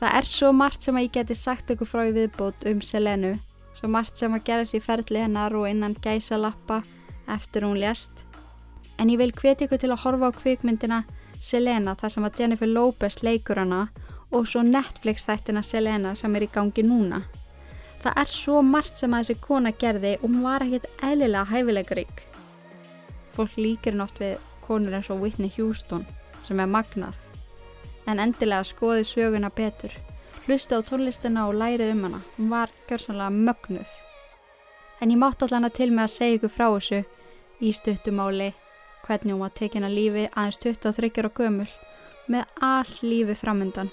Það 0.00 0.14
er 0.16 0.24
svo 0.24 0.48
margt 0.56 0.86
sem 0.86 0.96
að 0.96 1.02
ég 1.04 1.12
geti 1.12 1.34
sagt 1.36 1.70
ykkur 1.74 1.88
frá 1.88 2.06
í 2.08 2.12
viðbót 2.16 2.62
um 2.70 2.78
Selenu, 2.80 3.34
svo 3.76 3.90
margt 3.92 4.16
sem 4.16 4.32
að 4.32 4.46
gerast 4.46 4.76
í 4.78 4.80
ferli 4.80 5.20
hennar 5.20 5.52
og 5.52 5.66
innan 5.68 5.92
gæsa 6.00 6.38
lappa 6.40 6.78
eftir 7.28 7.66
hún 7.68 7.76
lést. 7.82 8.24
En 8.96 9.12
ég 9.12 9.20
vil 9.20 9.34
hveti 9.36 9.68
ykkur 9.68 9.82
til 9.82 9.92
að 9.92 10.00
horfa 10.06 10.32
á 10.32 10.38
kvikmyndina 10.38 11.02
Selena 11.36 11.92
þar 12.00 12.14
sem 12.16 12.24
að 12.24 12.40
Jennifer 12.40 12.72
Lopez 12.72 13.20
leikur 13.20 13.60
hana 13.60 13.82
og 14.32 14.48
svo 14.48 14.64
Netflix 14.64 15.28
þættina 15.28 15.60
Selena 15.68 16.16
sem 16.16 16.32
er 16.36 16.48
í 16.48 16.52
gangi 16.54 16.84
núna. 16.88 17.26
Það 18.00 18.24
er 18.24 18.32
svo 18.32 18.62
margt 18.64 18.96
sem 18.96 19.12
að 19.12 19.28
þessi 19.28 19.44
kona 19.44 19.76
gerði 19.76 20.16
og 20.22 20.30
hún 20.30 20.44
var 20.48 20.64
ekkert 20.64 20.88
eðlilega 21.04 21.50
hæfileikarík. 21.52 22.28
Fólk 23.36 23.60
líkir 23.60 24.00
nátt 24.00 24.16
við 24.16 24.38
konur 24.64 24.96
eins 24.96 25.12
og 25.12 25.20
Whitney 25.20 25.52
Houston 25.58 26.08
sem 26.46 26.56
er 26.56 26.72
magnað 26.72 27.20
en 28.10 28.20
endilega 28.22 28.66
skoði 28.66 29.04
söguna 29.06 29.50
betur. 29.54 29.92
Hlusti 30.46 30.74
á 30.74 30.80
tónlistina 30.82 31.46
og 31.48 31.54
lærið 31.60 31.92
um 31.94 32.04
hana. 32.08 32.20
Hún 32.36 32.50
var 32.50 32.70
gjörsanlega 32.88 33.30
mögnuð. 33.30 33.90
En 35.00 35.10
ég 35.10 35.20
mátt 35.20 35.42
allan 35.42 35.68
að 35.68 35.76
til 35.78 35.90
með 35.92 36.06
að 36.06 36.14
segja 36.14 36.38
ykkur 36.38 36.52
frá 36.56 36.66
þessu 36.74 37.04
í 37.60 37.72
stuttumáli 37.72 38.52
hvernig 39.06 39.34
hún 39.34 39.44
var 39.44 39.54
tekin 39.56 39.86
að 39.86 39.96
lífi 39.96 40.24
aðeins 40.34 40.58
23 40.62 41.24
og 41.28 41.34
gömul 41.38 41.68
með 42.30 42.44
all 42.60 42.92
lífi 43.02 43.36
framöndan. 43.38 43.90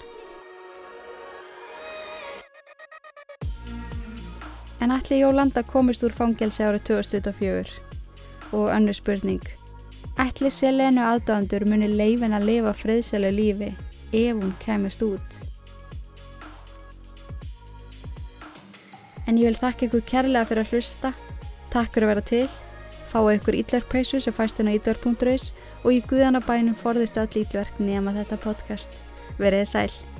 En 4.80 4.94
ætli 4.94 5.18
Jólanda 5.22 5.64
komist 5.66 6.04
úr 6.06 6.14
fangelsi 6.14 6.62
árið 6.62 6.84
2024? 6.92 7.72
Og 8.52 8.70
önnur 8.70 8.94
spurning. 8.94 9.42
Ætli 10.18 10.50
Selenu 10.50 11.02
aðdáðandur 11.02 11.66
muni 11.66 11.88
leifin 11.90 12.34
að 12.34 12.46
lifa 12.50 12.72
friðsælu 12.74 13.32
lífi 13.34 13.74
ef 14.12 14.34
hún 14.36 14.54
kemist 14.62 15.02
út. 15.02 15.38
En 19.28 19.36
ég 19.36 19.50
vil 19.50 19.60
þakka 19.60 19.88
ykkur 19.88 20.04
kærlega 20.08 20.48
fyrir 20.48 20.64
að 20.64 20.72
hlusta. 20.72 21.12
Takk 21.68 21.92
fyrir 21.92 22.08
að 22.08 22.12
vera 22.14 22.26
til. 22.32 22.44
Fáið 23.08 23.34
ykkur 23.38 23.58
ítlarpeysu 23.62 24.20
sem 24.24 24.36
fæst 24.36 24.60
hennar 24.60 24.78
ítlar.is 24.78 25.50
og 25.84 25.90
í 25.92 26.02
guðanabænum 26.08 26.76
forðistu 26.76 27.22
all 27.22 27.42
ítverk 27.42 27.80
nema 27.80 28.16
þetta 28.16 28.40
podcast. 28.44 28.96
Verið 29.40 29.68
sæl. 29.68 30.17